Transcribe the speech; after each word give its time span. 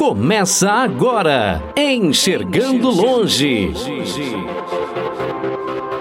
Começa 0.00 0.70
agora, 0.70 1.62
Enxergando 1.76 2.88
Longe. 2.88 3.70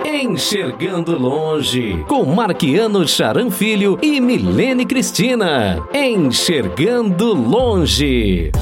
Enxergando 0.06 1.20
Longe, 1.20 2.06
com 2.08 2.24
Marquiano 2.24 3.06
Charan 3.06 3.52
Filho 3.52 4.00
e 4.02 4.22
Milene 4.22 4.86
Cristina. 4.86 5.86
Enxergando 5.94 7.34
Longe. 7.34 8.54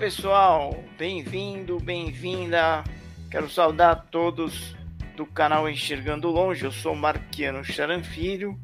Pessoal, 0.00 0.82
bem-vindo, 0.96 1.78
bem-vinda. 1.78 2.82
Quero 3.30 3.50
saudar 3.50 4.06
todos 4.10 4.74
do 5.14 5.26
canal 5.26 5.68
Enxergando 5.68 6.30
Longe. 6.30 6.64
Eu 6.64 6.72
sou 6.72 6.96
Marquiano 6.96 7.62
Charanfilho. 7.62 8.58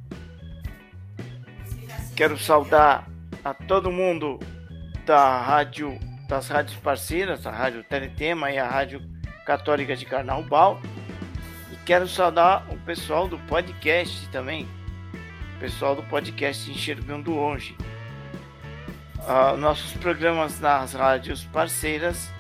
Quero 2.17 2.39
saudar 2.39 3.07
a 3.45 3.53
todo 3.53 3.93
mundo 3.93 4.41
da 5.05 5.43
rádio, 5.43 5.99
das 6.27 6.49
rádios 6.49 6.79
parceiras, 6.79 7.47
a 7.47 7.51
Rádio 7.51 7.85
Teletema 7.85 8.51
e 8.51 8.57
a 8.57 8.67
Rádio 8.67 9.03
Católica 9.45 9.95
de 9.95 10.07
Carnaubal. 10.07 10.81
E 11.71 11.77
quero 11.85 12.09
saudar 12.09 12.67
o 12.73 12.79
pessoal 12.79 13.29
do 13.29 13.39
podcast 13.41 14.27
também, 14.31 14.67
o 15.55 15.61
pessoal 15.61 15.95
do 15.95 16.03
podcast 16.05 16.71
Enxergando 16.71 17.31
Longe. 17.31 17.77
Uh, 19.27 19.57
nossos 19.57 19.91
programas 19.95 20.61
nas 20.61 20.93
rádios 20.93 21.45
parceiras 21.47 22.31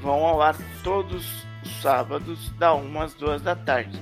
vão 0.00 0.24
ao 0.24 0.40
ar 0.40 0.54
todos 0.84 1.44
os 1.64 1.82
sábados, 1.82 2.50
da 2.50 2.72
1 2.72 3.00
às 3.00 3.14
2 3.14 3.42
da 3.42 3.56
tarde. 3.56 4.00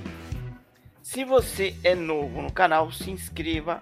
Se 1.01 1.25
você 1.25 1.75
é 1.83 1.95
novo 1.95 2.39
no 2.39 2.51
canal, 2.51 2.91
se 2.91 3.09
inscreva, 3.09 3.81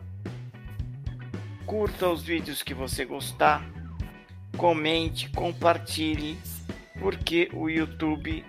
curta 1.65 2.07
os 2.07 2.23
vídeos 2.23 2.63
que 2.63 2.73
você 2.73 3.03
gostar, 3.03 3.65
comente, 4.55 5.29
compartilhe, 5.31 6.39
porque 7.01 7.49
o 7.51 7.69
YouTube 7.69 8.45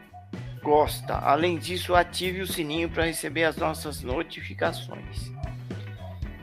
gosta. 0.62 1.16
Além 1.16 1.58
disso, 1.58 1.96
ative 1.96 2.40
o 2.40 2.46
sininho 2.46 2.88
para 2.88 3.06
receber 3.06 3.44
as 3.44 3.56
nossas 3.56 4.00
notificações. 4.00 5.32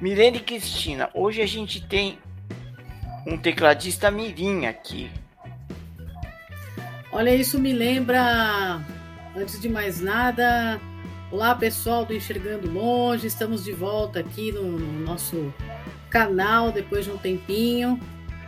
Mirene 0.01 0.41
Cristina, 0.41 1.09
hoje 1.13 1.41
a 1.41 1.45
gente 1.45 1.87
tem 1.87 2.19
um 3.29 3.37
tecladista 3.37 4.09
mirim 4.09 4.65
aqui. 4.65 5.09
Olha, 7.11 7.33
isso 7.33 7.59
me 7.59 7.71
lembra, 7.71 8.81
antes 9.35 9.59
de 9.61 9.69
mais 9.69 10.01
nada, 10.01 10.79
olá 11.31 11.53
pessoal 11.53 12.05
do 12.05 12.13
Enxergando 12.13 12.71
Longe, 12.71 13.27
estamos 13.27 13.63
de 13.63 13.71
volta 13.71 14.19
aqui 14.19 14.51
no, 14.51 14.63
no 14.63 15.05
nosso 15.05 15.53
canal 16.09 16.71
depois 16.71 17.05
de 17.05 17.11
um 17.11 17.17
tempinho. 17.17 17.99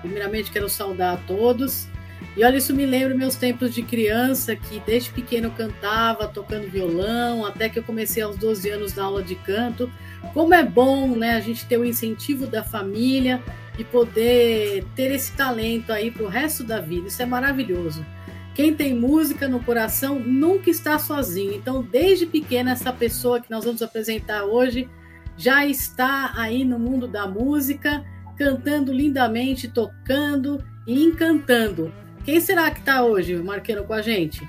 Primeiramente 0.02 0.52
quero 0.52 0.68
saudar 0.68 1.14
a 1.14 1.18
todos. 1.18 1.88
E 2.36 2.44
olha, 2.44 2.58
isso 2.58 2.74
me 2.74 2.86
lembra 2.86 3.16
meus 3.16 3.36
tempos 3.36 3.74
de 3.74 3.84
criança, 3.84 4.56
que 4.56 4.80
desde 4.80 5.12
pequeno 5.12 5.52
cantava, 5.52 6.28
tocando 6.28 6.70
violão, 6.70 7.46
até 7.46 7.68
que 7.68 7.78
eu 7.78 7.84
comecei 7.84 8.24
aos 8.24 8.38
12 8.38 8.70
anos 8.70 8.96
na 8.96 9.04
aula 9.04 9.22
de 9.22 9.36
canto. 9.36 9.92
Como 10.34 10.54
é 10.54 10.64
bom, 10.64 11.16
né, 11.16 11.36
a 11.36 11.40
gente 11.40 11.66
ter 11.66 11.78
o 11.78 11.86
incentivo 11.86 12.48
da 12.48 12.64
família, 12.64 13.42
e 13.82 13.84
poder 13.84 14.86
ter 14.96 15.12
esse 15.12 15.32
talento 15.34 15.92
aí 15.92 16.12
para 16.12 16.24
o 16.24 16.28
resto 16.28 16.64
da 16.64 16.80
vida. 16.80 17.08
Isso 17.08 17.22
é 17.22 17.26
maravilhoso. 17.26 18.06
Quem 18.54 18.76
tem 18.76 18.94
música 18.94 19.48
no 19.48 19.64
coração 19.64 20.20
nunca 20.20 20.70
está 20.70 21.00
sozinho. 21.00 21.54
Então, 21.54 21.82
desde 21.82 22.26
pequena, 22.26 22.72
essa 22.72 22.94
pessoa 22.94 23.42
que 23.42 23.50
nós 23.50 23.66
vamos 23.66 23.82
apresentar 23.82 24.44
hoje 24.44 24.88
já 25.36 25.66
está 25.66 26.34
aí 26.36 26.64
no 26.64 26.78
mundo 26.78 27.08
da 27.08 27.28
música, 27.28 28.06
cantando 28.38 28.94
lindamente, 28.94 29.68
tocando 29.68 30.64
e 30.86 31.04
encantando. 31.04 31.92
Quem 32.24 32.40
será 32.40 32.70
que 32.70 32.80
está 32.80 33.04
hoje, 33.04 33.36
Marqueiro, 33.38 33.84
com 33.84 33.94
a 33.94 34.02
gente? 34.02 34.48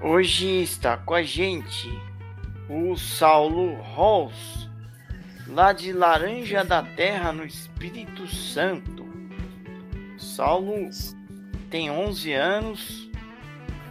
Hoje 0.00 0.62
está 0.62 0.96
com 0.96 1.14
a 1.14 1.22
gente 1.22 1.90
o 2.68 2.96
Saulo 2.96 3.74
Rolls 3.80 4.63
lá 5.46 5.72
de 5.72 5.92
Laranja 5.92 6.64
da 6.64 6.82
Terra, 6.82 7.32
no 7.32 7.44
Espírito 7.44 8.26
Santo. 8.26 9.04
Saulo 10.16 10.88
tem 11.70 11.90
11 11.90 12.32
anos, 12.32 13.10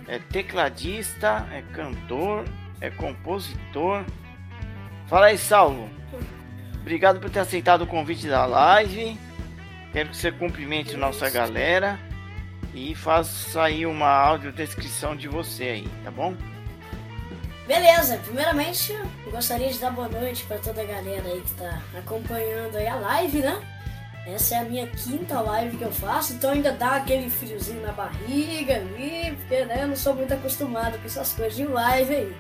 é 0.08 0.20
tecladista, 0.20 1.48
é 1.52 1.62
cantor, 1.74 2.46
é 2.82 2.90
compositor. 2.90 4.04
Fala 5.08 5.28
aí, 5.28 5.38
Saulo. 5.38 5.90
Obrigado 6.82 7.20
por 7.20 7.30
ter 7.30 7.40
aceitado 7.40 7.84
o 7.84 7.88
convite 7.88 8.28
da 8.28 8.46
live. 8.46 9.18
Quero 9.92 10.10
que 10.10 10.18
você 10.18 10.32
cumprimente 10.32 10.98
nossa 10.98 11.30
galera 11.30 12.00
e 12.74 12.96
faça 12.96 13.64
aí 13.64 13.86
uma 13.86 14.10
audiodescrição 14.10 15.16
de 15.16 15.28
você 15.28 15.64
aí, 15.64 15.88
tá 16.04 16.10
bom? 16.10 16.36
Beleza, 17.68 18.18
primeiramente 18.18 18.94
gostaria 19.32 19.70
de 19.72 19.80
dar 19.80 19.92
boa 19.92 20.10
noite 20.10 20.44
para 20.44 20.58
toda 20.58 20.82
a 20.82 20.86
galera 20.86 21.30
aí 21.30 21.40
que 21.40 21.50
está 21.50 21.82
acompanhando 21.98 22.76
aí 22.76 22.88
a 22.88 22.96
live, 22.96 23.40
né? 23.40 23.62
Essa 24.28 24.56
é 24.56 24.58
a 24.60 24.64
minha 24.66 24.86
quinta 24.88 25.40
live 25.40 25.78
que 25.78 25.84
eu 25.84 25.92
faço, 25.92 26.34
então 26.34 26.52
ainda 26.52 26.74
dá 26.74 26.98
aquele 26.98 27.30
friozinho 27.30 27.82
na 27.82 27.94
barriga 27.94 28.76
ali, 28.76 29.36
porque 29.38 29.64
né, 29.66 29.84
eu 29.84 29.88
não 29.88 29.96
sou 29.96 30.14
muito 30.14 30.34
acostumado 30.34 30.98
com 30.98 31.06
essas 31.06 31.32
coisas 31.34 31.56
de 31.56 31.66
live 31.66 32.14
aí. 32.14 32.36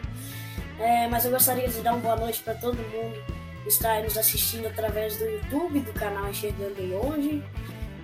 É, 0.79 1.07
mas 1.07 1.23
eu 1.23 1.31
gostaria 1.31 1.69
de 1.69 1.79
dar 1.81 1.93
uma 1.93 2.01
boa 2.01 2.15
noite 2.17 2.41
para 2.43 2.55
todo 2.55 2.75
mundo 2.75 3.17
que 3.63 3.69
está 3.69 4.01
nos 4.01 4.17
assistindo 4.17 4.67
através 4.67 5.17
do 5.17 5.23
YouTube, 5.23 5.79
do 5.79 5.93
canal 5.93 6.29
Enxergando 6.29 6.85
Longe, 6.85 7.41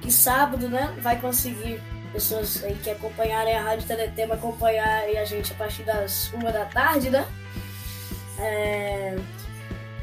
que 0.02 0.12
sábado 0.12 0.70
né, 0.70 0.96
vai 1.02 1.20
conseguir 1.20 1.82
pessoas 2.12 2.64
aí 2.64 2.76
que 2.76 2.90
acompanharem 2.90 3.56
a 3.56 3.62
Rádio 3.62 3.88
Teletema 3.88 4.36
acompanharem 4.36 5.18
a 5.18 5.26
gente 5.26 5.52
a 5.52 5.56
partir 5.56 5.84
das 5.84 6.32
uma 6.34 6.52
da 6.52 6.66
tarde, 6.66 7.10
né? 7.10 7.28
É... 8.40 9.16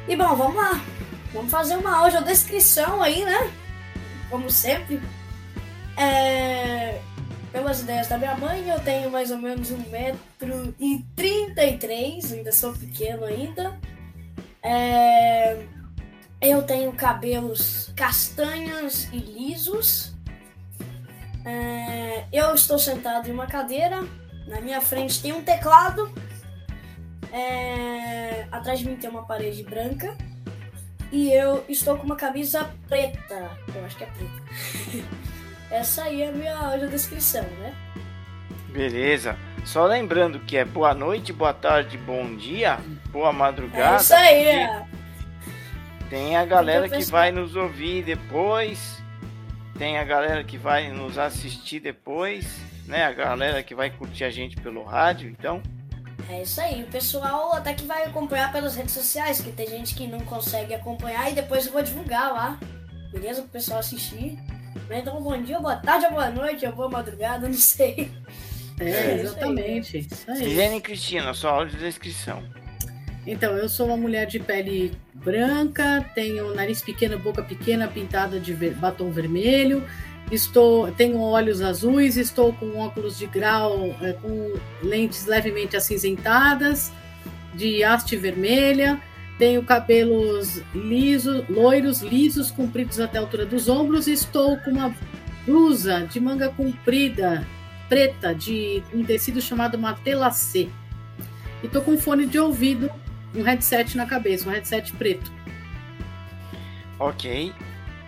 E 0.08 0.16
bom, 0.16 0.34
vamos 0.34 0.56
lá. 0.56 0.80
Vamos 1.32 1.50
fazer 1.50 1.76
uma 1.76 1.96
audiodescrição 1.98 3.02
aí, 3.02 3.24
né? 3.24 3.50
Como 4.30 4.50
sempre. 4.50 5.00
É... 5.96 7.00
Pelas 7.52 7.80
ideias 7.80 8.08
da 8.08 8.18
minha 8.18 8.36
mãe, 8.36 8.68
eu 8.68 8.78
tenho 8.80 9.10
mais 9.10 9.30
ou 9.30 9.38
menos 9.38 9.70
um 9.70 9.78
metro 9.90 10.74
e 10.78 11.04
trinta 11.14 11.64
e 11.64 11.78
três, 11.78 12.32
ainda 12.32 12.52
sou 12.52 12.72
pequeno 12.72 13.24
ainda. 13.24 13.78
É... 14.62 15.64
Eu 16.40 16.62
tenho 16.62 16.92
cabelos 16.92 17.90
castanhos 17.96 19.04
e 19.12 19.18
lisos. 19.18 20.15
É, 21.46 22.24
eu 22.32 22.52
estou 22.54 22.76
sentado 22.76 23.28
em 23.28 23.32
uma 23.32 23.46
cadeira, 23.46 24.02
na 24.48 24.60
minha 24.60 24.80
frente 24.80 25.22
tem 25.22 25.32
um 25.32 25.42
teclado, 25.42 26.12
é, 27.32 28.48
atrás 28.50 28.80
de 28.80 28.88
mim 28.88 28.96
tem 28.96 29.08
uma 29.08 29.24
parede 29.24 29.62
branca 29.62 30.16
e 31.12 31.32
eu 31.32 31.64
estou 31.68 31.96
com 31.96 32.04
uma 32.04 32.16
camisa 32.16 32.68
preta. 32.88 33.50
Eu 33.72 33.84
acho 33.84 33.96
que 33.96 34.02
é 34.02 34.08
preta. 34.08 35.06
Essa 35.70 36.04
aí 36.04 36.22
é 36.22 36.28
a 36.28 36.32
minha 36.32 36.88
descrição, 36.88 37.42
né? 37.42 37.74
Beleza. 38.70 39.36
Só 39.64 39.84
lembrando 39.86 40.40
que 40.40 40.56
é 40.56 40.64
boa 40.64 40.94
noite, 40.94 41.32
boa 41.32 41.54
tarde, 41.54 41.96
bom 41.96 42.36
dia, 42.36 42.78
boa 43.10 43.32
madrugada. 43.32 43.96
É 43.96 44.00
isso 44.00 44.14
aí. 44.14 44.86
Tem 46.10 46.36
a 46.36 46.44
galera 46.44 46.88
que 46.88 47.04
vai 47.04 47.32
nos 47.32 47.56
ouvir 47.56 48.04
depois 48.04 49.02
tem 49.76 49.98
a 49.98 50.04
galera 50.04 50.42
que 50.42 50.56
vai 50.56 50.90
nos 50.90 51.18
assistir 51.18 51.80
depois, 51.80 52.46
né? 52.86 53.04
A 53.04 53.12
galera 53.12 53.62
que 53.62 53.74
vai 53.74 53.90
curtir 53.90 54.24
a 54.24 54.30
gente 54.30 54.56
pelo 54.56 54.82
rádio, 54.82 55.28
então. 55.28 55.62
É 56.28 56.42
isso 56.42 56.60
aí, 56.60 56.82
o 56.82 56.86
pessoal 56.86 57.52
até 57.52 57.72
que 57.72 57.84
vai 57.84 58.04
acompanhar 58.04 58.50
pelas 58.50 58.74
redes 58.74 58.94
sociais, 58.94 59.40
que 59.40 59.52
tem 59.52 59.68
gente 59.68 59.94
que 59.94 60.06
não 60.06 60.20
consegue 60.20 60.74
acompanhar 60.74 61.30
e 61.30 61.34
depois 61.34 61.66
eu 61.66 61.72
vou 61.72 61.82
divulgar 61.82 62.32
lá, 62.32 62.58
beleza? 63.12 63.42
Pro 63.42 63.50
pessoal 63.50 63.78
assistir. 63.78 64.36
Então, 64.90 65.22
bom 65.22 65.40
dia, 65.40 65.60
boa 65.60 65.76
tarde, 65.76 66.08
boa 66.08 66.30
noite, 66.30 66.66
boa 66.68 66.88
madrugada, 66.88 67.46
não 67.48 67.54
sei. 67.54 68.10
É, 68.80 68.88
é 68.88 69.14
exatamente. 69.20 69.98
Isso 69.98 70.30
aí. 70.30 70.80
Cristina, 70.80 71.32
sua 71.32 71.52
áudio 71.52 71.78
descrição. 71.78 72.42
Então, 73.26 73.56
eu 73.56 73.68
sou 73.68 73.86
uma 73.86 73.96
mulher 73.96 74.26
de 74.26 74.38
pele 74.38 74.92
branca, 75.14 76.04
tenho 76.14 76.54
nariz 76.54 76.80
pequeno, 76.80 77.18
boca 77.18 77.42
pequena, 77.42 77.88
pintada 77.88 78.38
de 78.38 78.54
batom 78.54 79.10
vermelho, 79.10 79.82
Estou, 80.30 80.90
tenho 80.90 81.20
olhos 81.20 81.62
azuis, 81.62 82.16
estou 82.16 82.52
com 82.52 82.76
óculos 82.78 83.16
de 83.16 83.26
grau 83.26 83.94
é, 84.02 84.12
com 84.14 84.54
lentes 84.82 85.24
levemente 85.24 85.76
acinzentadas, 85.76 86.92
de 87.54 87.84
haste 87.84 88.16
vermelha, 88.16 89.00
tenho 89.38 89.62
cabelos 89.62 90.60
lisos, 90.74 91.44
loiros, 91.48 92.00
lisos, 92.00 92.50
compridos 92.50 92.98
até 92.98 93.18
a 93.18 93.20
altura 93.20 93.46
dos 93.46 93.68
ombros, 93.68 94.08
estou 94.08 94.56
com 94.58 94.72
uma 94.72 94.92
blusa 95.46 96.04
de 96.10 96.18
manga 96.18 96.48
comprida, 96.48 97.46
preta, 97.88 98.34
de 98.34 98.82
um 98.92 99.04
tecido 99.04 99.40
chamado 99.40 99.78
matelacê. 99.78 100.68
E 101.62 101.66
estou 101.66 101.82
com 101.82 101.96
fone 101.96 102.26
de 102.26 102.38
ouvido, 102.38 102.90
um 103.34 103.42
headset 103.42 103.96
na 103.96 104.06
cabeça, 104.06 104.48
um 104.48 104.52
headset 104.52 104.92
preto. 104.94 105.32
Ok. 106.98 107.52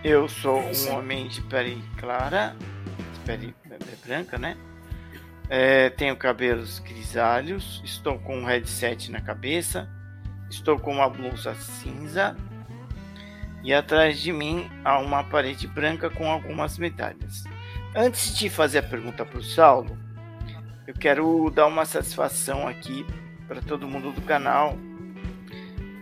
Eu 0.03 0.29
sou 0.29 0.61
um 0.61 0.93
homem 0.93 1.27
de 1.27 1.41
pele 1.41 1.83
clara, 1.97 2.55
de 3.13 3.19
pele 3.25 3.55
branca, 4.05 4.37
né? 4.37 4.55
É, 5.49 5.89
tenho 5.89 6.15
cabelos 6.15 6.79
grisalhos, 6.79 7.81
estou 7.83 8.17
com 8.19 8.37
um 8.37 8.45
headset 8.45 9.11
na 9.11 9.19
cabeça, 9.19 9.89
estou 10.49 10.79
com 10.79 10.93
uma 10.93 11.09
blusa 11.09 11.53
cinza 11.55 12.35
e 13.63 13.73
atrás 13.73 14.19
de 14.19 14.31
mim 14.31 14.69
há 14.85 14.99
uma 14.99 15.23
parede 15.23 15.67
branca 15.67 16.09
com 16.09 16.29
algumas 16.31 16.77
medalhas. 16.77 17.43
Antes 17.95 18.37
de 18.37 18.49
fazer 18.49 18.79
a 18.79 18.83
pergunta 18.83 19.25
para 19.25 19.39
o 19.39 19.43
Saulo, 19.43 19.97
eu 20.87 20.93
quero 20.93 21.49
dar 21.49 21.65
uma 21.65 21.85
satisfação 21.85 22.67
aqui 22.67 23.05
para 23.47 23.61
todo 23.61 23.87
mundo 23.87 24.11
do 24.11 24.21
canal, 24.21 24.77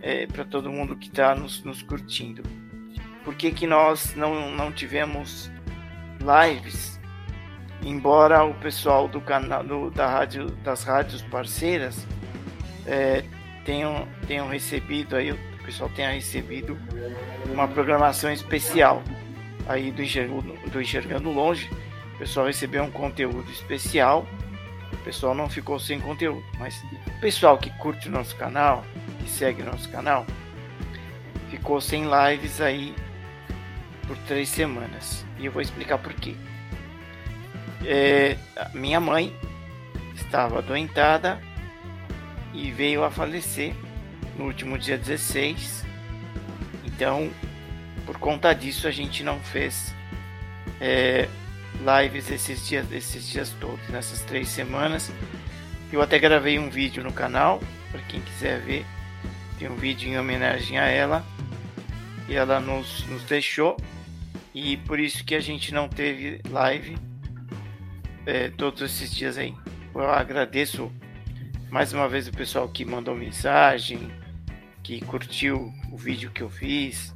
é, 0.08 0.26
para 0.26 0.46
todo 0.46 0.72
mundo 0.72 0.96
que 0.96 1.08
está 1.08 1.36
nos, 1.36 1.64
nos 1.64 1.82
curtindo 1.82 2.42
por 3.28 3.36
que, 3.36 3.52
que 3.52 3.68
nós 3.68 4.16
não, 4.16 4.50
não 4.52 4.72
tivemos 4.72 5.52
lives, 6.22 6.98
embora 7.84 8.46
o 8.46 8.54
pessoal 8.54 9.10
do 9.10 9.20
canal 9.20 9.66
do, 9.66 9.92
da 9.92 10.08
rádio, 10.08 10.50
das 10.64 10.84
rádios 10.84 11.22
parceiras 11.24 12.08
é, 12.86 13.26
tenham, 13.66 14.08
tenham 14.26 14.48
recebido 14.48 15.14
aí, 15.18 15.34
o 15.34 15.38
pessoal 15.66 15.90
tenha 15.94 16.12
recebido 16.12 16.78
uma 17.52 17.68
programação 17.68 18.32
especial 18.32 19.04
aí 19.68 19.92
do 19.92 20.02
Enxergando, 20.02 20.54
do 20.72 20.82
Enxergando 20.82 21.30
Longe. 21.30 21.70
O 22.16 22.20
pessoal 22.20 22.46
recebeu 22.46 22.82
um 22.86 22.92
conteúdo 22.92 23.52
especial. 23.52 24.26
Pessoal 25.08 25.34
não 25.34 25.50
ficou 25.50 25.80
sem 25.80 26.02
conteúdo, 26.02 26.44
mas 26.60 26.84
o 26.84 27.20
pessoal 27.22 27.58
que 27.58 27.70
curte 27.78 28.10
o 28.10 28.12
nosso 28.12 28.36
canal, 28.36 28.84
que 29.24 29.30
segue 29.30 29.62
o 29.62 29.66
nosso 29.66 29.88
canal, 29.88 30.26
ficou 31.50 31.80
sem 31.80 32.04
lives 32.04 32.60
aí 32.60 32.94
por 34.06 34.18
três 34.28 34.50
semanas. 34.50 35.26
E 35.40 35.46
eu 35.46 35.52
vou 35.54 35.62
explicar 35.62 35.98
por 35.98 36.14
quê. 36.14 36.36
É, 37.86 38.38
minha 38.74 39.00
mãe 39.00 39.34
estava 40.14 40.58
adoentada 40.58 41.42
e 42.54 42.70
veio 42.70 43.06
a 43.06 43.10
falecer 43.10 43.74
no 44.38 44.44
último 44.44 44.78
dia 44.78 44.98
16. 44.98 45.86
Então, 46.84 47.32
por 48.06 48.18
conta 48.20 48.54
disso, 48.54 48.86
a 48.86 48.92
gente 48.92 49.24
não 49.24 49.40
fez 49.40 49.96
é, 50.82 51.30
lives 51.80 52.30
esses 52.32 52.68
dias, 52.68 52.92
esses 52.92 53.28
dias 53.28 53.56
todos, 53.60 53.88
nessas 53.90 54.22
três 54.22 54.50
semanas. 54.50 55.12
Eu 55.92 56.02
até 56.02 56.20
gravei 56.20 56.60
um 56.60 56.70
vídeo 56.70 57.04
no 57.04 57.14
canal, 57.14 57.62
para 57.92 58.02
quem 58.04 58.22
quiser 58.22 58.60
ver. 58.62 58.86
Tem 59.58 59.70
um 59.70 59.76
vídeo 59.76 60.10
em 60.10 60.18
homenagem 60.18 60.78
a 60.78 60.86
ela. 60.86 61.26
E 62.28 62.36
ela 62.36 62.60
nos, 62.60 63.06
nos 63.08 63.24
deixou 63.24 63.78
e 64.60 64.76
por 64.76 65.00
isso 65.00 65.24
que 65.24 65.36
a 65.36 65.40
gente 65.40 65.72
não 65.72 65.88
teve 65.88 66.42
live 66.50 66.98
é, 68.26 68.50
todos 68.50 68.82
esses 68.82 69.14
dias 69.14 69.38
aí. 69.38 69.54
Eu 69.94 70.10
agradeço 70.10 70.92
mais 71.70 71.94
uma 71.94 72.10
vez 72.10 72.28
o 72.28 72.32
pessoal 72.32 72.68
que 72.68 72.84
mandou 72.84 73.16
mensagem, 73.16 74.12
que 74.82 75.00
curtiu 75.02 75.72
o 75.92 75.96
vídeo 75.96 76.32
que 76.32 76.42
eu 76.42 76.50
fiz. 76.50 77.14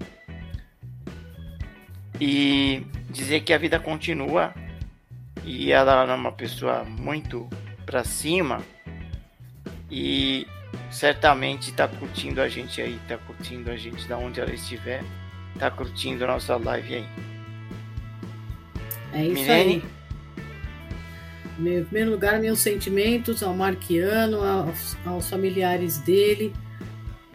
E 2.23 2.85
dizer 3.09 3.41
que 3.41 3.51
a 3.51 3.57
vida 3.57 3.79
continua 3.79 4.53
e 5.43 5.71
ela 5.71 6.03
é 6.03 6.13
uma 6.13 6.31
pessoa 6.31 6.83
muito 6.83 7.49
pra 7.83 8.03
cima 8.03 8.61
e 9.89 10.45
certamente 10.91 11.71
está 11.71 11.87
curtindo 11.87 12.39
a 12.39 12.47
gente 12.47 12.79
aí, 12.79 12.99
está 13.01 13.17
curtindo 13.17 13.71
a 13.71 13.75
gente 13.75 14.07
da 14.07 14.19
onde 14.19 14.39
ela 14.39 14.53
estiver, 14.53 15.03
está 15.55 15.71
curtindo 15.71 16.23
a 16.23 16.27
nossa 16.27 16.55
live 16.57 16.93
aí. 16.93 17.05
É 19.13 19.25
isso 19.25 19.33
Milene. 19.33 19.83
aí. 21.57 21.77
Em 21.79 21.83
primeiro 21.83 22.11
lugar, 22.11 22.39
meus 22.39 22.59
sentimentos 22.59 23.41
ao 23.41 23.55
Marquiano, 23.55 24.43
aos, 24.43 24.95
aos, 25.05 25.27
familiares 25.27 25.97
dele, 25.97 26.53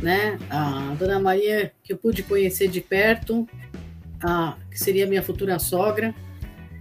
né? 0.00 0.38
A 0.48 0.94
Dona 0.98 1.18
Maria, 1.18 1.72
que 1.82 1.92
eu 1.92 1.96
pude 1.96 2.22
conhecer 2.22 2.68
de 2.68 2.80
perto, 2.80 3.48
a, 4.22 4.54
que 4.70 4.78
seria 4.78 5.06
minha 5.06 5.22
futura 5.22 5.58
sogra, 5.58 6.14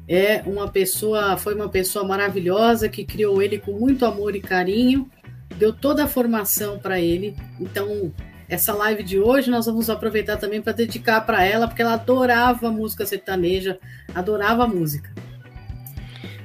é 0.07 0.43
uma 0.45 0.67
pessoa, 0.67 1.35
foi 1.37 1.55
uma 1.55 1.69
pessoa 1.69 2.05
maravilhosa 2.05 2.87
que 2.87 3.03
criou 3.03 3.41
ele 3.41 3.57
com 3.57 3.73
muito 3.73 4.05
amor 4.05 4.35
e 4.35 4.41
carinho, 4.41 5.09
deu 5.57 5.73
toda 5.73 6.03
a 6.03 6.07
formação 6.07 6.77
para 6.77 6.99
ele. 6.99 7.35
Então, 7.59 8.13
essa 8.47 8.73
live 8.73 9.01
de 9.03 9.19
hoje 9.19 9.49
nós 9.49 9.65
vamos 9.65 9.89
aproveitar 9.89 10.37
também 10.37 10.61
para 10.61 10.73
dedicar 10.73 11.21
para 11.21 11.43
ela, 11.43 11.67
porque 11.67 11.81
ela 11.81 11.93
adorava 11.93 12.69
música 12.69 13.05
sertaneja, 13.05 13.79
adorava 14.13 14.67
música. 14.67 15.11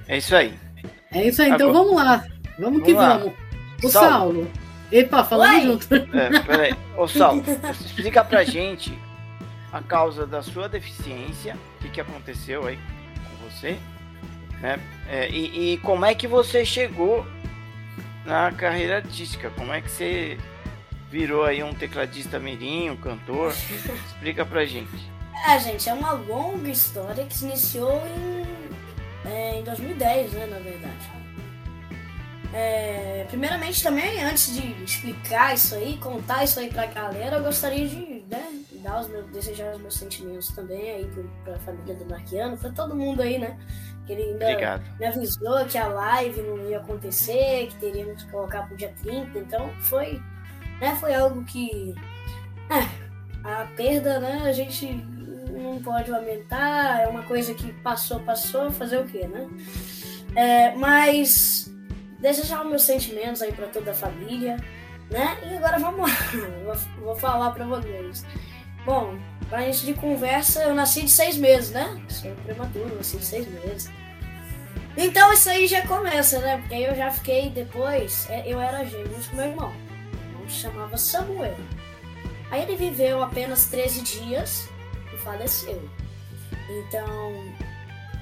É 0.09 0.17
isso 0.17 0.35
aí. 0.35 0.55
É 1.13 1.27
isso 1.27 1.43
aí, 1.43 1.51
então 1.51 1.69
Agora, 1.69 1.85
vamos 1.85 2.03
lá. 2.03 2.25
Vamos 2.59 2.83
que 2.83 2.95
vamos. 2.95 3.25
vamos. 3.25 3.35
O 3.85 3.89
Saulo. 3.89 4.11
Saulo. 4.11 4.51
Epa, 4.91 5.23
falando 5.23 5.63
junto. 5.63 5.95
É, 5.95 6.41
peraí. 6.41 6.75
Ô 6.97 7.07
Saulo, 7.07 7.45
explica 7.85 8.25
pra 8.25 8.43
gente 8.43 8.93
a 9.73 9.81
causa 9.81 10.27
da 10.27 10.43
sua 10.43 10.69
deficiência, 10.69 11.57
o 11.77 11.83
que, 11.83 11.91
que 11.91 12.01
aconteceu 12.01 12.67
aí 12.67 12.77
com 12.77 13.49
você, 13.49 13.79
né? 14.61 14.79
É, 15.09 15.29
e, 15.29 15.75
e 15.75 15.79
como 15.79 16.05
é 16.05 16.15
que 16.15 16.27
você 16.27 16.65
chegou 16.65 17.27
na 18.25 18.53
carreira 18.53 18.97
artística? 18.97 19.51
Como 19.51 19.73
é 19.73 19.81
que 19.81 19.91
você 19.91 20.39
virou 21.11 21.45
aí 21.45 21.63
um 21.63 21.75
tecladista 21.75 22.39
mirim, 22.39 22.91
um 22.91 22.97
cantor. 22.97 23.53
Explica 24.07 24.47
pra 24.47 24.65
gente. 24.65 25.11
É, 25.49 25.59
gente, 25.59 25.89
é 25.89 25.93
uma 25.93 26.13
longa 26.13 26.69
história 26.69 27.27
que 27.27 27.37
se 27.37 27.45
iniciou 27.47 28.01
em, 28.07 29.29
é, 29.29 29.59
em 29.59 29.65
2010, 29.65 30.33
né, 30.33 30.47
na 30.47 30.59
verdade. 30.59 31.21
É, 32.53 33.27
primeiramente 33.29 33.83
também, 33.83 34.23
antes 34.23 34.55
de 34.55 34.83
explicar 34.83 35.55
isso 35.55 35.75
aí, 35.75 35.97
contar 35.99 36.45
isso 36.45 36.59
aí 36.61 36.69
pra 36.69 36.87
galera, 36.87 37.37
eu 37.37 37.43
gostaria 37.43 37.89
de 37.89 38.25
né, 38.29 38.61
dar 38.81 39.01
os 39.01 39.09
meus, 39.09 39.27
desejar 39.27 39.75
os 39.75 39.81
meus 39.81 39.95
sentimentos 39.95 40.49
também 40.49 40.91
aí 40.91 41.07
pra, 41.07 41.23
pra 41.45 41.59
família 41.61 41.95
do 41.95 42.05
Marquiano, 42.07 42.57
pra 42.57 42.71
todo 42.71 42.95
mundo 42.95 43.23
aí, 43.23 43.39
né? 43.39 43.59
Que 44.07 44.13
ele 44.13 44.23
ainda 44.23 44.45
Obrigado. 44.47 44.99
me 44.99 45.07
avisou 45.07 45.65
que 45.67 45.79
a 45.79 45.87
live 45.89 46.43
não 46.43 46.59
ia 46.69 46.79
acontecer, 46.79 47.69
que 47.69 47.77
teríamos 47.77 48.23
que 48.23 48.31
colocar 48.31 48.67
pro 48.67 48.77
dia 48.77 48.93
30, 49.03 49.39
então 49.39 49.71
foi 49.81 50.21
né, 50.81 50.97
foi 50.97 51.15
algo 51.15 51.45
que 51.45 51.95
é, 52.71 53.49
a 53.49 53.67
perda, 53.77 54.19
né, 54.19 54.43
a 54.47 54.53
gente 54.53 54.87
não 55.53 55.81
pode 55.83 56.11
lamentar, 56.11 57.01
é 57.01 57.07
uma 57.07 57.23
coisa 57.23 57.53
que 57.55 57.73
passou, 57.75 58.21
passou, 58.21 58.71
fazer 58.71 58.99
o 58.99 59.05
quê, 59.05 59.27
né? 59.27 59.49
É, 60.35 60.75
mas 60.75 61.71
desejar 62.19 62.65
meus 62.65 62.83
sentimentos 62.83 63.43
aí 63.43 63.53
para 63.53 63.67
toda 63.67 63.91
a 63.91 63.95
família, 63.95 64.57
né? 65.11 65.39
E 65.51 65.57
agora 65.57 65.79
vamos 65.79 66.01
lá, 66.01 66.17
vou, 66.65 67.05
vou 67.05 67.17
falar 67.17 67.51
para 67.51 67.67
vocês. 67.67 68.25
Bom, 68.85 69.19
pra 69.49 69.63
gente 69.63 69.85
de 69.85 69.95
conversa, 69.95 70.63
eu 70.63 70.75
nasci 70.75 71.03
de 71.03 71.11
seis 71.11 71.37
meses, 71.37 71.71
né? 71.71 72.01
Sou 72.09 72.31
prematuro, 72.45 72.97
nasci 72.97 73.17
de 73.17 73.25
seis 73.25 73.47
meses. 73.47 73.91
Então 74.97 75.33
isso 75.33 75.49
aí 75.49 75.67
já 75.67 75.87
começa, 75.87 76.39
né? 76.41 76.59
Porque 76.59 76.75
eu 76.75 76.95
já 76.95 77.11
fiquei 77.11 77.51
depois, 77.51 78.29
é, 78.31 78.43
eu 78.47 78.61
era 78.61 78.85
gêmeos 78.85 79.27
com 79.29 79.37
meu 79.37 79.47
irmão 79.47 79.91
chamava 80.51 80.97
Samuel. 80.99 81.57
Aí 82.51 82.63
ele 82.63 82.77
viveu 82.77 83.23
apenas 83.23 83.67
13 83.67 84.03
dias 84.03 84.69
e 85.15 85.17
faleceu. 85.19 85.89
Então, 86.69 87.33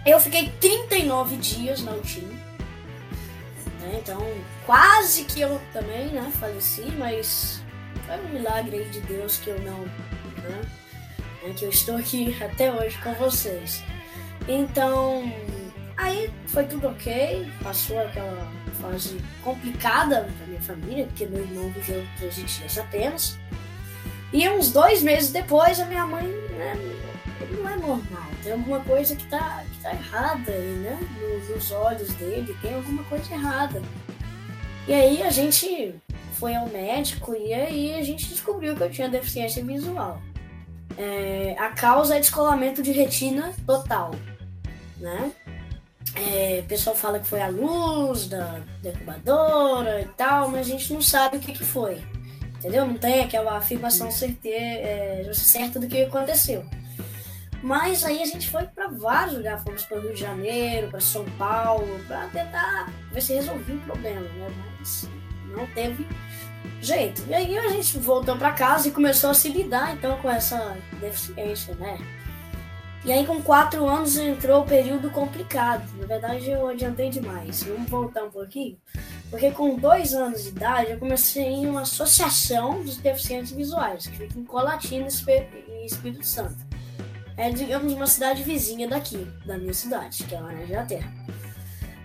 eu 0.06 0.20
fiquei 0.20 0.50
39 0.60 1.36
dias 1.36 1.82
na 1.82 1.92
UTI. 1.92 2.20
Né? 3.80 4.00
Então, 4.02 4.20
quase 4.66 5.24
que 5.24 5.40
eu 5.40 5.60
também 5.72 6.08
né, 6.08 6.30
faleci, 6.38 6.84
mas 6.98 7.62
foi 8.06 8.16
um 8.16 8.28
milagre 8.28 8.76
aí 8.76 8.88
de 8.90 9.00
Deus 9.00 9.38
que 9.38 9.50
eu 9.50 9.58
não. 9.60 9.84
Né, 10.48 11.54
que 11.56 11.64
eu 11.64 11.70
estou 11.70 11.96
aqui 11.96 12.36
até 12.42 12.72
hoje 12.72 12.98
com 12.98 13.12
vocês. 13.14 13.82
Então, 14.46 15.30
aí 15.96 16.30
foi 16.46 16.64
tudo 16.64 16.88
ok, 16.88 17.50
passou 17.62 17.98
aquela 18.00 18.50
fase 18.80 19.18
complicada 19.42 20.28
para 20.36 20.46
minha 20.46 20.62
família, 20.62 21.06
porque 21.06 21.26
meu 21.26 21.40
irmão 21.40 21.70
viveu 21.70 22.04
13 22.18 22.42
dias 22.42 22.78
apenas. 22.78 23.38
E 24.32 24.48
uns 24.48 24.70
dois 24.70 25.02
meses 25.02 25.30
depois, 25.30 25.80
a 25.80 25.86
minha 25.86 26.06
mãe 26.06 26.26
né, 26.26 26.74
não 27.50 27.68
é 27.68 27.76
normal. 27.76 28.28
Tem 28.42 28.52
alguma 28.52 28.80
coisa 28.80 29.16
que 29.16 29.26
tá, 29.26 29.64
que 29.72 29.82
tá 29.82 29.92
errada 29.92 30.52
aí, 30.52 30.72
né? 30.82 30.98
Nos, 31.20 31.48
nos 31.48 31.70
olhos 31.70 32.12
dele, 32.14 32.56
tem 32.60 32.74
alguma 32.74 33.02
coisa 33.04 33.32
errada. 33.32 33.82
E 34.86 34.92
aí 34.92 35.22
a 35.22 35.30
gente 35.30 35.94
foi 36.34 36.54
ao 36.54 36.68
médico 36.68 37.34
e 37.34 37.52
aí 37.52 37.94
a 37.94 38.02
gente 38.02 38.28
descobriu 38.28 38.76
que 38.76 38.82
eu 38.82 38.90
tinha 38.90 39.08
deficiência 39.08 39.64
visual. 39.64 40.22
É, 40.98 41.54
a 41.56 41.68
causa 41.68 42.16
é 42.16 42.20
descolamento 42.20 42.82
de 42.82 42.90
retina 42.90 43.54
total, 43.64 44.10
né? 44.96 45.30
É, 46.16 46.60
o 46.64 46.68
pessoal 46.68 46.96
fala 46.96 47.20
que 47.20 47.28
foi 47.28 47.40
a 47.40 47.46
luz 47.46 48.26
da 48.26 48.60
derrubadora 48.82 50.00
e 50.00 50.08
tal, 50.16 50.48
mas 50.48 50.66
a 50.66 50.70
gente 50.70 50.92
não 50.92 51.00
sabe 51.00 51.36
o 51.36 51.40
que, 51.40 51.52
que 51.52 51.64
foi. 51.64 52.02
Entendeu? 52.56 52.84
Não 52.84 52.96
tem 52.96 53.20
aquela 53.20 53.56
afirmação 53.56 54.10
certeira, 54.10 54.58
é, 54.58 55.30
certa 55.32 55.78
do 55.78 55.86
que 55.86 56.02
aconteceu. 56.02 56.66
Mas 57.62 58.04
aí 58.04 58.20
a 58.20 58.26
gente 58.26 58.50
foi 58.50 58.64
para 58.64 58.88
vários 58.88 59.36
lugares, 59.36 59.62
fomos 59.62 59.84
para 59.84 60.00
Rio 60.00 60.14
de 60.14 60.20
Janeiro, 60.20 60.88
para 60.88 61.00
São 61.00 61.24
Paulo, 61.32 62.00
para 62.08 62.26
tentar 62.28 62.92
ver 63.12 63.20
se 63.20 63.34
resolvia 63.34 63.76
o 63.76 63.80
problema, 63.80 64.20
né? 64.20 64.48
Mas 64.78 65.08
não 65.56 65.66
teve 65.68 66.04
jeito. 66.80 67.24
E 67.28 67.34
aí 67.34 67.56
a 67.58 67.68
gente 67.68 67.98
voltou 67.98 68.36
para 68.36 68.52
casa 68.52 68.88
e 68.88 68.90
começou 68.90 69.30
a 69.30 69.34
se 69.34 69.48
lidar 69.48 69.94
então 69.94 70.16
com 70.18 70.30
essa 70.30 70.76
deficiência, 71.00 71.74
né? 71.74 71.98
E 73.04 73.12
aí 73.12 73.24
com 73.24 73.40
quatro 73.40 73.86
anos 73.88 74.16
entrou 74.16 74.62
o 74.62 74.66
período 74.66 75.10
complicado. 75.10 75.88
Na 75.96 76.06
verdade 76.06 76.50
eu 76.50 76.66
adiantei 76.68 77.10
demais. 77.10 77.62
Vamos 77.62 77.88
voltar 77.88 78.24
um 78.24 78.30
pouquinho. 78.30 78.76
Porque 79.30 79.50
com 79.50 79.76
dois 79.76 80.14
anos 80.14 80.42
de 80.42 80.48
idade 80.50 80.92
eu 80.92 80.98
comecei 80.98 81.44
em 81.44 81.66
uma 81.66 81.82
associação 81.82 82.82
dos 82.82 82.96
deficientes 82.96 83.52
visuais, 83.52 84.06
que 84.06 84.16
fica 84.16 84.38
em 84.38 84.44
Colatina 84.44 85.06
e 85.06 85.86
Espírito 85.86 86.26
Santo. 86.26 86.56
É, 87.36 87.50
digamos, 87.50 87.92
uma 87.92 88.06
cidade 88.06 88.42
vizinha 88.42 88.88
daqui, 88.88 89.24
da 89.46 89.56
minha 89.56 89.72
cidade, 89.72 90.24
que 90.24 90.34
é 90.34 90.40
Laranjal 90.40 90.68
da 90.68 90.84
Terra. 90.84 91.12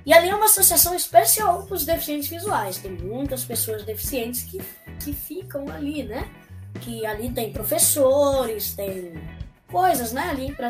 E 0.05 0.13
ali 0.13 0.29
é 0.29 0.35
uma 0.35 0.45
associação 0.45 0.93
especial 0.95 1.63
para 1.63 1.75
os 1.75 1.85
deficientes 1.85 2.27
visuais. 2.27 2.77
Tem 2.77 2.91
muitas 2.91 3.45
pessoas 3.45 3.83
deficientes 3.83 4.43
que, 4.43 4.61
que 4.99 5.13
ficam 5.13 5.69
ali, 5.69 6.03
né? 6.03 6.29
Que 6.81 7.05
ali 7.05 7.31
tem 7.31 7.53
professores, 7.53 8.73
tem 8.73 9.13
coisas, 9.71 10.11
né? 10.11 10.29
Ali 10.29 10.53
para 10.53 10.67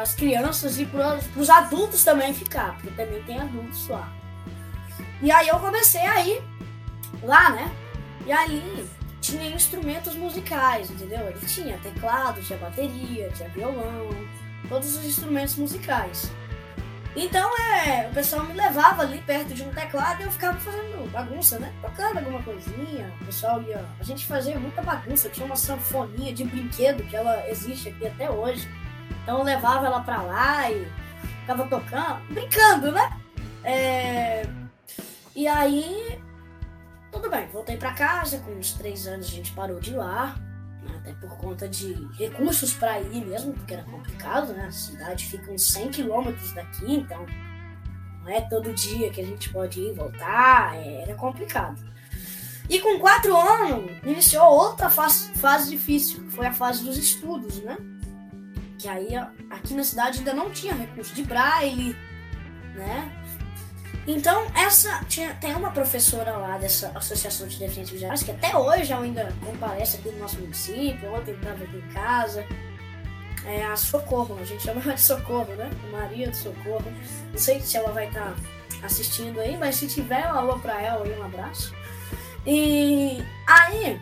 as 0.00 0.14
crianças 0.14 0.80
e 0.80 0.86
para 0.86 1.18
os 1.36 1.48
adultos 1.48 2.04
também 2.04 2.34
ficar, 2.34 2.74
porque 2.74 2.90
também 2.90 3.22
tem 3.22 3.38
adultos 3.38 3.86
lá. 3.88 4.12
E 5.22 5.30
aí 5.30 5.48
eu 5.48 5.58
comecei 5.60 6.02
a 6.02 6.26
ir 6.26 6.42
lá, 7.22 7.50
né? 7.50 7.70
E 8.26 8.32
aí 8.32 8.86
tinha 9.20 9.48
instrumentos 9.48 10.14
musicais, 10.14 10.90
entendeu? 10.90 11.28
Ele 11.28 11.46
tinha 11.46 11.78
teclado, 11.78 12.42
tinha 12.42 12.58
bateria, 12.58 13.30
tinha 13.30 13.48
violão, 13.48 14.08
todos 14.68 14.96
os 14.96 15.04
instrumentos 15.04 15.56
musicais. 15.56 16.30
Então, 17.16 17.50
é, 17.58 18.08
o 18.10 18.14
pessoal 18.14 18.44
me 18.44 18.52
levava 18.52 19.02
ali 19.02 19.18
perto 19.22 19.54
de 19.54 19.62
um 19.62 19.72
teclado 19.72 20.20
e 20.20 20.24
eu 20.24 20.30
ficava 20.30 20.58
fazendo 20.60 21.10
bagunça, 21.10 21.58
né? 21.58 21.72
Tocando 21.80 22.18
alguma 22.18 22.42
coisinha. 22.42 23.10
O 23.22 23.24
pessoal 23.24 23.62
ia. 23.62 23.82
A 23.98 24.04
gente 24.04 24.26
fazia 24.26 24.58
muita 24.58 24.82
bagunça. 24.82 25.30
Tinha 25.30 25.46
uma 25.46 25.56
sanfoninha 25.56 26.34
de 26.34 26.44
brinquedo 26.44 27.02
que 27.04 27.16
ela 27.16 27.48
existe 27.48 27.88
aqui 27.88 28.06
até 28.06 28.30
hoje. 28.30 28.68
Então, 29.22 29.38
eu 29.38 29.44
levava 29.44 29.86
ela 29.86 30.00
pra 30.00 30.20
lá 30.20 30.70
e 30.70 30.86
ficava 31.40 31.66
tocando, 31.66 32.20
brincando, 32.28 32.92
né? 32.92 33.18
É... 33.64 34.46
E 35.34 35.48
aí, 35.48 36.20
tudo 37.10 37.30
bem, 37.30 37.48
voltei 37.48 37.78
para 37.78 37.94
casa. 37.94 38.38
Com 38.40 38.52
uns 38.52 38.74
três 38.74 39.06
anos 39.06 39.26
a 39.26 39.30
gente 39.30 39.52
parou 39.52 39.80
de 39.80 39.92
ir 39.92 39.96
lá 39.96 40.36
até 40.96 41.12
por 41.14 41.36
conta 41.36 41.68
de 41.68 41.94
recursos 42.16 42.72
para 42.74 43.00
ir 43.00 43.24
mesmo, 43.24 43.52
porque 43.52 43.74
era 43.74 43.82
complicado, 43.84 44.52
né? 44.52 44.66
A 44.66 44.70
cidade 44.70 45.26
fica 45.26 45.50
uns 45.50 45.72
100 45.72 45.90
quilômetros 45.90 46.52
daqui, 46.52 46.94
então 46.94 47.24
não 48.22 48.28
é 48.28 48.40
todo 48.40 48.72
dia 48.72 49.10
que 49.10 49.20
a 49.20 49.24
gente 49.24 49.50
pode 49.50 49.80
ir 49.80 49.90
e 49.90 49.94
voltar, 49.94 50.76
é, 50.76 51.02
era 51.02 51.14
complicado. 51.14 51.82
E 52.68 52.80
com 52.80 52.98
quatro 52.98 53.36
anos, 53.36 53.90
iniciou 54.04 54.44
outra 54.44 54.90
fase, 54.90 55.30
fase 55.34 55.70
difícil, 55.70 56.24
que 56.24 56.30
foi 56.32 56.46
a 56.46 56.52
fase 56.52 56.84
dos 56.84 56.96
estudos, 56.96 57.62
né? 57.62 57.76
Que 58.78 58.88
aí 58.88 59.08
aqui 59.50 59.74
na 59.74 59.84
cidade 59.84 60.18
ainda 60.18 60.34
não 60.34 60.50
tinha 60.50 60.74
recurso 60.74 61.14
de 61.14 61.22
braille, 61.22 61.96
né? 62.74 63.25
Então, 64.06 64.46
essa 64.54 65.04
tinha, 65.08 65.34
tem 65.34 65.54
uma 65.54 65.72
professora 65.72 66.36
lá 66.36 66.56
dessa 66.58 66.92
Associação 66.94 67.48
de 67.48 67.58
Deficientes 67.58 67.90
Visuais, 67.90 68.22
que 68.22 68.30
até 68.30 68.56
hoje 68.56 68.92
ainda 68.92 69.32
comparece 69.44 69.96
aqui 69.96 70.10
no 70.10 70.18
nosso 70.20 70.38
município, 70.38 71.12
ontem 71.12 71.34
estava 71.34 71.64
aqui 71.64 71.76
em 71.76 71.92
casa. 71.92 72.46
É 73.44 73.64
a 73.64 73.76
Socorro, 73.76 74.38
a 74.40 74.44
gente 74.44 74.62
chama 74.62 74.80
ela 74.82 74.94
de 74.94 75.00
Socorro, 75.00 75.52
né? 75.54 75.70
Maria 75.90 76.30
do 76.30 76.36
Socorro. 76.36 76.84
Não 77.32 77.38
sei 77.38 77.60
se 77.60 77.76
ela 77.76 77.90
vai 77.90 78.06
estar 78.06 78.32
tá 78.32 78.86
assistindo 78.86 79.40
aí, 79.40 79.56
mas 79.56 79.74
se 79.76 79.88
tiver, 79.88 80.24
alô 80.24 80.58
pra 80.58 80.80
ela 80.80 81.04
aí, 81.04 81.18
um 81.18 81.24
abraço. 81.24 81.74
E 82.46 83.24
aí, 83.46 84.00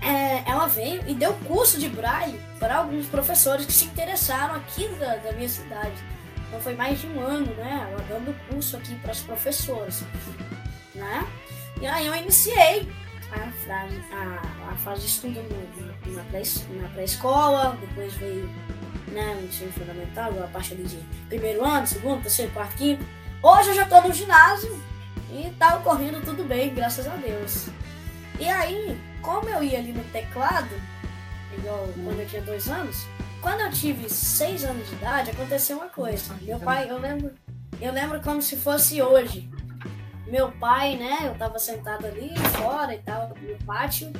é, 0.00 0.50
ela 0.50 0.66
veio 0.66 1.02
e 1.06 1.14
deu 1.14 1.34
curso 1.46 1.78
de 1.78 1.88
braille 1.88 2.40
para 2.58 2.76
alguns 2.76 3.06
professores 3.06 3.66
que 3.66 3.72
se 3.72 3.84
interessaram 3.84 4.54
aqui 4.54 4.88
da, 4.98 5.16
da 5.16 5.32
minha 5.32 5.48
cidade. 5.48 6.02
Então 6.50 6.60
foi 6.60 6.74
mais 6.74 7.00
de 7.00 7.06
um 7.06 7.20
ano, 7.20 7.46
né? 7.54 7.88
Ela 7.92 8.04
dando 8.08 8.36
curso 8.48 8.76
aqui 8.76 8.96
para 8.96 9.12
os 9.12 9.20
professores, 9.20 10.02
né? 10.96 11.24
E 11.80 11.86
aí 11.86 12.08
eu 12.08 12.14
iniciei 12.16 12.90
a, 13.30 13.52
frase, 13.52 14.02
a, 14.12 14.72
a 14.72 14.76
fase 14.78 15.02
de 15.02 15.06
estudo 15.06 15.40
no, 15.42 16.12
na 16.82 16.88
pré-escola, 16.88 17.78
depois 17.80 18.12
veio 18.14 18.50
né, 19.12 19.38
o 19.40 19.44
ensino 19.44 19.72
fundamental, 19.72 20.32
a 20.42 20.48
parte 20.48 20.74
ali 20.74 20.82
de 20.82 20.98
primeiro 21.28 21.64
ano, 21.64 21.86
segundo, 21.86 22.22
terceiro, 22.22 22.50
quarto, 22.50 22.76
quinto. 22.76 23.06
Hoje 23.40 23.68
eu 23.68 23.74
já 23.74 23.84
estou 23.84 24.02
no 24.02 24.12
ginásio 24.12 24.82
e 25.30 25.52
tá 25.56 25.76
ocorrendo 25.76 26.20
tudo 26.20 26.42
bem, 26.42 26.74
graças 26.74 27.06
a 27.06 27.14
Deus. 27.14 27.68
E 28.40 28.48
aí, 28.48 29.00
como 29.22 29.48
eu 29.48 29.62
ia 29.62 29.78
ali 29.78 29.92
no 29.92 30.02
teclado, 30.04 30.74
igual 31.56 31.88
quando 32.04 32.18
eu 32.18 32.26
tinha 32.26 32.42
dois 32.42 32.68
anos, 32.68 33.06
quando 33.40 33.60
eu 33.60 33.70
tive 33.70 34.08
seis 34.08 34.64
anos 34.64 34.88
de 34.88 34.94
idade, 34.94 35.30
aconteceu 35.30 35.78
uma 35.78 35.88
coisa. 35.88 36.34
Meu 36.42 36.58
pai, 36.58 36.90
eu 36.90 36.98
lembro, 36.98 37.32
eu 37.80 37.92
lembro 37.92 38.20
como 38.20 38.40
se 38.42 38.56
fosse 38.56 39.00
hoje. 39.00 39.50
Meu 40.26 40.52
pai, 40.52 40.96
né? 40.96 41.18
Eu 41.24 41.34
tava 41.34 41.58
sentado 41.58 42.06
ali 42.06 42.36
fora 42.56 42.94
e 42.94 42.98
tal, 42.98 43.28
no 43.28 43.64
pátio. 43.64 44.12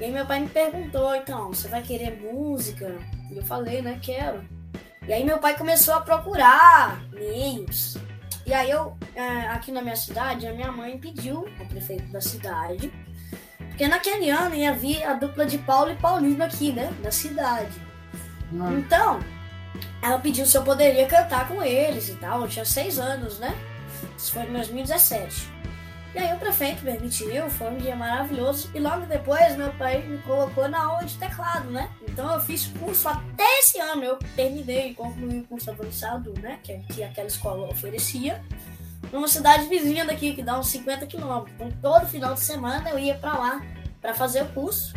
E 0.00 0.04
aí 0.04 0.10
meu 0.10 0.26
pai 0.26 0.40
me 0.40 0.48
perguntou, 0.48 1.14
então, 1.14 1.48
você 1.48 1.68
vai 1.68 1.82
querer 1.82 2.20
música? 2.20 2.92
E 3.30 3.36
eu 3.36 3.44
falei, 3.44 3.80
né, 3.80 3.98
quero. 4.02 4.44
E 5.06 5.12
aí 5.12 5.22
meu 5.22 5.38
pai 5.38 5.56
começou 5.56 5.94
a 5.94 6.00
procurar 6.00 7.00
meios. 7.12 7.96
E 8.46 8.52
aí 8.52 8.70
eu, 8.70 8.96
é, 9.14 9.48
aqui 9.48 9.70
na 9.70 9.80
minha 9.80 9.96
cidade, 9.96 10.46
a 10.46 10.52
minha 10.52 10.72
mãe 10.72 10.98
pediu 10.98 11.46
ao 11.58 11.66
prefeito 11.66 12.10
da 12.10 12.20
cidade, 12.20 12.92
porque 13.68 13.88
naquele 13.88 14.28
ano 14.30 14.54
ia 14.54 14.72
vir 14.72 15.02
a 15.04 15.14
dupla 15.14 15.46
de 15.46 15.58
Paulo 15.58 15.92
e 15.92 15.96
Paulino 15.96 16.42
aqui, 16.44 16.72
né, 16.72 16.92
na 17.02 17.10
cidade. 17.10 17.83
Hum. 18.62 18.78
Então, 18.78 19.20
ela 20.00 20.18
pediu 20.18 20.46
se 20.46 20.56
eu 20.56 20.62
poderia 20.62 21.06
cantar 21.06 21.48
com 21.48 21.62
eles 21.62 22.08
e 22.08 22.14
tal. 22.14 22.42
Eu 22.42 22.48
tinha 22.48 22.64
seis 22.64 22.98
anos, 22.98 23.38
né? 23.38 23.54
Isso 24.16 24.32
foi 24.32 24.44
em 24.44 24.52
2017. 24.52 25.54
E 26.14 26.18
aí 26.18 26.32
o 26.32 26.38
prefeito 26.38 26.82
permitiu, 26.82 27.50
foi 27.50 27.70
um 27.72 27.76
dia 27.76 27.96
maravilhoso. 27.96 28.70
E 28.72 28.78
logo 28.78 29.04
depois 29.06 29.56
meu 29.56 29.72
pai 29.72 30.02
me 30.02 30.18
colocou 30.18 30.68
na 30.68 30.84
aula 30.84 31.04
de 31.04 31.16
teclado, 31.18 31.68
né? 31.70 31.90
Então 32.08 32.32
eu 32.32 32.40
fiz 32.40 32.66
curso 32.78 33.08
até 33.08 33.58
esse 33.58 33.80
ano. 33.80 34.04
Eu 34.04 34.18
terminei 34.36 34.90
e 34.90 34.94
concluí 34.94 35.40
o 35.40 35.44
curso 35.44 35.70
avançado, 35.72 36.32
né? 36.40 36.60
Que, 36.62 36.78
que 36.92 37.02
aquela 37.02 37.26
escola 37.26 37.68
oferecia. 37.68 38.40
Numa 39.12 39.26
cidade 39.26 39.66
vizinha 39.66 40.04
daqui, 40.04 40.34
que 40.34 40.42
dá 40.42 40.58
uns 40.58 40.68
50 40.68 41.04
quilômetros. 41.06 41.52
Então 41.56 41.70
todo 41.82 42.06
final 42.06 42.34
de 42.34 42.40
semana 42.40 42.90
eu 42.90 42.98
ia 42.98 43.16
para 43.16 43.36
lá 43.36 43.62
para 44.00 44.14
fazer 44.14 44.42
o 44.42 44.48
curso 44.50 44.94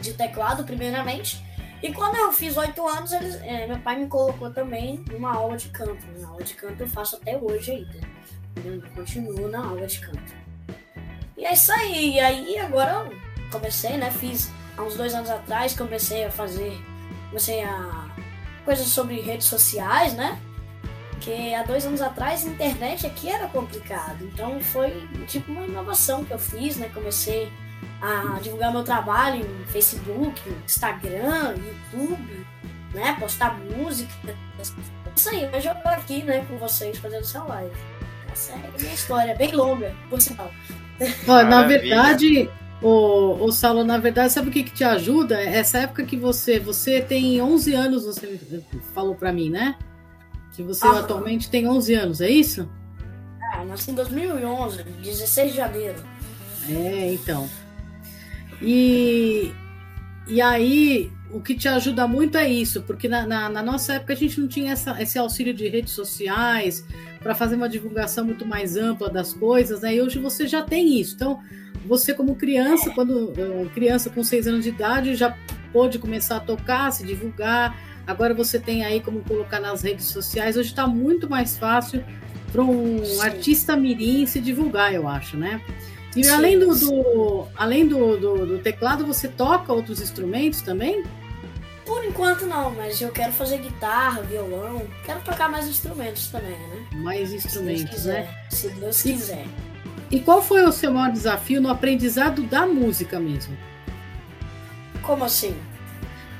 de 0.00 0.14
teclado, 0.14 0.64
primeiramente. 0.64 1.44
E 1.84 1.92
quando 1.92 2.16
eu 2.16 2.32
fiz 2.32 2.56
oito 2.56 2.88
anos, 2.88 3.12
eles, 3.12 3.34
é, 3.42 3.66
meu 3.66 3.78
pai 3.78 3.98
me 3.98 4.06
colocou 4.06 4.50
também 4.50 5.04
numa 5.10 5.34
aula 5.34 5.54
de 5.54 5.68
canto. 5.68 6.02
Na 6.18 6.28
aula 6.28 6.42
de 6.42 6.54
canto 6.54 6.80
eu 6.80 6.88
faço 6.88 7.16
até 7.16 7.36
hoje 7.36 7.72
ainda. 7.72 8.08
Eu 8.64 8.82
continuo 8.94 9.48
na 9.50 9.66
aula 9.66 9.86
de 9.86 10.00
canto. 10.00 10.32
E 11.36 11.44
é 11.44 11.52
isso 11.52 11.70
aí. 11.72 12.14
E 12.14 12.20
aí 12.20 12.58
agora 12.58 12.90
eu 12.90 13.50
comecei, 13.50 13.98
né? 13.98 14.10
Fiz 14.10 14.50
há 14.78 14.82
uns 14.82 14.96
dois 14.96 15.12
anos 15.12 15.28
atrás, 15.28 15.76
comecei 15.76 16.24
a 16.24 16.30
fazer. 16.30 16.72
Comecei 17.28 17.62
a. 17.62 18.08
coisas 18.64 18.86
sobre 18.86 19.20
redes 19.20 19.46
sociais, 19.46 20.14
né? 20.14 20.40
Porque 21.10 21.52
há 21.54 21.64
dois 21.64 21.84
anos 21.84 22.00
atrás 22.00 22.46
a 22.46 22.48
internet 22.48 23.06
aqui 23.06 23.28
era 23.28 23.46
complicado. 23.48 24.24
Então 24.24 24.58
foi 24.58 25.06
tipo 25.26 25.52
uma 25.52 25.66
inovação 25.66 26.24
que 26.24 26.32
eu 26.32 26.38
fiz, 26.38 26.78
né? 26.78 26.90
Comecei 26.94 27.52
a 28.00 28.38
divulgar 28.40 28.72
meu 28.72 28.82
trabalho 28.82 29.44
em 29.44 29.66
Facebook, 29.66 30.40
Instagram, 30.64 31.54
YouTube, 31.56 32.46
né? 32.92 33.16
Postar 33.18 33.58
música. 33.58 34.12
Isso 35.14 35.28
aí, 35.30 35.48
hoje 35.54 35.68
eu 35.68 35.74
tô 35.76 35.88
aqui, 35.88 36.22
né, 36.22 36.44
com 36.48 36.58
vocês 36.58 36.98
fazendo 36.98 37.20
essa 37.20 37.42
live. 37.44 37.76
Essa 38.32 38.52
é 38.52 38.56
a 38.56 38.80
minha 38.80 38.94
história, 38.94 39.34
bem 39.36 39.52
longa, 39.52 39.94
por 40.10 40.20
sinal. 40.20 40.50
Ó, 41.28 41.42
na 41.44 41.62
verdade, 41.62 42.50
Ô, 42.84 43.42
ô 43.42 43.50
Saulo, 43.50 43.82
na 43.82 43.96
verdade, 43.96 44.30
sabe 44.30 44.50
o 44.50 44.52
que, 44.52 44.62
que 44.62 44.72
te 44.72 44.84
ajuda? 44.84 45.40
Essa 45.40 45.78
época 45.78 46.04
que 46.04 46.18
você 46.18 46.60
você 46.60 47.00
tem 47.00 47.40
11 47.40 47.74
anos, 47.74 48.04
você 48.04 48.38
falou 48.92 49.14
para 49.14 49.32
mim, 49.32 49.48
né? 49.48 49.76
Que 50.54 50.62
você 50.62 50.86
ah, 50.86 50.98
atualmente 50.98 51.48
tem 51.48 51.66
11 51.66 51.94
anos, 51.94 52.20
é 52.20 52.28
isso? 52.28 52.68
Ah, 53.54 53.64
nasci 53.64 53.90
em 53.90 53.94
2011, 53.94 54.82
16 54.82 55.52
de 55.52 55.56
janeiro. 55.56 56.02
É, 56.68 57.12
então. 57.14 57.48
E, 58.64 59.52
e 60.26 60.40
aí, 60.40 61.12
o 61.30 61.40
que 61.40 61.54
te 61.54 61.68
ajuda 61.68 62.08
muito 62.08 62.38
é 62.38 62.48
isso, 62.48 62.82
porque 62.82 63.08
na, 63.08 63.26
na, 63.26 63.48
na 63.50 63.62
nossa 63.62 63.94
época 63.94 64.14
a 64.14 64.16
gente 64.16 64.40
não 64.40 64.48
tinha 64.48 64.72
essa, 64.72 65.00
esse 65.02 65.18
auxílio 65.18 65.52
de 65.52 65.68
redes 65.68 65.92
sociais 65.92 66.84
para 67.20 67.34
fazer 67.34 67.56
uma 67.56 67.68
divulgação 67.68 68.24
muito 68.24 68.46
mais 68.46 68.76
ampla 68.76 69.10
das 69.10 69.34
coisas, 69.34 69.82
né? 69.82 69.96
E 69.96 70.00
hoje 70.00 70.18
você 70.18 70.46
já 70.46 70.62
tem 70.62 70.98
isso. 70.98 71.14
Então, 71.14 71.40
você 71.86 72.14
como 72.14 72.34
criança, 72.36 72.90
quando 72.90 73.32
eh, 73.36 73.66
criança 73.74 74.08
com 74.08 74.24
seis 74.24 74.46
anos 74.46 74.64
de 74.64 74.70
idade, 74.70 75.14
já 75.14 75.36
pôde 75.72 75.98
começar 75.98 76.36
a 76.36 76.40
tocar, 76.40 76.90
se 76.90 77.04
divulgar. 77.04 77.76
Agora 78.06 78.32
você 78.32 78.58
tem 78.58 78.84
aí 78.84 79.00
como 79.00 79.20
colocar 79.20 79.60
nas 79.60 79.82
redes 79.82 80.06
sociais. 80.06 80.56
Hoje 80.56 80.70
está 80.70 80.86
muito 80.86 81.28
mais 81.28 81.58
fácil 81.58 82.02
para 82.52 82.62
um 82.62 83.04
Sim. 83.04 83.20
artista 83.20 83.76
mirim 83.76 84.24
se 84.24 84.40
divulgar, 84.40 84.94
eu 84.94 85.08
acho, 85.08 85.36
né? 85.36 85.60
E 86.16 86.22
Sim. 86.22 86.30
além, 86.30 86.58
do, 86.58 86.74
do 86.74 87.46
além 87.56 87.88
do, 87.88 88.16
do, 88.16 88.46
do, 88.46 88.58
teclado, 88.58 89.04
você 89.04 89.26
toca 89.28 89.72
outros 89.72 90.00
instrumentos 90.00 90.62
também? 90.62 91.02
Por 91.84 92.04
enquanto 92.04 92.46
não, 92.46 92.70
mas 92.70 93.00
eu 93.00 93.10
quero 93.10 93.32
fazer 93.32 93.58
guitarra, 93.58 94.22
violão, 94.22 94.82
quero 95.04 95.20
tocar 95.20 95.50
mais 95.50 95.66
instrumentos 95.68 96.28
também, 96.28 96.52
né? 96.52 96.86
Mais 96.94 97.32
instrumentos, 97.32 98.02
se 98.02 98.08
né? 98.08 98.34
Se 98.48 98.68
Deus 98.70 99.02
quiser. 99.02 99.44
E 100.10 100.20
qual 100.20 100.40
foi 100.40 100.64
o 100.64 100.72
seu 100.72 100.92
maior 100.92 101.12
desafio 101.12 101.60
no 101.60 101.68
aprendizado 101.68 102.42
da 102.42 102.66
música 102.66 103.18
mesmo? 103.18 103.56
Como 105.02 105.24
assim? 105.24 105.54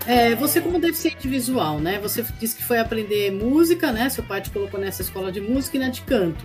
É, 0.06 0.34
você 0.34 0.60
como 0.60 0.78
deficiente 0.78 1.26
visual, 1.26 1.80
né? 1.80 1.98
Você 1.98 2.22
disse 2.38 2.56
que 2.56 2.62
foi 2.62 2.78
aprender 2.78 3.32
música, 3.32 3.90
né? 3.90 4.08
Seu 4.10 4.22
pai 4.22 4.40
te 4.40 4.50
colocou 4.50 4.78
nessa 4.78 5.02
escola 5.02 5.32
de 5.32 5.40
música 5.40 5.76
e 5.76 5.80
na 5.80 5.88
de 5.88 6.02
canto. 6.02 6.44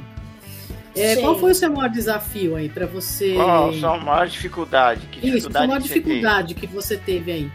É, 1.01 1.15
qual 1.17 1.39
foi 1.39 1.51
o 1.51 1.55
seu 1.55 1.71
maior 1.71 1.89
desafio 1.89 2.55
aí 2.55 2.69
para 2.69 2.85
você? 2.85 3.33
Qual 3.33 3.69
a 3.69 3.73
sua 3.73 3.97
maior 3.97 4.27
dificuldade? 4.27 5.07
Que 5.07 5.21
dificuldade 5.21 5.37
Isso, 5.37 5.57
a 5.57 5.67
maior 5.67 5.79
dificuldade 5.81 6.53
que 6.55 6.67
você 6.67 6.97
teve 6.97 7.31
aí? 7.31 7.51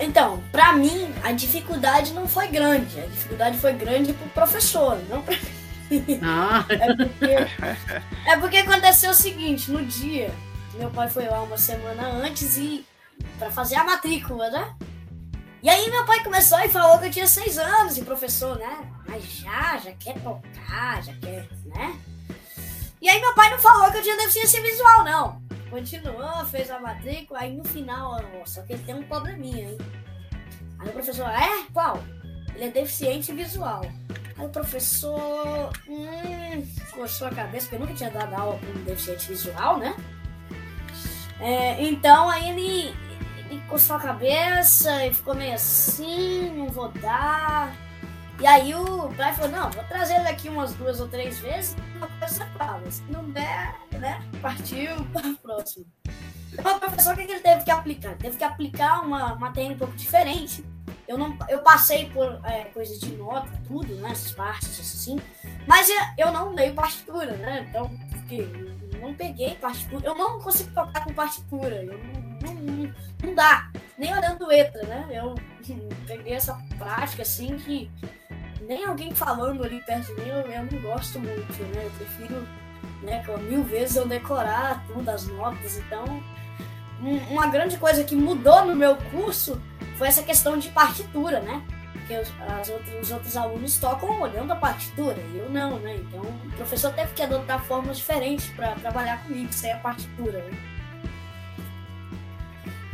Então, 0.00 0.42
para 0.52 0.72
mim, 0.74 1.12
a 1.22 1.32
dificuldade 1.32 2.12
não 2.12 2.28
foi 2.28 2.46
grande. 2.48 3.00
A 3.00 3.06
dificuldade 3.06 3.58
foi 3.58 3.72
grande 3.72 4.12
pro 4.12 4.28
professor, 4.28 4.98
não 5.08 5.22
pra 5.22 5.36
mim. 5.36 6.20
Ah. 6.22 6.64
É, 6.68 6.94
porque, 6.94 7.26
é 8.26 8.36
porque 8.38 8.56
aconteceu 8.58 9.10
o 9.10 9.14
seguinte, 9.14 9.70
no 9.70 9.84
dia, 9.84 10.30
meu 10.74 10.90
pai 10.90 11.08
foi 11.08 11.26
lá 11.26 11.42
uma 11.42 11.56
semana 11.56 12.08
antes 12.08 12.58
e 12.58 12.84
para 13.38 13.50
fazer 13.50 13.76
a 13.76 13.84
matrícula, 13.84 14.50
né? 14.50 14.74
E 15.62 15.68
aí 15.68 15.90
meu 15.90 16.04
pai 16.04 16.22
começou 16.22 16.60
e 16.60 16.68
falou 16.68 16.98
que 16.98 17.06
eu 17.06 17.10
tinha 17.10 17.26
seis 17.26 17.58
anos 17.58 17.98
e 17.98 18.02
professor, 18.02 18.56
né? 18.58 18.78
Mas 19.08 19.24
já, 19.24 19.78
já 19.78 19.92
quer 19.92 20.14
tocar, 20.20 21.02
já 21.02 21.12
quer, 21.14 21.48
né? 21.64 21.98
E 23.00 23.08
aí 23.08 23.20
meu 23.20 23.34
pai 23.34 23.50
não 23.50 23.58
falou 23.58 23.90
que 23.90 23.98
eu 23.98 24.02
tinha 24.02 24.16
deficiência 24.16 24.60
visual, 24.62 25.04
não. 25.04 25.42
Continuou, 25.70 26.44
fez 26.46 26.70
a 26.70 26.80
matrícula, 26.80 27.40
aí 27.40 27.54
no 27.54 27.64
final, 27.64 28.20
ó, 28.40 28.46
só 28.46 28.62
que 28.62 28.72
ele 28.72 28.82
tem 28.82 28.94
um 28.94 29.02
probleminha, 29.02 29.68
hein? 29.68 29.78
Aí 30.78 30.88
o 30.88 30.92
professor, 30.92 31.28
é? 31.28 31.64
Qual? 31.72 32.02
Ele 32.54 32.64
é 32.64 32.70
deficiente 32.70 33.32
visual. 33.32 33.82
Aí 34.36 34.46
o 34.46 34.48
professor 34.48 35.70
hum, 35.88 36.66
coçou 36.92 37.28
a 37.28 37.30
cabeça, 37.30 37.66
porque 37.66 37.76
eu 37.76 37.80
nunca 37.80 37.94
tinha 37.94 38.10
dado 38.10 38.34
aula 38.34 38.58
com 38.58 38.84
deficiente 38.84 39.28
visual, 39.28 39.78
né? 39.78 39.94
É, 41.40 41.82
então 41.84 42.28
aí 42.28 42.48
ele, 42.50 42.94
ele 43.38 43.62
coçou 43.68 43.96
a 43.96 44.00
cabeça 44.00 45.06
e 45.06 45.14
ficou 45.14 45.34
meio 45.34 45.54
assim, 45.54 46.50
não 46.56 46.68
vou 46.68 46.88
dar. 46.88 47.72
E 48.40 48.46
aí 48.46 48.74
o 48.74 49.12
pai 49.14 49.34
falou, 49.34 49.50
não, 49.50 49.70
vou 49.70 49.84
trazer 49.84 50.14
ele 50.14 50.28
aqui 50.28 50.48
umas 50.48 50.72
duas 50.74 51.00
ou 51.00 51.08
três 51.08 51.38
vezes, 51.40 51.76
uma 51.96 52.08
coisa 52.08 52.46
fala. 52.56 52.90
Se 52.90 53.02
não 53.10 53.28
der, 53.30 53.74
né? 53.92 54.22
Partiu 54.40 55.04
para 55.12 55.28
o 55.28 55.36
próximo. 55.36 55.86
Então 56.52 56.76
o 56.76 56.80
professor 56.80 57.14
o 57.14 57.16
que 57.16 57.22
ele 57.22 57.40
teve 57.40 57.64
que 57.64 57.70
aplicar? 57.70 58.16
Teve 58.16 58.36
que 58.36 58.44
aplicar 58.44 59.02
uma 59.02 59.34
matéria 59.34 59.72
um 59.72 59.78
pouco 59.78 59.94
diferente 59.94 60.64
eu 61.08 61.16
não 61.16 61.36
eu 61.48 61.60
passei 61.60 62.10
por 62.10 62.38
é, 62.44 62.64
coisas 62.66 63.00
de 63.00 63.16
nota, 63.16 63.48
tudo, 63.66 63.94
né? 63.94 64.10
Essas 64.10 64.32
partes 64.32 64.78
assim. 64.78 65.18
Mas 65.66 65.88
eu 66.18 66.30
não 66.30 66.54
leio 66.54 66.74
partitura, 66.74 67.34
né? 67.38 67.66
Então, 67.68 67.90
porque 68.10 68.46
não 69.00 69.14
peguei 69.14 69.54
partitura. 69.54 70.06
Eu 70.06 70.14
não 70.14 70.38
consigo 70.38 70.70
tocar 70.74 71.02
com 71.04 71.14
partitura. 71.14 71.82
Eu 71.82 71.98
não, 72.42 72.54
não, 72.54 72.94
não 73.24 73.34
dá. 73.34 73.72
Nem 73.96 74.12
olhando 74.12 74.46
letra, 74.46 74.82
né? 74.82 75.08
Eu 75.10 75.34
peguei 76.06 76.34
essa 76.34 76.54
prática 76.76 77.22
assim 77.22 77.56
que 77.56 77.90
nem 78.60 78.84
alguém 78.84 79.14
falando 79.14 79.64
ali 79.64 79.80
perto 79.82 80.14
de 80.14 80.20
mim, 80.20 80.28
eu, 80.28 80.36
eu 80.38 80.62
não 80.70 80.80
gosto 80.80 81.18
muito, 81.18 81.62
né? 81.74 81.84
Eu 81.84 81.90
prefiro, 81.90 82.48
né, 83.02 83.24
mil 83.48 83.62
vezes 83.62 83.96
eu 83.96 84.06
decorar 84.06 84.84
tudo, 84.86 85.08
as 85.08 85.26
notas. 85.26 85.78
Então, 85.78 86.22
um, 87.02 87.16
uma 87.32 87.46
grande 87.46 87.76
coisa 87.76 88.04
que 88.04 88.16
mudou 88.16 88.64
no 88.64 88.74
meu 88.74 88.96
curso 88.96 89.60
foi 89.96 90.08
essa 90.08 90.22
questão 90.22 90.58
de 90.58 90.68
partitura, 90.70 91.40
né? 91.40 91.62
Porque 91.92 92.16
os, 92.18 92.68
outros, 92.70 92.94
os 93.02 93.10
outros 93.10 93.36
alunos 93.36 93.78
tocam 93.78 94.20
olhando 94.20 94.52
a 94.52 94.56
partitura, 94.56 95.18
e 95.18 95.38
eu 95.38 95.50
não, 95.50 95.78
né? 95.78 95.96
Então 95.96 96.20
o 96.20 96.52
professor 96.56 96.92
teve 96.92 97.12
que 97.12 97.22
adotar 97.22 97.62
formas 97.64 97.98
diferentes 97.98 98.48
para 98.50 98.72
trabalhar 98.76 99.22
comigo, 99.24 99.52
sem 99.52 99.72
a 99.72 99.78
partitura, 99.78 100.38
né? 100.42 100.58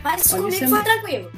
Mas 0.03 0.29
Pode 0.29 0.42
comigo 0.42 0.68
foi 0.68 0.85
tranquilo. 0.85 1.33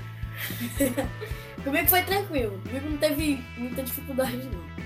comigo 1.66 1.88
foi 1.88 2.02
tranquilo. 2.02 2.60
Comigo 2.64 2.90
não 2.90 2.96
teve 2.96 3.40
muita 3.58 3.82
dificuldade, 3.82 4.36
não. 4.36 4.76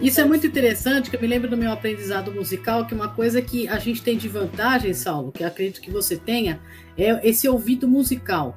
Isso 0.00 0.20
é 0.20 0.24
muito 0.24 0.46
interessante, 0.46 1.10
que 1.10 1.16
eu 1.16 1.20
me 1.20 1.26
lembro 1.26 1.50
do 1.50 1.56
meu 1.56 1.72
aprendizado 1.72 2.32
musical, 2.32 2.86
que 2.86 2.94
uma 2.94 3.08
coisa 3.08 3.42
que 3.42 3.66
a 3.66 3.78
gente 3.78 4.00
tem 4.00 4.16
de 4.16 4.28
vantagem, 4.28 4.94
Saulo, 4.94 5.32
que 5.32 5.42
acredito 5.42 5.80
que 5.80 5.90
você 5.90 6.16
tenha, 6.16 6.60
é 6.96 7.28
esse 7.28 7.48
ouvido 7.48 7.88
musical. 7.88 8.56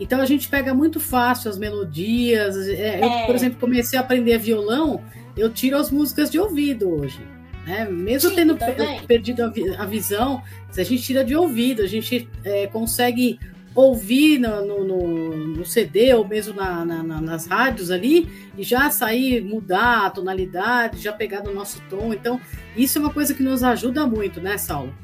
Então 0.00 0.20
a 0.20 0.26
gente 0.26 0.48
pega 0.48 0.74
muito 0.74 0.98
fácil 0.98 1.48
as 1.48 1.56
melodias. 1.56 2.56
É, 2.68 2.96
eu, 2.96 3.26
por 3.26 3.32
é. 3.32 3.36
exemplo, 3.36 3.60
comecei 3.60 3.96
a 3.96 4.02
aprender 4.02 4.36
violão, 4.38 5.04
eu 5.36 5.48
tiro 5.50 5.76
as 5.76 5.90
músicas 5.90 6.28
de 6.28 6.38
ouvido 6.38 6.90
hoje. 6.90 7.20
Né? 7.64 7.86
Mesmo 7.88 8.30
Sim, 8.30 8.36
tendo 8.36 8.58
perdido 9.06 9.44
a, 9.44 9.52
a, 9.82 9.86
visão, 9.86 10.42
a 10.76 10.82
gente 10.82 11.02
tira 11.02 11.24
de 11.24 11.34
ouvido, 11.34 11.82
a 11.82 11.86
gente 11.86 12.28
é, 12.42 12.66
consegue 12.66 13.38
ouvir 13.74 14.38
no, 14.38 14.64
no, 14.64 14.84
no, 14.84 15.36
no, 15.56 15.64
CD 15.64 16.14
ou 16.14 16.26
mesmo 16.26 16.54
na, 16.54 16.84
na, 16.84 17.02
nas 17.02 17.46
rádios 17.46 17.90
ali 17.90 18.50
e 18.56 18.62
já 18.62 18.88
sair, 18.90 19.42
mudar 19.42 20.06
a 20.06 20.10
tonalidade, 20.10 20.98
já 20.98 21.12
pegar 21.12 21.42
no 21.42 21.52
nosso 21.52 21.80
tom. 21.90 22.12
Então, 22.12 22.40
isso 22.76 22.98
é 22.98 23.00
uma 23.00 23.12
coisa 23.12 23.34
que 23.34 23.42
nos 23.42 23.64
ajuda 23.64 24.06
muito, 24.06 24.40
né, 24.40 24.56
Saulo? 24.56 24.94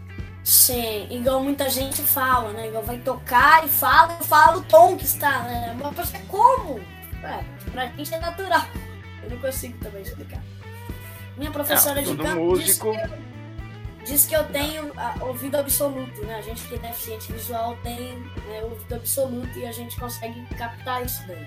Sim, 0.45 1.07
igual 1.11 1.43
muita 1.43 1.69
gente 1.69 2.01
fala, 2.03 2.53
né? 2.53 2.69
Igual 2.69 2.83
vai 2.83 2.99
tocar 2.99 3.65
e 3.65 3.69
fala, 3.69 4.17
fala 4.21 4.59
o 4.59 4.63
tom 4.63 4.97
que 4.97 5.05
está, 5.05 5.43
né? 5.43 5.77
Mas 5.79 5.95
você 5.95 6.19
como? 6.29 6.81
É, 7.23 7.45
pra 7.71 7.87
gente 7.89 8.15
é 8.15 8.19
natural. 8.19 8.67
Eu 9.23 9.31
não 9.31 9.39
consigo 9.39 9.77
também 9.79 10.03
explicar. 10.03 10.43
Minha 11.37 11.51
professora 11.51 12.01
não, 12.01 12.17
de 12.17 12.23
canto 12.23 12.41
músico... 12.41 12.93
disse, 12.93 13.30
disse 14.05 14.29
que 14.29 14.35
eu 14.35 14.45
tenho 14.45 14.93
ouvido 15.21 15.57
absoluto, 15.57 16.25
né? 16.25 16.37
A 16.37 16.43
gente 16.43 16.63
que 16.67 16.75
é 16.75 16.79
deficiente 16.79 17.33
visual 17.33 17.77
tem 17.83 18.19
né, 18.19 18.63
ouvido 18.63 18.95
absoluto 18.95 19.59
e 19.59 19.67
a 19.67 19.73
gente 19.73 19.99
consegue 19.99 20.45
captar 20.57 21.05
isso 21.05 21.23
daí. 21.27 21.47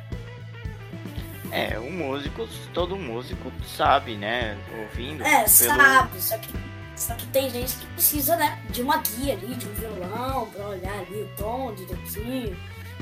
É, 1.52 1.78
o 1.78 1.92
músico, 1.92 2.48
todo 2.74 2.96
músico 2.96 3.52
sabe, 3.66 4.16
né? 4.16 4.58
Ouvindo. 4.80 5.24
É, 5.24 5.38
pelo... 5.38 5.48
sabe, 5.50 6.22
só 6.22 6.38
que 6.38 6.64
só 6.96 7.16
que 7.16 7.26
tem 7.28 7.50
gente 7.50 7.76
que 7.76 7.86
precisa, 7.88 8.36
né, 8.36 8.62
de 8.70 8.82
uma 8.82 8.98
guia 8.98 9.34
ali, 9.34 9.56
de 9.56 9.68
um 9.68 9.74
violão, 9.74 10.48
pra 10.48 10.68
olhar 10.68 11.00
ali 11.00 11.24
o 11.24 11.30
tom 11.36 11.74
direitinho. 11.74 12.56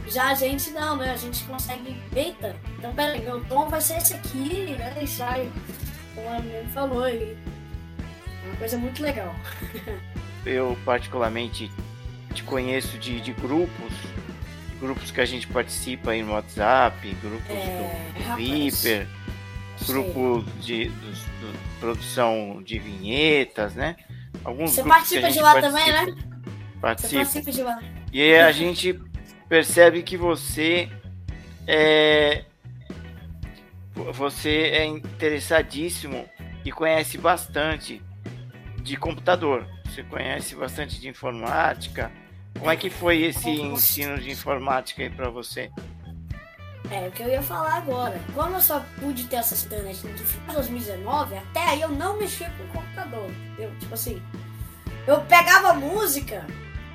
Já 0.08 0.32
a 0.32 0.34
gente 0.34 0.72
não, 0.72 0.98
né? 0.98 1.12
A 1.12 1.18
gente 1.18 1.44
consegue. 1.44 1.96
Eita, 2.16 2.56
então 2.78 2.94
peraí, 2.94 3.22
meu 3.22 3.44
tom 3.46 3.68
vai 3.70 3.80
ser 3.80 3.98
esse 3.98 4.14
aqui, 4.14 4.76
né? 4.78 4.98
E 5.02 5.08
sai, 5.08 5.52
como 6.16 6.28
a 6.30 6.40
menina 6.40 6.70
falou 6.70 7.04
aí. 7.04 7.38
Coisa 8.62 8.78
muito 8.78 9.02
legal. 9.02 9.36
Eu, 10.46 10.78
particularmente, 10.86 11.72
te 12.32 12.44
conheço 12.44 12.96
de, 13.00 13.20
de 13.20 13.34
grupos, 13.34 13.92
grupos 14.80 15.10
que 15.10 15.20
a 15.20 15.26
gente 15.26 15.48
participa 15.48 16.12
aí 16.12 16.22
no 16.22 16.34
WhatsApp, 16.34 17.18
grupos 17.24 17.50
é, 17.50 18.14
do, 18.14 18.30
do 18.30 18.36
Viper 18.36 19.08
grupo 19.88 20.44
de, 20.60 20.90
de, 20.90 20.90
de, 20.90 21.58
produção 21.80 22.62
de 22.64 22.78
vinhetas, 22.78 23.74
né? 23.74 23.96
Alguns 24.44 24.74
Você 24.74 24.84
participa 24.84 25.32
de 25.32 25.40
lá 25.40 25.54
participa, 25.54 25.80
também, 25.80 26.06
né? 26.06 26.24
Participa. 26.80 27.26
Você 27.26 27.42
participa 27.42 27.52
de 27.52 27.64
lá. 27.64 27.82
E 28.14 28.36
a 28.36 28.52
gente 28.52 28.94
percebe 29.50 30.04
que 30.04 30.16
você 30.16 30.88
é 31.66 32.46
você 34.14 34.70
é 34.72 34.86
interessadíssimo 34.86 36.30
e 36.64 36.72
conhece 36.72 37.18
bastante 37.18 38.00
de 38.82 38.98
computador. 38.98 39.66
Você 39.86 40.04
conhece 40.04 40.56
bastante 40.56 41.00
de 41.00 41.08
informática, 41.08 42.12
Como 42.58 42.70
é 42.70 42.76
que 42.76 42.90
foi 42.90 43.22
esse 43.22 43.50
ensino 43.50 44.20
de 44.20 44.30
informática 44.30 45.02
aí 45.02 45.10
para 45.10 45.30
você? 45.30 45.72
É, 46.90 47.08
o 47.08 47.12
que 47.12 47.24
eu 47.24 47.30
ia 47.30 47.42
falar 47.42 47.76
agora. 47.76 48.20
Como 48.34 48.56
eu 48.56 48.62
só 48.62 48.84
pude 49.00 49.24
ter 49.26 49.38
à 49.38 49.40
internet 49.40 50.06
no 50.06 50.18
final 50.18 50.48
de 50.48 50.56
2019, 50.56 51.38
até 51.38 51.60
aí 51.62 51.82
eu 51.82 51.90
não 51.90 52.18
mexia 52.18 52.50
com 52.50 52.64
o 52.64 52.68
computador. 52.68 53.32
Eu, 53.58 53.74
tipo 53.80 53.94
assim, 53.94 54.22
eu 55.08 55.22
pegava 55.22 55.74
música 55.74 56.46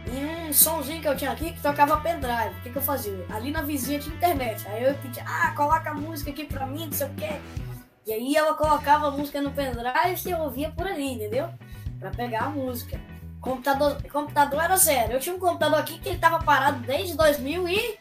e 0.06 0.48
um 0.48 0.52
somzinho 0.52 1.00
que 1.00 1.08
eu 1.08 1.16
tinha 1.16 1.32
aqui 1.32 1.52
que 1.52 1.60
tocava 1.62 1.96
pendrive. 2.00 2.54
O 2.58 2.62
que, 2.62 2.70
que 2.70 2.76
eu 2.76 2.82
fazia? 2.82 3.24
Ali 3.30 3.50
na 3.50 3.62
vizinha 3.62 3.98
tinha 3.98 4.14
internet. 4.14 4.68
Aí 4.68 4.84
eu 4.84 4.94
pedia, 4.96 5.24
ah, 5.26 5.52
coloca 5.56 5.90
a 5.90 5.94
música 5.94 6.30
aqui 6.30 6.44
pra 6.44 6.66
mim, 6.66 6.86
não 6.86 6.92
sei 6.92 7.06
o 7.06 7.14
quê. 7.14 7.40
E 8.06 8.12
aí 8.12 8.36
ela 8.36 8.54
colocava 8.54 9.08
a 9.08 9.10
música 9.10 9.40
no 9.40 9.50
pendrive 9.50 10.20
e 10.26 10.30
eu 10.30 10.38
ouvia 10.38 10.70
por 10.70 10.86
ali, 10.86 11.14
entendeu? 11.14 11.48
Pra 11.98 12.10
pegar 12.10 12.44
a 12.44 12.50
música. 12.50 13.00
Computador, 13.40 14.02
computador 14.10 14.62
era 14.62 14.76
zero. 14.76 15.12
Eu 15.12 15.20
tinha 15.20 15.34
um 15.34 15.38
computador 15.38 15.78
aqui 15.78 15.98
que 15.98 16.08
ele 16.08 16.18
tava 16.18 16.42
parado 16.42 16.80
desde 16.80 17.14
2000 17.16 17.68
e 17.68 17.98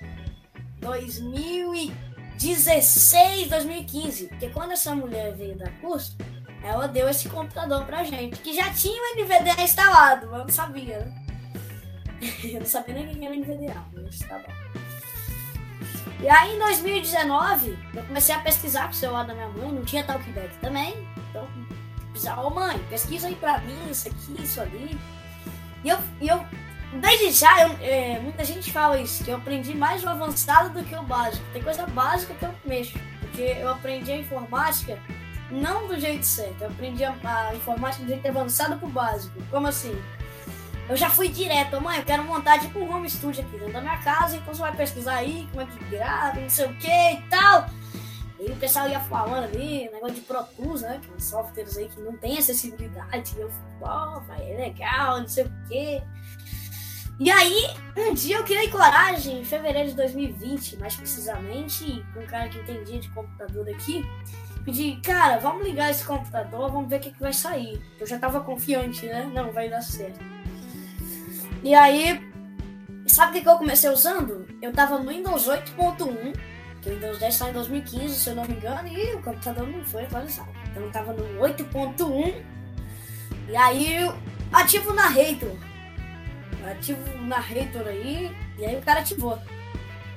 2016, 0.80 3.50
2015. 3.50 4.28
Porque 4.28 4.50
quando 4.50 4.72
essa 4.72 4.96
mulher 4.96 5.36
veio 5.36 5.58
da 5.58 5.70
curso, 5.82 6.18
ela 6.64 6.88
deu 6.88 7.08
esse 7.08 7.30
computador 7.30 7.86
pra 7.86 8.04
gente, 8.04 8.42
que 8.42 8.56
já 8.56 8.74
tinha 8.74 9.00
o 9.00 9.22
NVDA 9.22 9.62
instalado, 9.62 10.26
mas 10.28 10.40
eu 10.40 10.46
não 10.46 10.54
sabia, 10.54 11.00
né? 11.00 11.26
Eu 12.44 12.62
não 12.62 12.66
sabia 12.66 12.96
nem 12.96 13.14
quem 13.14 13.26
era 13.26 13.36
NVDA, 13.36 13.76
mas 13.94 14.20
tá 14.20 14.40
bom. 14.40 14.54
E 16.22 16.30
aí 16.30 16.56
em 16.56 16.60
2019, 16.60 17.78
eu 17.94 18.04
comecei 18.04 18.34
a 18.34 18.40
pesquisar 18.40 18.86
com 18.86 18.92
o 18.92 18.96
celular 18.96 19.28
da 19.28 19.34
minha 19.34 19.50
mãe, 19.50 19.70
não 19.72 19.84
tinha 19.84 20.04
talkback 20.04 20.58
também. 20.60 20.96
Ô 22.42 22.50
mãe, 22.50 22.78
pesquisa 22.90 23.28
aí 23.28 23.36
pra 23.36 23.60
mim, 23.60 23.78
isso 23.90 24.08
aqui, 24.08 24.44
isso 24.44 24.62
ali. 24.62 24.98
E 25.84 25.90
eu, 25.90 25.98
e 26.22 26.28
eu 26.28 26.46
desde 26.94 27.32
já, 27.32 27.68
eu, 27.68 27.78
é, 27.82 28.20
muita 28.20 28.44
gente 28.44 28.72
fala 28.72 29.00
isso, 29.00 29.24
que 29.24 29.30
eu 29.30 29.38
aprendi 29.38 29.76
mais 29.76 30.04
o 30.04 30.10
avançado 30.10 30.70
do 30.70 30.84
que 30.84 30.96
o 30.96 31.04
básico. 31.04 31.46
Tem 31.54 31.62
coisa 31.62 31.86
básica 31.88 32.34
que 32.34 32.46
eu 32.46 32.56
mexo, 32.66 32.98
porque 33.20 33.42
eu 33.60 33.70
aprendi 33.70 34.12
a 34.12 34.18
informática 34.18 35.00
não 35.52 35.88
do 35.88 36.00
jeito 36.00 36.26
certo. 36.26 36.62
Eu 36.62 36.70
aprendi 36.70 37.04
a, 37.04 37.16
a 37.24 37.56
informática 37.56 38.04
do 38.04 38.10
jeito 38.10 38.28
avançado 38.28 38.78
pro 38.78 38.88
básico. 38.88 39.40
Como 39.50 39.68
assim? 39.68 39.96
Eu 40.88 40.96
já 40.96 41.10
fui 41.10 41.30
direto, 41.30 41.82
mãe, 41.82 41.98
eu 41.98 42.06
quero 42.06 42.24
montar 42.24 42.60
tipo 42.60 42.78
um 42.78 42.94
home 42.94 43.10
studio 43.10 43.44
aqui 43.44 43.58
dentro 43.58 43.74
da 43.74 43.82
minha 43.82 43.98
casa, 43.98 44.38
então 44.38 44.54
você 44.54 44.62
vai 44.62 44.76
pesquisar 44.76 45.16
aí 45.16 45.48
como 45.52 45.64
é 45.64 45.66
que 45.66 45.84
grava, 45.86 46.40
não 46.40 46.50
sei 46.50 46.68
o 46.68 46.76
que 46.76 46.88
e 46.88 47.22
tal. 47.28 47.68
E 48.40 48.52
o 48.52 48.56
pessoal 48.58 48.90
ia 48.90 49.00
falando 49.00 49.46
ali, 49.46 49.90
negócio 49.92 50.16
de 50.16 50.22
Pro 50.22 50.80
né? 50.80 51.00
Que 51.02 51.24
softwares 51.24 51.78
aí 51.78 51.88
que 51.88 52.02
não 52.02 52.18
tem 52.18 52.38
acessibilidade. 52.38 53.34
E 53.38 53.42
eu 53.42 53.50
falei, 53.80 54.24
pô, 54.28 54.34
é 54.34 54.58
legal, 54.58 55.22
não 55.22 55.28
sei 55.28 55.46
o 55.46 55.52
quê. 55.68 56.04
E 57.18 57.32
aí, 57.32 57.70
um 57.98 58.14
dia 58.14 58.38
eu 58.38 58.44
criei 58.44 58.70
coragem, 58.70 59.40
em 59.40 59.46
fevereiro 59.46 59.90
de 59.90 59.96
2020, 59.96 60.78
mais 60.78 60.98
precisamente, 60.98 62.06
com 62.14 62.20
um 62.20 62.26
cara 62.26 62.50
que 62.50 62.60
entendia 62.60 63.00
de 63.00 63.10
computador 63.10 63.70
aqui, 63.70 64.06
pedi, 64.66 65.00
cara, 65.02 65.38
vamos 65.38 65.66
ligar 65.66 65.90
esse 65.90 66.04
computador, 66.04 66.70
vamos 66.70 66.90
ver 66.90 66.98
o 66.98 67.00
que, 67.00 67.12
que 67.12 67.20
vai 67.20 67.32
sair. 67.32 67.82
Eu 67.98 68.06
já 68.06 68.20
tava 68.20 68.42
confiante, 68.42 69.06
né? 69.06 69.32
Não, 69.34 69.54
vai 69.54 69.70
dar 69.70 69.82
certo. 69.82 70.20
E 71.64 71.74
aí, 71.74 72.22
sabe 73.08 73.32
o 73.32 73.34
que, 73.36 73.42
que 73.42 73.50
eu 73.50 73.58
comecei 73.58 73.90
usando? 73.90 74.46
Eu 74.62 74.74
tava 74.74 75.00
no 75.00 75.10
Windows 75.10 75.48
8.1, 75.48 76.36
o 76.90 76.94
Windows 76.94 77.20
10 77.20 77.34
saiu 77.34 77.50
em 77.52 77.54
2015, 77.54 78.16
se 78.16 78.30
eu 78.30 78.36
não 78.36 78.46
me 78.46 78.54
engano, 78.54 78.88
e 78.88 79.14
o 79.14 79.22
computador 79.22 79.68
não 79.68 79.84
foi 79.86 80.04
atualizado. 80.04 80.50
Então 80.72 80.90
tava 80.92 81.14
no 81.14 81.42
8.1, 81.42 82.44
e 83.50 83.56
aí 83.56 84.12
ativo 84.52 84.92
o 84.92 84.94
Narrator 84.94 85.56
ativo 86.72 87.00
o 87.18 87.26
narrator 87.26 87.88
aí, 87.88 88.36
e 88.58 88.66
aí 88.66 88.76
o 88.76 88.82
cara 88.82 89.00
ativou. 89.00 89.40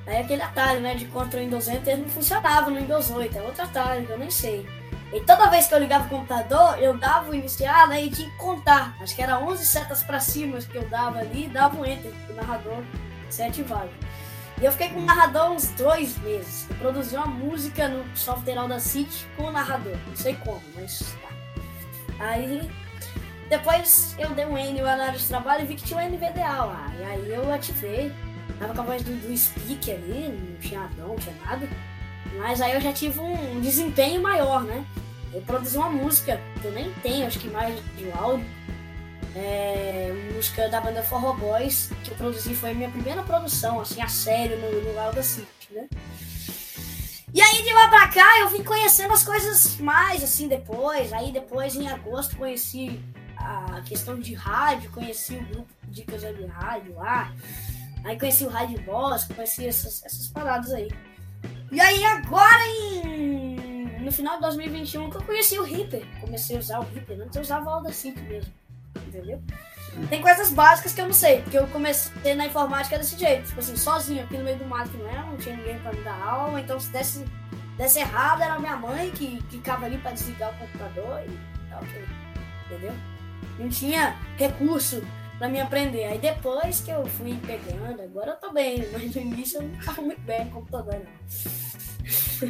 Aí 0.05 0.17
aquele 0.17 0.41
atalho, 0.41 0.79
né, 0.81 0.95
de 0.95 1.05
contra 1.05 1.39
o 1.39 1.43
Windows 1.43 1.67
Enter 1.67 1.97
não 1.97 2.09
funcionava 2.09 2.69
no 2.69 2.79
Windows 2.79 3.11
8, 3.11 3.37
é 3.37 3.41
outro 3.41 3.63
atalho 3.63 4.05
que 4.05 4.11
eu 4.11 4.17
nem 4.17 4.31
sei. 4.31 4.67
E 5.13 5.21
toda 5.21 5.49
vez 5.49 5.67
que 5.67 5.73
eu 5.73 5.79
ligava 5.79 6.05
o 6.05 6.09
computador, 6.09 6.77
eu 6.79 6.97
dava 6.97 7.31
o 7.31 7.35
iniciar, 7.35 7.87
né, 7.87 8.03
e 8.03 8.09
tinha 8.09 8.29
que 8.29 8.37
contar. 8.37 8.95
Acho 9.01 9.15
que 9.15 9.21
era 9.21 9.39
11 9.39 9.65
setas 9.65 10.03
para 10.03 10.19
cima 10.19 10.59
que 10.59 10.77
eu 10.77 10.87
dava 10.87 11.19
ali, 11.19 11.47
dava 11.47 11.79
o 11.79 11.85
Enter, 11.85 12.11
o 12.29 12.33
narrador 12.33 12.83
ser 13.29 13.43
ativado. 13.43 13.89
E 14.61 14.65
eu 14.65 14.71
fiquei 14.73 14.89
com 14.89 14.99
o 14.99 15.05
narrador 15.05 15.51
uns 15.51 15.69
dois 15.69 16.17
meses. 16.17 16.67
Eu 16.69 16.75
produzi 16.77 17.15
uma 17.15 17.27
música 17.27 17.87
no 17.87 18.05
software 18.15 18.57
Audacity 18.57 19.25
com 19.37 19.43
o 19.43 19.51
narrador. 19.51 19.95
Não 20.07 20.15
sei 20.15 20.35
como, 20.35 20.61
mas 20.75 21.15
tá. 21.21 21.29
Aí 22.19 22.69
depois 23.49 24.15
eu 24.19 24.29
dei 24.31 24.45
um 24.45 24.57
N 24.57 24.81
lá 24.81 24.95
na 24.97 25.05
área 25.05 25.17
de 25.17 25.25
trabalho 25.25 25.63
e 25.63 25.67
vi 25.67 25.75
que 25.75 25.83
tinha 25.83 25.99
um 25.99 26.09
NVDA 26.09 26.65
lá. 26.65 26.93
E 26.99 27.03
aí 27.03 27.29
eu 27.31 27.51
ativei. 27.53 28.13
Tava 28.59 28.73
com 28.73 28.81
a 28.81 28.83
voz 28.83 29.01
do, 29.03 29.15
do 29.15 29.37
speaker 29.37 29.95
ali, 29.95 30.27
não 30.27 30.59
tinha 30.59 30.89
não, 30.97 31.07
não 31.09 31.15
tinha 31.15 31.35
nada. 31.45 31.67
Mas 32.37 32.61
aí 32.61 32.73
eu 32.73 32.81
já 32.81 32.91
tive 32.91 33.19
um 33.19 33.61
desempenho 33.61 34.21
maior, 34.21 34.63
né? 34.63 34.83
Eu 35.33 35.41
produzi 35.41 35.77
uma 35.77 35.89
música 35.89 36.39
que 36.61 36.67
eu 36.67 36.71
nem 36.71 36.91
tenho, 36.95 37.25
acho 37.25 37.39
que 37.39 37.47
mais 37.49 37.79
de 37.95 38.11
áudio. 38.11 38.45
É, 39.41 40.11
música 40.33 40.67
da 40.67 40.81
banda 40.81 41.01
Forró 41.01 41.33
Boys, 41.33 41.89
que 42.03 42.11
eu 42.11 42.17
produzi, 42.17 42.53
foi 42.53 42.71
a 42.71 42.73
minha 42.73 42.89
primeira 42.89 43.23
produção, 43.23 43.79
assim, 43.79 44.01
a 44.01 44.07
sério, 44.09 44.57
no, 44.57 44.93
no 44.93 44.99
Audacity, 44.99 45.47
né? 45.71 45.87
E 47.33 47.41
aí 47.41 47.63
de 47.63 47.71
lá 47.71 47.87
pra 47.87 48.07
cá 48.09 48.39
eu 48.39 48.49
vim 48.49 48.63
conhecendo 48.63 49.13
as 49.13 49.23
coisas 49.23 49.77
mais, 49.77 50.23
assim, 50.23 50.49
depois. 50.49 51.13
Aí 51.13 51.31
depois, 51.31 51.75
em 51.75 51.87
agosto, 51.87 52.35
conheci 52.35 52.99
a 53.37 53.81
questão 53.85 54.19
de 54.19 54.33
rádio, 54.33 54.91
conheci 54.91 55.35
o 55.35 55.45
grupo 55.45 55.69
Dicas 55.87 56.21
de 56.21 56.45
Rádio 56.45 56.95
lá. 56.95 57.33
Aí 58.03 58.19
conheci 58.19 58.43
o 58.43 58.49
Rádio 58.49 58.81
Boss, 58.81 59.25
conheci 59.25 59.67
essas, 59.67 60.03
essas 60.03 60.27
paradas 60.27 60.73
aí. 60.73 60.89
E 61.71 61.79
aí 61.79 62.03
agora 62.03 62.67
em, 62.67 64.01
no 64.01 64.11
final 64.11 64.35
de 64.35 64.41
2021 64.41 65.09
que 65.09 65.17
eu 65.17 65.23
conheci 65.23 65.57
o 65.59 65.63
Reaper. 65.63 66.05
Comecei 66.19 66.57
a 66.57 66.59
usar 66.59 66.79
o 66.79 66.83
Reaper, 66.93 67.21
antes 67.21 67.35
eu 67.35 67.41
usava 67.41 67.69
o 67.69 67.73
Audacity 67.73 68.19
mesmo. 68.21 68.51
Entendeu? 69.07 69.41
Tem 70.09 70.21
coisas 70.21 70.51
básicas 70.51 70.93
que 70.93 71.01
eu 71.01 71.05
não 71.05 71.13
sei, 71.13 71.41
porque 71.41 71.57
eu 71.57 71.67
comecei 71.67 72.35
na 72.35 72.45
informática 72.45 72.97
desse 72.97 73.17
jeito, 73.17 73.47
tipo 73.47 73.59
assim, 73.59 73.75
sozinho 73.75 74.23
aqui 74.23 74.37
no 74.37 74.43
meio 74.43 74.57
do 74.57 74.65
mato 74.65 74.95
mesmo, 74.97 75.31
não 75.31 75.37
tinha 75.37 75.57
ninguém 75.57 75.79
pra 75.79 75.91
me 75.91 76.01
dar 76.03 76.21
aula, 76.21 76.61
então 76.61 76.79
se 76.79 76.89
desse, 76.91 77.25
desse 77.75 77.99
errado 77.99 78.43
era 78.43 78.59
minha 78.59 78.75
mãe 78.75 79.09
que 79.09 79.43
ficava 79.49 79.85
ali 79.85 79.97
pra 79.97 80.11
desligar 80.11 80.53
o 80.53 80.57
computador 80.59 81.23
e 81.27 81.69
tal, 81.69 81.81
entendeu? 82.67 82.93
não 83.59 83.69
tinha 83.69 84.15
recurso 84.37 85.03
para 85.37 85.49
me 85.49 85.59
aprender. 85.59 86.05
Aí 86.05 86.17
depois 86.17 86.79
que 86.81 86.91
eu 86.91 87.05
fui 87.05 87.37
pegando, 87.45 88.01
agora 88.01 88.31
eu 88.31 88.35
tô 88.37 88.51
bem, 88.51 88.87
mas 88.91 89.13
no 89.13 89.21
início 89.21 89.61
eu 89.61 89.67
não 89.67 89.79
tava 89.79 90.01
muito 90.01 90.21
bem 90.21 90.45
no 90.45 90.51
computador, 90.51 90.95
não. 90.95 92.49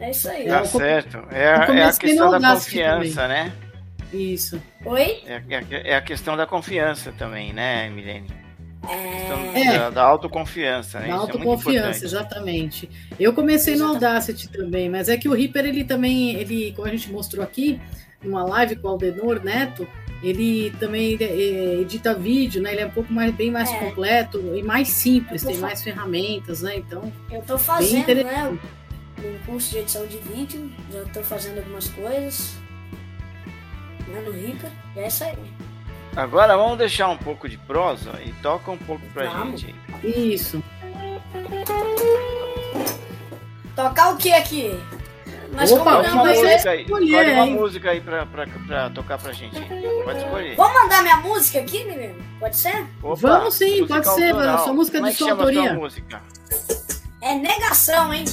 é 0.00 0.10
isso 0.10 0.28
aí. 0.28 0.48
Tá 0.48 0.64
certo. 0.64 1.26
É, 1.30 1.44
é 1.44 1.84
a 1.84 1.92
questão 1.92 2.30
da 2.30 2.54
confiança, 2.54 3.28
né? 3.28 3.52
Isso. 4.14 4.62
Oi? 4.84 5.22
É, 5.26 5.42
é, 5.48 5.90
é, 5.90 5.96
a 5.96 6.00
questão 6.00 6.36
da 6.36 6.46
confiança 6.46 7.12
também, 7.12 7.52
né, 7.52 7.90
Milene? 7.90 8.28
É. 8.88 9.78
Da, 9.78 9.90
da, 9.90 10.02
autoconfiança, 10.02 11.00
né? 11.00 11.08
Da 11.08 11.14
é 11.14 11.16
autoconfiança, 11.16 12.04
é 12.04 12.06
exatamente. 12.06 12.88
Eu 13.18 13.32
comecei 13.32 13.74
exatamente. 13.74 14.00
no 14.00 14.06
Audacity 14.06 14.48
também, 14.48 14.88
mas 14.88 15.08
é 15.08 15.16
que 15.16 15.28
o 15.28 15.32
Reaper, 15.32 15.64
ele 15.64 15.84
também, 15.84 16.34
ele, 16.36 16.72
como 16.72 16.86
a 16.86 16.90
gente 16.90 17.10
mostrou 17.10 17.42
aqui, 17.42 17.80
numa 18.22 18.44
live 18.44 18.76
com 18.76 18.88
o 18.88 18.90
Aldenor 18.90 19.42
Neto, 19.42 19.88
ele 20.22 20.70
também 20.78 21.16
é, 21.20 21.80
edita 21.80 22.14
vídeo, 22.14 22.62
né? 22.62 22.72
Ele 22.72 22.82
é 22.82 22.86
um 22.86 22.90
pouco 22.90 23.12
mais, 23.12 23.34
bem 23.34 23.50
mais 23.50 23.70
é. 23.70 23.78
completo 23.78 24.38
e 24.54 24.62
mais 24.62 24.88
simples, 24.88 25.42
tem 25.42 25.56
mais 25.58 25.82
ferramentas, 25.82 26.62
né? 26.62 26.76
Então, 26.76 27.10
eu 27.30 27.42
tô 27.42 27.58
fazendo, 27.58 28.22
né? 28.22 28.58
Um 29.18 29.38
curso 29.46 29.70
de 29.70 29.78
edição 29.78 30.06
de 30.06 30.18
vídeo, 30.18 30.70
já 30.92 31.04
tô 31.04 31.22
fazendo 31.22 31.58
algumas 31.58 31.88
coisas 31.88 32.63
no 34.20 34.30
Rica, 34.32 34.70
e 34.96 35.00
é 35.00 35.06
isso 35.08 35.24
aí. 35.24 35.38
Agora 36.16 36.56
vamos 36.56 36.78
deixar 36.78 37.08
um 37.08 37.16
pouco 37.18 37.48
de 37.48 37.58
prosa 37.58 38.12
e 38.24 38.32
toca 38.34 38.70
um 38.70 38.78
pouco 38.78 39.04
pra 39.12 39.28
vamos. 39.30 39.60
gente. 39.60 39.74
Isso. 40.04 40.62
Tocar 43.74 44.14
o 44.14 44.16
que 44.16 44.32
aqui? 44.32 44.78
Mas 45.52 45.70
Opa, 45.72 45.98
uma 45.98 46.24
música 46.24 46.70
aí. 46.70 46.82
Escolhe 46.82 47.30
uma 47.32 47.46
música 47.46 47.90
aí 47.90 48.00
pra, 48.00 48.26
pra, 48.26 48.46
pra 48.66 48.90
tocar 48.90 49.18
pra 49.18 49.32
gente. 49.32 49.60
Pode 50.04 50.18
escolher. 50.18 50.56
Vamos 50.56 50.82
mandar 50.82 51.02
minha 51.02 51.16
música 51.18 51.60
aqui, 51.60 51.84
menino? 51.84 52.14
Pode 52.40 52.56
ser? 52.56 52.86
Opa, 53.02 53.16
Vamos 53.16 53.54
sim, 53.54 53.86
pode 53.86 54.08
ser. 54.14 54.30
Autoral. 54.30 54.64
Sua 54.64 54.72
música 54.72 54.98
Como 54.98 55.10
de 55.10 55.14
é 55.14 55.18
sua 55.18 55.30
autoria. 55.32 55.74
música? 55.74 56.22
É 57.20 57.34
Negação, 57.34 58.12
hein? 58.12 58.24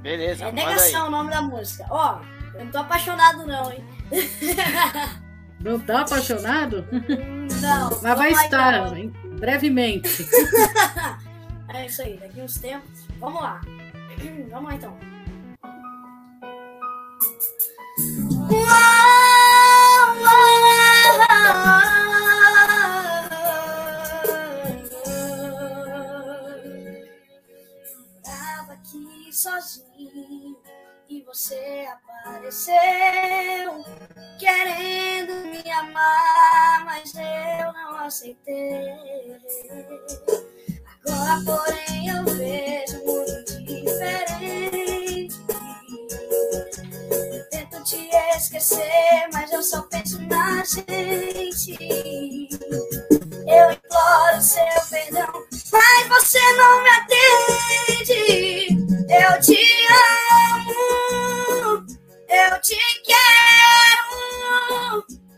Beleza, 0.00 0.44
É 0.46 0.52
Negação 0.52 1.08
o 1.08 1.10
nome 1.10 1.30
da 1.30 1.42
música. 1.42 1.84
Ó, 1.90 2.18
eu 2.54 2.64
não 2.64 2.70
tô 2.70 2.78
apaixonado 2.78 3.46
não, 3.46 3.72
hein? 3.72 3.84
Não 5.60 5.80
tá 5.80 6.02
apaixonado? 6.02 6.86
Não. 7.60 7.90
Mas 8.02 8.18
vai, 8.18 8.32
estar 8.32 8.92
brevemente. 9.38 10.26
é 11.68 11.86
isso 11.86 12.02
aí, 12.02 12.16
daqui 12.18 12.40
uns 12.40 12.58
tempos. 12.58 13.06
Vamos 13.18 13.40
lá. 13.40 13.60
Vamos 14.50 14.70
lá 14.70 14.74
então. 14.76 14.96
Tava 28.22 28.72
aqui 28.74 29.32
sozinho 29.32 29.95
você 31.26 31.88
apareceu 32.22 32.76
querendo 34.38 35.34
me 35.46 35.70
amar, 35.72 36.84
mas 36.84 37.12
eu 37.14 37.72
não 37.72 37.98
aceitei. 37.98 38.94
Agora, 41.04 41.42
porém, 41.44 42.08
eu 42.08 42.24
vejo 42.24 43.04
muito 43.04 43.64
diferente. 43.64 45.36
Eu 47.32 47.48
tento 47.50 47.82
te 47.82 48.08
esquecer, 48.36 49.28
mas 49.32 49.50
eu 49.52 49.62
só 49.64 49.82
penso 49.82 50.22
na 50.22 50.62
gente. 50.64 51.76
Eu 53.48 53.72
imploro 53.72 54.40
seu 54.40 54.62
perdão, 54.88 55.44
mas 55.72 56.08
você 56.08 56.52
não 56.52 56.82
me 56.82 56.88
atende. 56.90 57.66
Eu 59.08 59.40
te 59.40 59.56
amo, 59.88 60.45
eu 62.36 62.60
te 62.60 62.76
quero. 63.04 64.16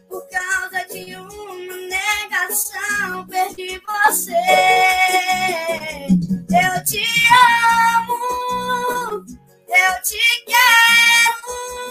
Por 0.09 0.29
causa 0.29 0.85
de 0.89 1.15
uma 1.15 1.77
negação, 1.77 3.27
perdi 3.29 3.81
você. 3.87 4.33
Eu 6.51 6.85
te 6.85 7.05
amo, 8.01 9.25
eu 9.69 10.03
te 10.03 10.45
quero. 10.47 11.88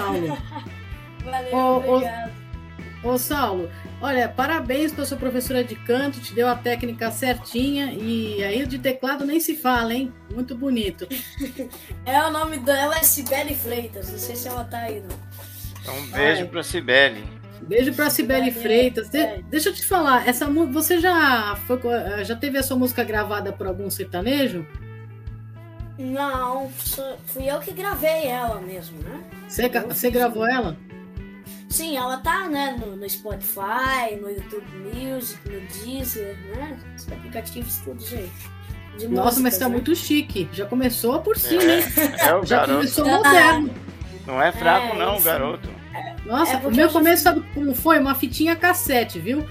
Saulo? 0.00 0.38
Valeu, 1.24 1.54
Ô, 1.54 1.58
ô, 1.58 1.96
obrigado. 1.96 2.32
Ô, 3.02 3.18
Saulo, 3.18 3.70
olha, 4.00 4.28
parabéns 4.28 4.92
para 4.92 5.04
sua 5.04 5.16
professora 5.16 5.62
de 5.62 5.76
canto, 5.76 6.18
te 6.20 6.34
deu 6.34 6.48
a 6.48 6.54
técnica 6.56 7.10
certinha 7.10 7.92
e 7.92 8.42
aí 8.42 8.62
o 8.62 8.66
de 8.66 8.78
teclado 8.78 9.24
nem 9.24 9.38
se 9.38 9.54
fala, 9.56 9.94
hein? 9.94 10.12
Muito 10.32 10.56
bonito. 10.56 11.06
É 12.04 12.22
o 12.22 12.30
nome 12.30 12.58
dela 12.58 12.96
é 12.96 13.02
Sibeli 13.02 13.54
Freitas. 13.54 14.10
Não 14.10 14.18
sei 14.18 14.36
se 14.36 14.46
ela 14.48 14.62
tá 14.64 14.78
aí, 14.78 15.00
não. 15.00 15.16
Então, 15.82 15.96
um 15.98 16.06
beijo 16.06 16.42
Ai. 16.42 16.48
pra 16.48 16.62
Cibele. 16.62 17.24
Beijo 17.62 17.92
para 17.94 18.10
Cibele 18.10 18.50
Freitas. 18.52 19.08
De- 19.08 19.42
deixa 19.48 19.70
eu 19.70 19.74
te 19.74 19.84
falar, 19.84 20.26
essa 20.28 20.46
você 20.46 21.00
já 21.00 21.56
foi, 21.66 21.80
já 22.24 22.36
teve 22.36 22.58
a 22.58 22.62
sua 22.62 22.76
música 22.76 23.02
gravada 23.02 23.52
por 23.52 23.66
algum 23.66 23.90
sertanejo? 23.90 24.64
Não, 25.98 26.70
fui 27.26 27.50
eu 27.50 27.58
que 27.60 27.72
gravei 27.72 28.26
ela 28.26 28.60
mesmo, 28.60 28.98
né? 29.02 29.22
Você, 29.48 29.66
Eu 29.72 29.88
você 29.88 30.10
gravou 30.10 30.46
ela? 30.46 30.76
Sim, 31.68 31.96
ela 31.96 32.18
tá, 32.18 32.48
né, 32.48 32.76
no, 32.78 32.96
no 32.96 33.08
Spotify, 33.08 34.14
no 34.20 34.30
YouTube 34.30 34.66
Music, 34.94 35.38
no 35.48 35.60
Deezer, 35.84 36.36
né? 36.54 36.78
Os 36.96 37.10
aplicativos 37.10 37.78
todos 37.78 38.12
aí. 38.12 38.30
De 38.98 39.08
Nossa, 39.08 39.40
mas 39.40 39.54
músicas, 39.54 39.58
tá 39.58 39.68
né? 39.68 39.74
muito 39.74 39.94
chique. 39.94 40.48
Já 40.52 40.64
começou 40.66 41.20
por 41.20 41.36
cima, 41.36 41.62
hein? 41.62 41.82
É, 42.18 42.28
é 42.28 42.34
o 42.34 42.44
Já 42.46 42.56
garoto. 42.58 42.78
começou 42.78 43.06
Ah. 43.06 43.16
moderno. 43.18 43.74
Não 44.26 44.42
é 44.42 44.52
fraco, 44.52 44.96
É, 44.96 44.98
não, 44.98 45.12
o 45.12 45.16
isso. 45.16 45.24
garoto. 45.24 45.68
Nossa, 46.24 46.52
É 46.54 46.56
o 46.56 46.60
porque 46.60 46.76
meu 46.76 46.86
já 46.88 46.92
começo, 46.92 47.22
sabe 47.22 47.40
como 47.54 47.74
foi? 47.74 47.98
Uma 47.98 48.14
fitinha 48.14 48.56
cassete, 48.56 49.18
viu? 49.18 49.46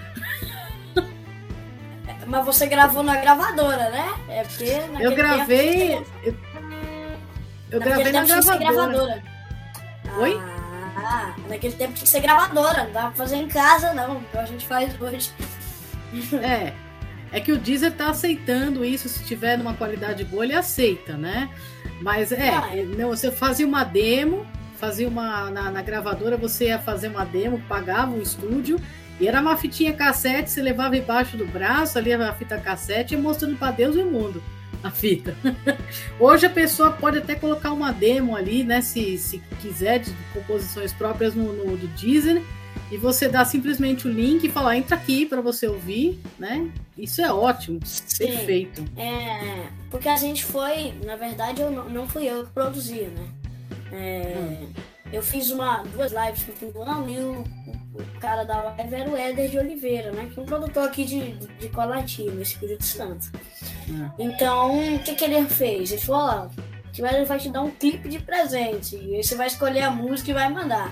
Mas 2.27 2.45
você 2.45 2.65
gravou 2.67 3.03
na 3.03 3.15
gravadora, 3.17 3.89
né? 3.89 4.13
É 4.29 4.43
porque 4.43 4.71
Eu 4.99 5.15
gravei. 5.15 5.89
tempo- 5.89 6.05
Eu, 6.23 6.35
eu 7.71 7.79
gravei 7.79 8.11
na 8.11 8.23
gravadora. 8.23 8.57
gravadora. 8.59 9.23
Oi? 10.19 10.41
Ah, 10.97 11.35
naquele 11.49 11.73
tempo 11.75 11.93
tinha 11.93 12.03
que 12.03 12.09
ser 12.09 12.21
gravadora, 12.21 12.85
não 12.85 12.91
dava 12.91 13.07
pra 13.07 13.15
fazer 13.17 13.35
em 13.35 13.47
casa, 13.47 13.93
não, 13.93 14.17
igual 14.21 14.43
a 14.43 14.45
gente 14.45 14.65
faz 14.65 14.99
hoje. 14.99 15.31
É. 16.41 16.73
É 17.31 17.39
que 17.41 17.51
o 17.51 17.57
Deezer 17.57 17.91
tá 17.91 18.09
aceitando 18.09 18.85
isso, 18.85 19.09
se 19.09 19.21
tiver 19.25 19.57
numa 19.57 19.73
qualidade 19.73 20.23
boa, 20.23 20.45
ele 20.45 20.53
aceita, 20.55 21.17
né? 21.17 21.49
Mas 22.01 22.31
é, 22.31 22.49
Ah, 22.49 22.69
é. 22.73 22.83
não, 22.83 23.09
você 23.09 23.29
fazia 23.29 23.67
uma 23.67 23.83
demo, 23.83 24.45
fazia 24.79 25.07
uma. 25.07 25.49
Na, 25.51 25.69
na 25.71 25.81
gravadora 25.81 26.37
você 26.37 26.67
ia 26.67 26.79
fazer 26.79 27.09
uma 27.09 27.25
demo, 27.25 27.59
pagava 27.67 28.11
um 28.11 28.21
estúdio, 28.21 28.79
e 29.19 29.27
era 29.27 29.41
uma 29.41 29.55
fitinha 29.55 29.93
cassete, 29.93 30.49
você 30.49 30.61
levava 30.61 30.97
embaixo 30.97 31.37
do 31.37 31.45
braço, 31.45 31.97
ali 31.97 32.13
a 32.13 32.33
fita 32.33 32.57
cassete, 32.57 33.13
e 33.13 33.17
mostrando 33.17 33.57
para 33.57 33.71
Deus 33.71 33.95
e 33.95 33.99
o 33.99 34.11
mundo 34.11 34.41
a 34.83 34.91
fita. 34.91 35.35
Hoje 36.19 36.45
a 36.45 36.49
pessoa 36.49 36.91
pode 36.91 37.17
até 37.17 37.33
colocar 37.33 37.71
uma 37.71 37.91
demo 37.91 38.35
ali, 38.35 38.63
né? 38.63 38.81
Se, 38.81 39.17
se 39.17 39.39
quiser, 39.61 39.99
de 39.99 40.13
composições 40.33 40.93
próprias 40.93 41.33
no, 41.33 41.53
no 41.53 41.75
do 41.75 41.87
Deezer, 41.87 42.41
e 42.91 42.97
você 42.97 43.27
dá 43.27 43.43
simplesmente 43.43 44.07
o 44.07 44.11
link 44.11 44.43
e 44.43 44.49
falar, 44.49 44.77
entra 44.77 44.95
aqui 44.95 45.25
para 45.25 45.41
você 45.41 45.67
ouvir, 45.67 46.19
né? 46.37 46.69
Isso 46.95 47.19
é 47.21 47.33
ótimo, 47.33 47.79
Sim. 47.83 48.27
perfeito. 48.27 48.85
É, 48.95 49.67
porque 49.89 50.07
a 50.07 50.17
gente 50.17 50.45
foi, 50.45 50.93
na 51.03 51.15
verdade, 51.15 51.61
eu 51.61 51.71
não, 51.71 51.89
não 51.89 52.07
fui 52.07 52.25
eu 52.25 52.45
que 52.45 52.51
produzi, 52.51 53.01
né? 53.01 53.27
É, 53.91 54.37
Hum. 54.37 54.94
Eu 55.15 55.23
fiz 55.23 55.49
uma, 55.49 55.77
duas 55.93 56.11
lives 56.11 56.43
com 56.59 56.65
o 56.65 56.73
Plano 56.73 57.09
e 57.09 57.17
o, 57.19 57.45
o 57.93 58.19
cara 58.19 58.43
da 58.43 58.61
live 58.63 58.93
era 58.93 59.09
o 59.09 59.15
Éder 59.15 59.49
de 59.49 59.57
Oliveira, 59.57 60.11
né? 60.11 60.29
Que 60.29 60.37
é 60.37 60.43
um 60.43 60.45
produtor 60.45 60.83
aqui 60.83 61.05
de, 61.05 61.31
de 61.57 61.69
Colatina, 61.69 62.33
no 62.33 62.41
Espírito 62.41 62.83
Santo. 62.83 63.31
Ah. 63.93 64.11
Então, 64.19 64.95
o 64.95 64.99
que, 64.99 65.15
que 65.15 65.23
ele 65.23 65.47
fez? 65.47 65.93
Ele 65.93 66.01
falou, 66.01 66.21
ó, 66.21 67.01
o 67.01 67.05
Éder 67.05 67.25
vai 67.25 67.39
te 67.39 67.47
dar 67.47 67.61
um 67.61 67.71
clipe 67.71 68.09
de 68.09 68.19
presente. 68.19 68.97
E 68.97 69.15
aí 69.15 69.23
você 69.23 69.35
vai 69.35 69.47
escolher 69.47 69.83
a 69.83 69.89
música 69.89 70.31
e 70.31 70.33
vai 70.33 70.49
mandar. 70.49 70.91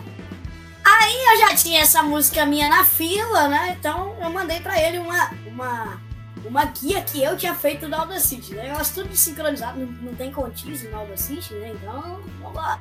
Aí 0.85 1.15
eu 1.33 1.39
já 1.49 1.55
tinha 1.57 1.81
essa 1.81 2.01
música 2.01 2.45
minha 2.45 2.69
na 2.69 2.85
fila, 2.85 3.49
né? 3.49 3.75
Então 3.77 4.15
eu 4.21 4.29
mandei 4.29 4.61
pra 4.61 4.81
ele 4.81 4.99
uma, 4.99 5.31
uma, 5.47 6.01
uma 6.45 6.63
guia 6.63 7.01
que 7.01 7.21
eu 7.21 7.35
tinha 7.35 7.53
feito 7.53 7.89
do 7.89 7.95
Audacity. 7.95 8.55
Né? 8.55 8.69
Negócio 8.69 9.03
tudo 9.03 9.13
sincronizado, 9.17 9.77
não, 9.77 9.87
não 9.87 10.15
tem 10.15 10.31
contiz 10.31 10.89
no 10.89 10.95
Audacity, 10.95 11.55
né? 11.55 11.73
Então, 11.75 12.21
vamos 12.39 12.55
lá. 12.55 12.79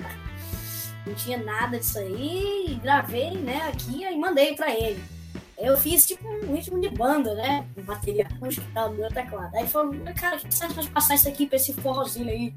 Não 1.07 1.15
tinha 1.15 1.38
nada 1.38 1.79
disso 1.79 1.99
aí, 1.99 2.79
gravei, 2.83 3.33
né, 3.33 3.69
aqui 3.69 4.05
e 4.05 4.17
mandei 4.17 4.55
pra 4.55 4.71
ele. 4.71 5.03
Eu 5.59 5.77
fiz 5.77 6.07
tipo 6.07 6.27
um 6.27 6.55
ritmo 6.55 6.81
de 6.81 6.88
banda, 6.88 7.35
né? 7.35 7.65
Bateria 7.85 8.27
acústica 8.27 8.67
e 8.69 8.73
tal, 8.73 8.91
no 8.91 8.97
meu 8.97 9.09
teclado. 9.09 9.55
Aí 9.55 9.67
falou, 9.67 9.95
cara, 10.19 10.37
o 10.37 10.41
que 10.41 10.53
você 10.53 10.65
acha 10.65 10.83
de 10.83 10.91
passar 10.91 11.15
isso 11.15 11.29
aqui 11.29 11.47
pra 11.47 11.57
esse 11.57 11.73
forrozinho 11.75 12.29
aí? 12.29 12.53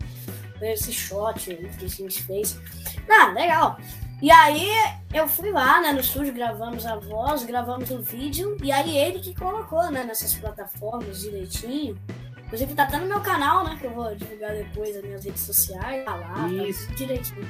Pra 0.58 0.72
esse 0.72 0.92
shot 0.92 1.52
aí 1.52 1.70
que 1.78 1.86
a 1.86 1.90
gente 1.90 2.24
fez. 2.24 2.60
Ah, 3.08 3.32
legal. 3.32 3.78
E 4.22 4.32
aí 4.32 4.68
eu 5.14 5.28
fui 5.28 5.52
lá, 5.52 5.82
né, 5.82 5.92
no 5.92 6.00
estúdio, 6.00 6.34
gravamos 6.34 6.86
a 6.86 6.96
voz, 6.96 7.44
gravamos 7.44 7.92
o 7.92 8.02
vídeo, 8.02 8.58
e 8.64 8.72
aí 8.72 8.98
ele 8.98 9.20
que 9.20 9.36
colocou, 9.36 9.92
né, 9.92 10.04
nessas 10.04 10.34
plataformas 10.34 11.20
direitinho. 11.20 12.00
Inclusive 12.46 12.74
tá 12.74 12.84
até 12.84 12.98
no 12.98 13.08
meu 13.08 13.20
canal, 13.22 13.66
né, 13.66 13.78
que 13.80 13.86
eu 13.86 13.92
vou 13.92 14.16
divulgar 14.16 14.56
depois 14.56 14.96
nas 14.96 15.04
minhas 15.04 15.26
redes 15.26 15.42
sociais, 15.42 16.06
tá 16.06 16.16
lá, 16.16 16.48
Isso. 16.48 16.88
Tá 16.88 16.94
direitinho, 16.96 17.48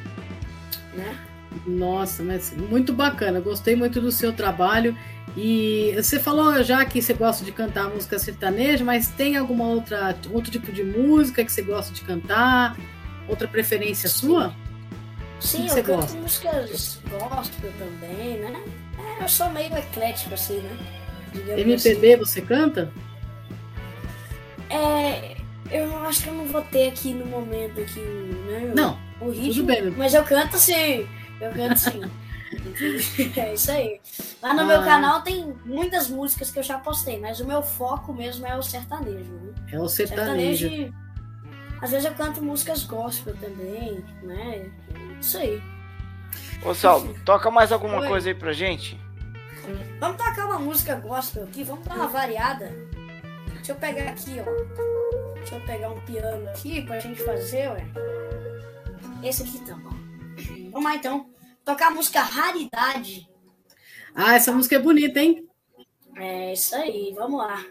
né? 0.93 1.17
Nossa, 1.65 2.23
mas 2.23 2.51
muito 2.51 2.91
bacana, 2.91 3.39
gostei 3.39 3.75
muito 3.75 4.01
do 4.01 4.11
seu 4.11 4.33
trabalho. 4.33 4.97
E 5.37 5.93
você 5.95 6.19
falou 6.19 6.63
já 6.63 6.85
que 6.85 7.01
você 7.01 7.13
gosta 7.13 7.43
de 7.43 7.51
cantar 7.51 7.89
música 7.89 8.17
sertaneja, 8.17 8.83
mas 8.83 9.07
tem 9.09 9.35
alguma 9.35 9.65
outra 9.65 10.15
outro 10.31 10.51
tipo 10.51 10.71
de 10.71 10.83
música 10.83 11.43
que 11.43 11.51
você 11.51 11.61
gosta 11.61 11.93
de 11.93 12.01
cantar? 12.01 12.77
Outra 13.27 13.47
preferência 13.47 14.07
Sim. 14.07 14.27
sua? 14.27 14.55
Sim, 15.39 15.67
eu 15.67 15.75
canto 15.75 15.87
gosta? 15.87 16.17
músicas 16.17 16.99
gospel 17.09 17.71
também, 17.77 18.39
né? 18.39 18.63
É, 18.97 19.23
eu 19.23 19.29
sou 19.29 19.49
meio 19.49 19.75
eclético 19.77 20.33
assim, 20.33 20.59
né? 20.59 20.77
Digamos 21.33 21.85
MPB 21.85 22.13
assim. 22.13 22.17
você 22.19 22.41
canta? 22.41 22.91
É, 24.69 25.35
eu 25.69 25.97
acho 26.05 26.23
que 26.23 26.29
eu 26.29 26.33
não 26.33 26.45
vou 26.45 26.61
ter 26.61 26.87
aqui 26.87 27.13
no 27.13 27.25
momento 27.25 27.81
aqui, 27.81 27.99
né? 27.99 28.71
Não. 28.73 29.04
O 29.21 29.29
ritmo, 29.29 29.53
tudo 29.53 29.65
bem. 29.65 29.91
Mas 29.91 30.13
eu 30.13 30.23
canto 30.23 30.57
sim. 30.57 31.07
Eu 31.39 31.51
canto 31.51 31.77
sim. 31.77 32.01
é 33.39 33.53
isso 33.53 33.71
aí. 33.71 33.99
Lá 34.41 34.53
no 34.53 34.61
ah. 34.61 34.65
meu 34.65 34.83
canal 34.83 35.21
tem 35.21 35.55
muitas 35.65 36.09
músicas 36.09 36.51
que 36.51 36.59
eu 36.59 36.63
já 36.63 36.77
postei, 36.77 37.19
mas 37.19 37.39
o 37.39 37.45
meu 37.45 37.61
foco 37.61 38.13
mesmo 38.13 38.45
é 38.45 38.57
o 38.57 38.61
sertanejo. 38.61 39.31
Né? 39.31 39.53
É 39.71 39.79
o 39.79 39.87
sertanejo. 39.87 40.69
sertanejo. 40.69 41.05
Às 41.81 41.91
vezes 41.91 42.05
eu 42.05 42.13
canto 42.13 42.41
músicas 42.41 42.83
gospel 42.83 43.35
também, 43.37 44.03
né? 44.23 44.71
Isso 45.19 45.37
aí. 45.37 45.61
Ô 46.63 46.73
Saulo, 46.73 47.15
toca 47.25 47.51
mais 47.51 47.71
alguma 47.71 47.99
Oi. 47.99 48.07
coisa 48.07 48.29
aí 48.29 48.35
pra 48.35 48.53
gente? 48.53 48.99
Vamos 49.99 50.17
tocar 50.17 50.45
uma 50.45 50.59
música 50.59 50.95
gospel 50.95 51.43
aqui, 51.43 51.63
vamos 51.63 51.85
dar 51.85 51.95
uma 51.95 52.07
variada. 52.07 52.71
Deixa 53.53 53.71
eu 53.71 53.75
pegar 53.75 54.11
aqui, 54.11 54.37
ó. 54.39 55.33
Deixa 55.35 55.55
eu 55.55 55.61
pegar 55.61 55.89
um 55.89 55.99
piano 56.01 56.49
aqui 56.49 56.81
pra 56.83 56.99
gente 56.99 57.23
fazer, 57.23 57.69
ué. 57.71 57.85
Esse 59.23 59.43
aqui 59.43 59.59
tá 59.65 59.75
bom. 59.75 59.89
Vamos 60.71 60.83
lá 60.83 60.95
então. 60.95 61.29
Tocar 61.63 61.87
a 61.87 61.91
música 61.91 62.21
Raridade. 62.21 63.27
Ah, 64.13 64.35
essa 64.35 64.51
música 64.51 64.75
é 64.75 64.79
bonita, 64.79 65.19
hein? 65.19 65.47
É 66.15 66.53
isso 66.53 66.75
aí, 66.75 67.13
vamos 67.13 67.39
lá. 67.39 67.63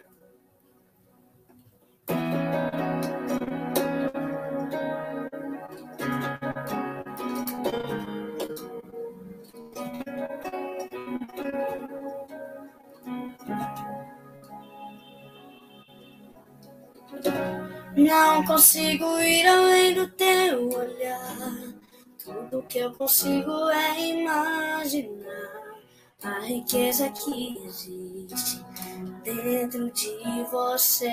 Não 17.97 18.45
consigo 18.45 19.19
ir 19.21 19.47
além 19.47 19.95
do. 19.95 20.05
Tudo 20.09 20.24
que 22.75 22.81
eu 22.81 22.93
consigo 22.95 23.71
é 23.71 24.01
imaginar 24.01 25.79
a 26.25 26.41
riqueza 26.41 27.09
que 27.11 27.57
existe 27.65 28.65
dentro 29.23 29.93
de 29.93 30.43
você. 30.51 31.09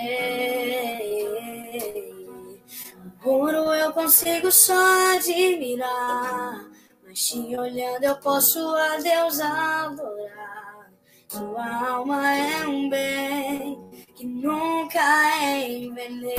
Ouro 3.24 3.76
eu 3.76 3.94
consigo 3.94 4.52
só 4.52 5.14
admirar, 5.16 6.68
mas 7.06 7.28
te 7.28 7.56
olhando 7.56 8.06
eu 8.06 8.16
posso 8.16 8.58
a 8.58 8.98
Deus 8.98 9.40
adorar. 9.40 10.92
Sua 11.28 11.90
alma 11.90 12.28
é 12.28 12.66
um 12.66 12.90
bem 12.90 13.91
que 14.22 14.28
nunca 14.28 15.02
envelhecerá. 15.66 16.32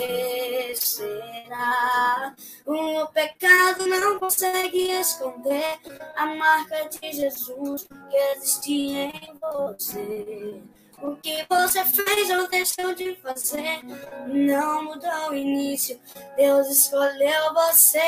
O 2.65 3.07
pecado 3.09 3.89
não 3.89 4.21
consegue 4.21 4.93
esconder 4.93 5.81
a 6.17 6.27
marca 6.27 6.89
de 6.89 7.13
Jesus 7.13 7.89
que 8.09 8.17
existe 8.37 8.93
em 8.93 9.37
você. 9.41 10.63
O 11.03 11.17
que 11.17 11.45
você 11.51 11.85
fez 11.85 12.31
ou 12.31 12.49
deixou 12.49 12.95
de 12.95 13.17
fazer 13.17 13.83
não 14.29 14.85
mudou 14.85 15.31
o 15.31 15.35
início. 15.35 16.01
Deus 16.37 16.69
escolheu 16.69 17.53
você. 17.53 17.99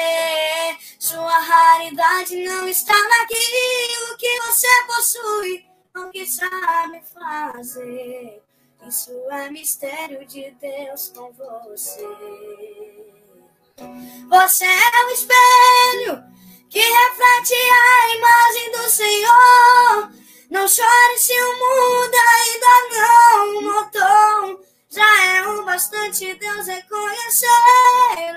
Sua 1.01 1.37
raridade 1.37 2.37
não 2.45 2.69
está 2.69 2.95
naquilo 2.95 4.17
que 4.19 4.41
você 4.43 4.69
possui, 4.87 5.67
ou 5.97 6.11
que 6.11 6.25
sabe 6.25 7.03
fazer. 7.13 8.44
Isso 8.87 9.11
é 9.31 9.51
mistério 9.51 10.27
de 10.27 10.51
Deus 10.61 11.09
com 11.17 11.33
você. 11.33 12.07
Você 14.29 14.65
é 14.65 15.05
o 15.07 15.11
espelho 15.11 16.25
que 16.69 16.81
reflete 16.81 17.55
a 17.55 18.17
imagem 18.17 18.73
do 18.73 18.91
Senhor. 18.91 20.11
Não 20.51 20.69
chore 20.69 21.19
se 21.19 21.33
o 21.33 21.53
mundo 21.55 22.15
ainda 22.35 22.67
não 22.93 23.61
notou. 23.63 24.65
Já 24.91 25.25
é 25.35 25.49
o 25.49 25.65
bastante 25.65 26.35
Deus 26.35 26.67
reconhecer 26.67 27.49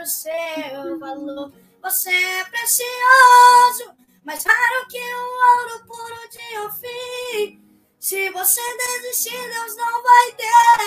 o 0.02 0.06
seu 0.06 1.00
valor. 1.00 1.52
Você 1.84 2.10
é 2.10 2.44
precioso, 2.46 3.94
mais 4.24 4.44
raro 4.46 4.88
que 4.88 4.98
o 4.98 5.20
ouro 5.60 5.86
puro 5.86 6.30
de 6.32 6.58
Ofim. 6.60 7.67
Se 8.00 8.30
você 8.30 8.62
desistir, 8.78 9.32
Deus 9.32 9.76
não 9.76 10.04
vai 10.04 10.36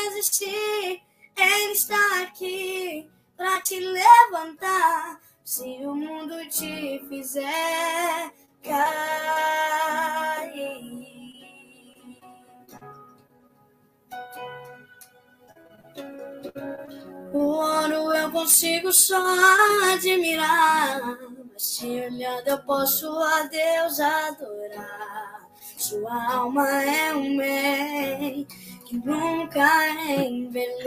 desistir. 0.08 1.02
Ele 1.36 1.72
está 1.72 2.22
aqui 2.22 3.10
para 3.36 3.60
te 3.62 3.80
levantar. 3.80 5.20
Se 5.44 5.64
o 5.84 5.94
mundo 5.94 6.36
te 6.48 7.04
fizer 7.08 8.32
cair. 8.62 9.00
O 17.32 17.38
ouro 17.38 18.12
eu 18.12 18.30
consigo 18.30 18.92
só 18.92 19.20
admirar, 19.92 21.00
mas 21.52 21.76
te 21.76 21.86
olhando 21.86 22.46
eu 22.46 22.58
posso 22.64 23.08
a 23.18 23.42
Deus 23.42 23.98
adorar. 24.00 25.09
Sua 25.90 26.34
alma 26.34 26.70
é 26.84 27.12
um 27.12 27.36
bem 27.36 28.46
que 28.86 28.96
nunca 28.96 29.88
envelhecerá. 30.22 30.80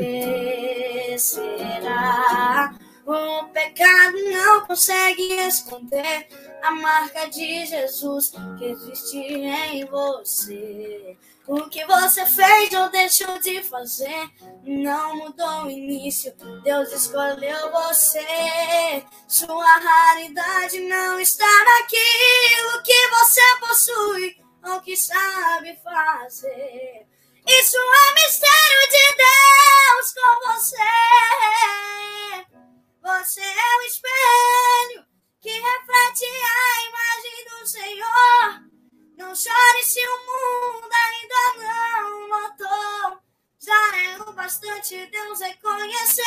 O 3.06 3.44
pecado 3.50 4.18
não 4.32 4.66
consegue 4.66 5.24
esconder 5.46 6.26
a 6.64 6.72
marca 6.72 7.26
de 7.26 7.66
Jesus 7.66 8.32
que 8.58 8.64
existe 8.64 9.18
em 9.18 9.84
você. 9.88 11.18
O 11.50 11.68
que 11.68 11.86
você 11.86 12.26
fez 12.26 12.74
ou 12.74 12.90
deixou 12.90 13.38
de 13.40 13.62
fazer 13.62 14.32
não 14.64 15.18
mudou 15.18 15.66
o 15.66 15.70
início. 15.70 16.34
Deus 16.64 16.94
escolheu 16.94 17.70
você. 17.74 19.04
Sua 19.28 19.66
raridade 19.66 20.80
não 20.80 21.20
está 21.20 21.46
naquilo 21.46 22.82
que 22.86 23.08
você 23.10 23.42
possui 23.60 24.43
ao 24.64 24.82
que 24.82 24.96
sabe 24.96 25.78
fazer. 25.84 27.08
Isso 27.46 27.78
é 27.78 28.14
mistério 28.14 28.90
de 28.90 29.06
Deus 29.18 30.14
com 30.14 30.52
você. 30.52 30.78
Você 33.02 33.42
é 33.42 33.78
o 33.78 33.82
espelho 33.82 35.06
que 35.42 35.50
reflete 35.50 36.26
a 36.26 36.88
imagem 36.88 37.46
do 37.50 37.68
Senhor. 37.68 38.74
Não 39.18 39.36
chore 39.36 39.84
se 39.84 40.00
o 40.00 40.18
mundo 40.20 40.90
ainda 40.94 41.42
não 41.68 42.28
notou. 42.30 43.20
Já 43.60 43.98
é 43.98 44.18
o 44.22 44.34
bastante 44.34 45.06
Deus 45.08 45.40
reconhecer 45.40 46.24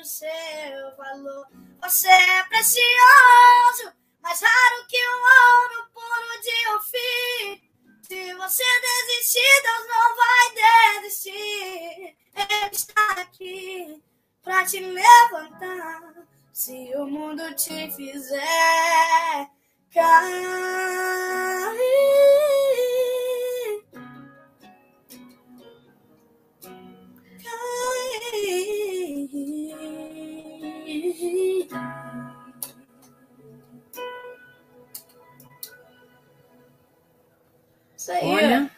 o 0.00 0.04
seu 0.04 0.96
valor. 0.96 1.46
Você 1.82 2.08
é 2.08 2.42
precioso 2.44 4.03
mais 4.24 4.40
raro 4.40 4.86
que 4.88 4.96
um 5.06 5.20
ouro 5.52 5.90
puro 5.92 6.40
de 6.40 6.68
Ofir. 6.76 7.60
Se 8.02 8.34
você 8.34 8.64
desistir, 8.80 9.62
Deus 9.62 9.86
não 9.86 10.16
vai 10.16 10.46
desistir. 11.02 12.16
Ele 12.34 12.70
está 12.72 13.12
aqui 13.20 14.02
para 14.42 14.64
te 14.64 14.80
levantar. 14.80 16.14
Se 16.52 16.90
o 16.96 17.06
mundo 17.06 17.54
te 17.54 17.90
fizer 17.92 19.50
cair. 19.92 20.42
Cair. 31.70 32.03
Isso 38.04 38.12
aí. 38.12 38.22
Olha, 38.22 38.70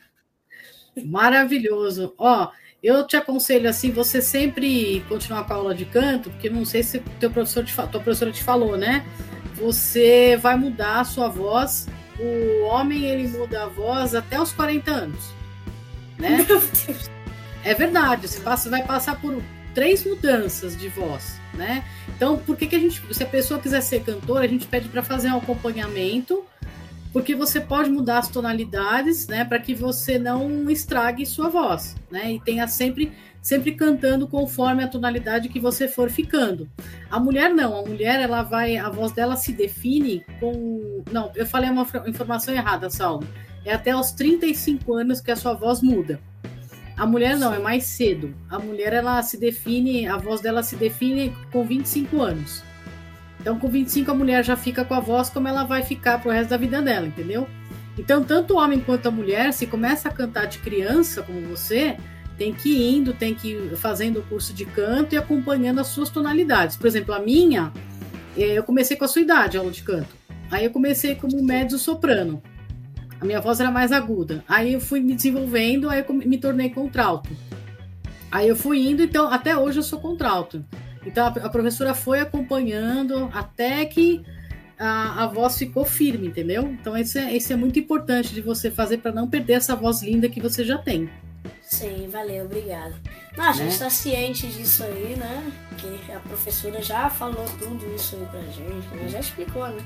maravilhoso. 1.05 2.15
Ó, 2.17 2.49
eu 2.81 3.05
te 3.05 3.17
aconselho 3.17 3.69
assim, 3.69 3.91
você 3.91 4.23
sempre 4.23 5.05
continuar 5.09 5.45
com 5.45 5.53
a 5.53 5.57
aula 5.57 5.75
de 5.75 5.85
canto, 5.85 6.31
porque 6.31 6.49
não 6.49 6.65
sei 6.65 6.85
se 6.85 7.01
teu 7.19 7.31
professor 7.31 7.65
te, 7.65 7.75
tua 7.75 7.87
professora 7.87 8.31
te 8.31 8.45
falou, 8.45 8.77
né? 8.77 9.05
Você 9.55 10.37
vai 10.37 10.57
mudar 10.57 11.01
a 11.01 11.05
sua 11.05 11.29
voz. 11.29 11.89
O 12.21 12.67
homem 12.67 13.05
ele 13.05 13.27
muda 13.27 13.65
a 13.65 13.67
voz 13.67 14.15
até 14.15 14.41
os 14.41 14.53
40 14.53 14.91
anos, 14.93 15.35
né? 16.17 16.37
Meu 16.49 16.61
Deus. 16.61 17.11
É 17.65 17.75
verdade, 17.75 18.29
você 18.29 18.39
passa, 18.39 18.71
vai 18.71 18.85
passar 18.85 19.21
por 19.21 19.43
três 19.75 20.05
mudanças 20.05 20.77
de 20.77 20.89
voz, 20.89 21.41
né? 21.53 21.85
Então, 22.09 22.39
por 22.39 22.57
que, 22.57 22.69
que 22.69 22.77
a 22.77 22.79
gente, 22.79 23.03
se 23.13 23.23
a 23.25 23.27
pessoa 23.27 23.59
quiser 23.59 23.81
ser 23.81 24.05
cantora, 24.05 24.45
a 24.45 24.49
gente 24.49 24.67
pede 24.67 24.89
para 24.89 25.03
fazer 25.03 25.29
um 25.29 25.39
acompanhamento, 25.39 26.47
porque 27.17 27.35
você 27.35 27.63
pode 27.63 27.89
mudar 27.89 28.19
as 28.19 28.29
tonalidades, 28.29 29.27
né, 29.27 29.43
para 29.43 29.59
que 29.59 29.75
você 29.75 30.19
não 30.19 30.69
estrague 30.69 31.25
sua 31.25 31.49
voz, 31.49 31.97
né? 32.11 32.33
E 32.33 32.41
tenha 32.41 32.69
sempre 32.69 33.11
sempre 33.41 33.73
cantando 33.73 34.29
conforme 34.29 34.85
a 34.85 34.87
tonalidade 34.87 35.49
que 35.49 35.59
você 35.59 35.89
for 35.89 36.11
ficando. 36.11 36.69
A 37.11 37.19
mulher 37.19 37.49
não, 37.49 37.75
a 37.75 37.89
mulher 37.89 38.21
ela 38.21 38.43
vai, 38.43 38.77
a 38.77 38.91
voz 38.91 39.13
dela 39.13 39.35
se 39.35 39.55
define 39.55 40.27
com, 40.39 41.03
não, 41.11 41.33
eu 41.35 41.47
falei 41.47 41.71
uma 41.71 41.87
informação 42.07 42.53
errada, 42.53 42.91
Saulo. 42.91 43.27
É 43.65 43.73
até 43.73 43.97
os 43.97 44.11
35 44.11 44.93
anos 44.93 45.23
que 45.23 45.31
a 45.31 45.37
sua 45.37 45.55
voz 45.55 45.81
muda. 45.81 46.21
A 46.99 47.07
mulher 47.07 47.35
não, 47.39 47.55
é 47.55 47.59
mais 47.59 47.85
cedo. 47.85 48.35
A 48.51 48.59
mulher 48.59 48.93
ela 48.93 49.23
se 49.23 49.41
define, 49.41 50.07
a 50.07 50.19
voz 50.19 50.43
dela 50.43 50.63
se 50.63 50.77
define 50.77 51.35
com 51.51 51.65
25 51.65 52.21
anos. 52.21 52.63
Então, 53.47 53.61
com 53.61 53.69
25 53.69 54.11
a 54.11 54.15
mulher 54.15 54.45
já 54.45 54.57
fica 54.57 54.85
com 54.85 54.93
a 54.93 54.99
voz 54.99 55.31
como 55.31 55.47
ela 55.47 55.63
vai 55.63 55.81
ficar 55.81 56.21
pro 56.21 56.33
resto 56.33 56.51
da 56.51 56.57
vida 56.57 56.83
dela, 56.83 57.07
entendeu? 57.07 57.49
Então, 57.97 58.25
tanto 58.25 58.55
o 58.55 58.57
homem 58.57 58.81
quanto 58.81 59.07
a 59.07 59.11
mulher, 59.13 59.53
se 59.53 59.69
começa 59.69 60.09
a 60.09 60.13
cantar 60.13 60.47
de 60.47 60.59
criança, 60.59 61.23
como 61.23 61.41
você, 61.43 61.97
tem 62.37 62.53
que 62.53 62.71
ir 62.71 62.97
indo, 62.97 63.15
tem 63.15 63.37
que 63.37 63.53
ir 63.53 63.77
fazendo 63.77 64.19
o 64.19 64.23
curso 64.25 64.53
de 64.53 64.65
canto 64.65 65.15
e 65.15 65.17
acompanhando 65.17 65.79
as 65.79 65.87
suas 65.87 66.11
tonalidades. 66.11 66.77
Por 66.77 66.89
exemplo, 66.89 67.15
a 67.15 67.21
minha, 67.21 67.73
eu 68.37 68.65
comecei 68.65 68.97
com 68.97 69.05
a 69.05 69.09
sua 69.09 69.23
idade, 69.23 69.57
aula 69.57 69.71
de 69.71 69.85
canto. 69.85 70.09
Aí 70.51 70.65
eu 70.65 70.73
comecei 70.73 71.15
como 71.15 71.41
mezzo 71.41 71.79
soprano. 71.79 72.43
A 73.21 73.25
minha 73.25 73.41
voz 73.41 73.61
era 73.61 73.71
mais 73.71 73.93
aguda. 73.93 74.43
Aí 74.49 74.73
eu 74.73 74.81
fui 74.81 74.99
me 74.99 75.15
desenvolvendo, 75.15 75.89
aí 75.89 76.05
eu 76.05 76.15
me 76.15 76.37
tornei 76.37 76.71
contralto. 76.71 77.31
Aí 78.29 78.49
eu 78.49 78.57
fui 78.57 78.89
indo, 78.89 79.05
então 79.05 79.29
até 79.29 79.57
hoje 79.57 79.79
eu 79.79 79.85
sou 79.85 80.01
contralto. 80.01 80.65
Então 81.07 81.27
a, 81.27 81.49
professora 81.49 81.95
foi 81.95 82.19
acompanhando 82.21 83.31
até 83.33 83.85
que 83.85 84.25
a, 84.79 85.25
a 85.25 85.27
voz 85.29 85.57
ficou 85.57 85.85
firme, 85.85 86.27
entendeu? 86.27 86.65
Então 86.65 86.97
isso 86.97 87.17
é, 87.19 87.33
isso 87.35 87.53
é 87.53 87.57
muito 87.57 87.79
importante 87.79 88.35
de 88.35 88.41
você 88.41 88.71
fazer 88.71 88.99
para 88.99 89.13
não 89.13 89.29
perder 89.29 89.55
essa 89.55 89.77
voz 89.77 90.03
linda 90.03 90.29
que 90.29 90.41
você 90.41 90.65
já 90.65 90.77
tem. 90.77 91.09
Sim, 91.63 92.09
valeu, 92.11 92.45
obrigado. 92.45 92.95
Não, 93.37 93.45
a 93.45 93.53
gente 93.53 93.73
está 93.73 93.85
né? 93.85 93.91
ciente 93.91 94.47
disso 94.47 94.85
aí, 94.85 95.17
né? 95.17 95.53
Que 95.79 96.13
a 96.13 96.21
professora 96.21 96.83
já 96.83 97.09
falou 97.09 97.45
tudo 97.59 97.95
isso 97.95 98.17
aí 98.17 98.27
pra 98.27 98.41
gente, 98.41 98.89
né? 98.95 99.09
já 99.09 99.21
explicou, 99.21 99.67
né? 99.69 99.85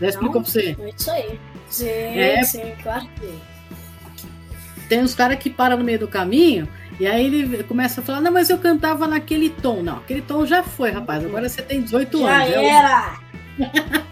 Já 0.00 0.08
explicou 0.08 0.40
então, 0.40 0.42
pra 0.42 0.50
você? 0.50 0.76
É 0.78 0.90
isso 0.90 1.10
aí. 1.10 1.40
Sim, 1.68 1.88
é... 1.88 2.42
sim, 2.44 2.74
claro 2.82 3.08
que 3.08 4.88
Tem 4.88 5.02
uns 5.02 5.14
caras 5.14 5.38
que 5.38 5.50
param 5.50 5.78
no 5.78 5.84
meio 5.84 5.98
do 5.98 6.08
caminho 6.08 6.68
e 6.98 7.06
aí 7.06 7.26
ele 7.26 7.62
começa 7.64 8.00
a 8.00 8.04
falar: 8.04 8.20
Não, 8.20 8.32
mas 8.32 8.48
eu 8.48 8.58
cantava 8.58 9.06
naquele 9.06 9.50
tom. 9.50 9.82
Não, 9.82 9.98
aquele 9.98 10.22
tom 10.22 10.46
já 10.46 10.62
foi, 10.62 10.90
rapaz. 10.90 11.24
Agora 11.24 11.48
você 11.48 11.62
tem 11.62 11.82
18 11.82 12.18
já 12.18 12.36
anos. 12.36 12.48
Já 12.50 12.62
era! 12.62 13.18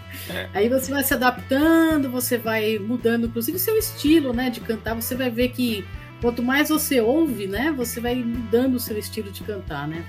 aí 0.53 0.69
você 0.69 0.91
vai 0.91 1.03
se 1.03 1.13
adaptando, 1.13 2.09
você 2.09 2.37
vai 2.37 2.77
mudando, 2.77 3.27
inclusive, 3.27 3.57
seu 3.57 3.77
estilo 3.77 4.33
né, 4.33 4.49
de 4.49 4.59
cantar. 4.59 4.95
Você 4.95 5.15
vai 5.15 5.29
ver 5.29 5.49
que 5.49 5.85
quanto 6.21 6.43
mais 6.43 6.69
você 6.69 7.01
ouve, 7.01 7.47
né, 7.47 7.73
você 7.75 7.99
vai 7.99 8.15
mudando 8.15 8.75
o 8.75 8.79
seu 8.79 8.97
estilo 8.97 9.31
de 9.31 9.43
cantar, 9.43 9.87
né? 9.87 10.03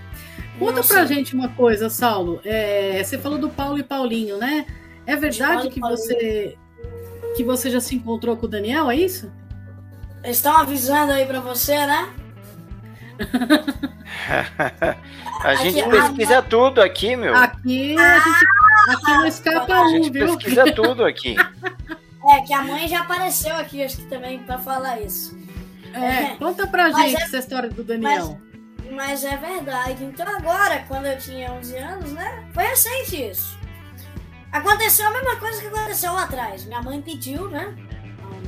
Conta 0.59 0.77
Nossa. 0.77 0.95
pra 0.95 1.05
gente 1.05 1.35
uma 1.35 1.49
coisa, 1.51 1.91
Saulo. 1.91 2.41
É, 2.45 3.03
você 3.03 3.19
falou 3.19 3.39
do 3.39 3.51
Paulo 3.51 3.79
e 3.79 3.83
Paulinho, 3.83 4.39
né? 4.39 4.67
É 5.07 5.17
verdade 5.17 5.69
que 5.69 5.81
você 5.81 6.57
que 7.37 7.45
você 7.45 7.71
já 7.71 7.81
se 7.81 7.95
encontrou 7.95 8.35
com 8.37 8.47
o 8.47 8.49
Daniel, 8.49 8.91
é 8.91 8.97
isso? 8.97 9.31
Estão 10.25 10.57
avisando 10.57 11.13
aí 11.13 11.27
para 11.27 11.39
você, 11.39 11.75
né? 11.87 12.09
A 15.45 15.55
gente 15.57 15.81
aqui, 15.81 15.91
pesquisa 15.91 16.39
a... 16.39 16.43
tudo 16.43 16.81
aqui, 16.81 17.17
meu. 17.17 17.35
Aqui 17.35 17.97
a 17.99 18.19
gente 18.19 18.47
aqui 18.91 19.13
não 19.13 19.27
escapa 19.27 19.81
um, 19.81 19.85
viu? 19.85 19.85
A 19.85 19.89
gente 19.89 20.11
viu? 20.11 20.27
pesquisa 20.27 20.73
tudo 20.73 21.05
aqui. 21.05 21.37
É, 22.29 22.41
que 22.41 22.53
a 22.53 22.63
mãe 22.63 22.89
já 22.89 23.01
apareceu 23.01 23.55
aqui, 23.57 23.85
acho 23.85 23.99
que 23.99 24.07
também, 24.07 24.41
para 24.41 24.59
falar 24.59 25.01
isso. 25.01 25.39
É, 25.95 26.37
conta 26.37 26.67
pra 26.67 26.91
mas 26.91 27.11
gente 27.11 27.21
é, 27.21 27.25
essa 27.25 27.39
história 27.39 27.71
do 27.71 27.85
Daniel. 27.85 28.39
Mas, 28.91 29.23
mas, 29.23 29.25
é 29.25 29.37
verdade. 29.37 30.05
Então 30.05 30.27
agora, 30.37 30.85
quando 30.89 31.07
eu 31.07 31.19
tinha 31.19 31.53
11 31.53 31.77
anos, 31.79 32.13
né? 32.13 32.45
Foi 32.53 32.65
recente 32.65 33.31
isso. 33.31 33.57
Aconteceu 34.53 35.07
a 35.07 35.11
mesma 35.11 35.37
coisa 35.37 35.61
que 35.61 35.67
aconteceu 35.69 36.13
lá 36.13 36.25
atrás. 36.25 36.65
Minha 36.65 36.83
mãe 36.83 37.01
pediu, 37.01 37.49
né? 37.49 37.75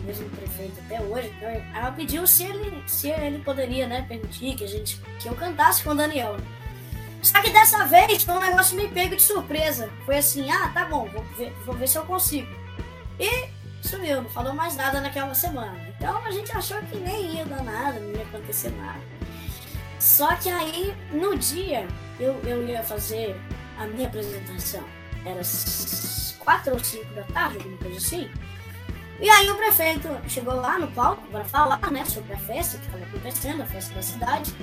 Mesmo 0.08 0.30
prefeito 0.30 0.80
até 0.86 1.02
hoje. 1.02 1.30
Ela 1.74 1.92
pediu 1.92 2.26
se 2.26 2.44
ele, 2.44 2.82
se 2.86 3.10
ele 3.10 3.40
poderia, 3.40 3.86
né, 3.86 4.06
permitir 4.08 4.56
que 4.56 4.64
a 4.64 4.66
gente 4.66 4.98
que 5.20 5.28
eu 5.28 5.34
cantasse 5.34 5.84
com 5.84 5.90
o 5.90 5.94
Daniel. 5.94 6.38
Só 7.22 7.42
que 7.42 7.50
dessa 7.50 7.84
vez 7.84 8.22
foi 8.22 8.34
um 8.34 8.40
negócio 8.40 8.74
meio 8.74 8.88
pego 8.88 9.14
de 9.14 9.20
surpresa. 9.20 9.90
Foi 10.06 10.16
assim, 10.16 10.50
ah, 10.50 10.70
tá 10.72 10.86
bom, 10.86 11.06
vou 11.10 11.22
ver, 11.36 11.52
vou 11.66 11.74
ver 11.74 11.86
se 11.86 11.98
eu 11.98 12.06
consigo. 12.06 12.48
E 13.20 13.48
sumiu, 13.86 14.22
não 14.22 14.30
falou 14.30 14.54
mais 14.54 14.76
nada 14.76 14.98
naquela 14.98 15.34
semana. 15.34 15.78
Então 15.90 16.16
a 16.24 16.30
gente 16.30 16.50
achou 16.56 16.80
que 16.82 16.96
nem 16.96 17.36
ia 17.36 17.44
dar 17.44 17.62
nada, 17.62 18.00
não 18.00 18.12
ia 18.12 18.22
acontecer 18.22 18.70
nada. 18.70 19.00
Só 20.00 20.34
que 20.36 20.48
aí, 20.48 20.96
no 21.12 21.36
dia, 21.36 21.86
eu, 22.18 22.40
eu 22.44 22.66
ia 22.66 22.82
fazer 22.82 23.38
a 23.78 23.86
minha 23.86 24.06
apresentação. 24.06 24.84
Era 25.26 25.42
quatro 26.38 26.72
ou 26.72 26.78
cinco 26.82 27.12
da 27.14 27.24
tarde, 27.24 27.58
alguma 27.58 27.76
coisa 27.76 27.98
assim. 27.98 28.30
E 29.20 29.28
aí 29.28 29.50
o 29.50 29.56
prefeito 29.56 30.08
chegou 30.28 30.54
lá 30.54 30.78
no 30.78 30.86
palco 30.88 31.26
para 31.28 31.44
falar, 31.44 31.90
né, 31.90 32.04
sobre 32.04 32.32
a 32.34 32.38
festa 32.38 32.78
que 32.78 32.86
estava 32.86 33.04
acontecendo, 33.04 33.62
a 33.62 33.66
festa 33.66 33.94
da 33.94 34.02
cidade. 34.02 34.54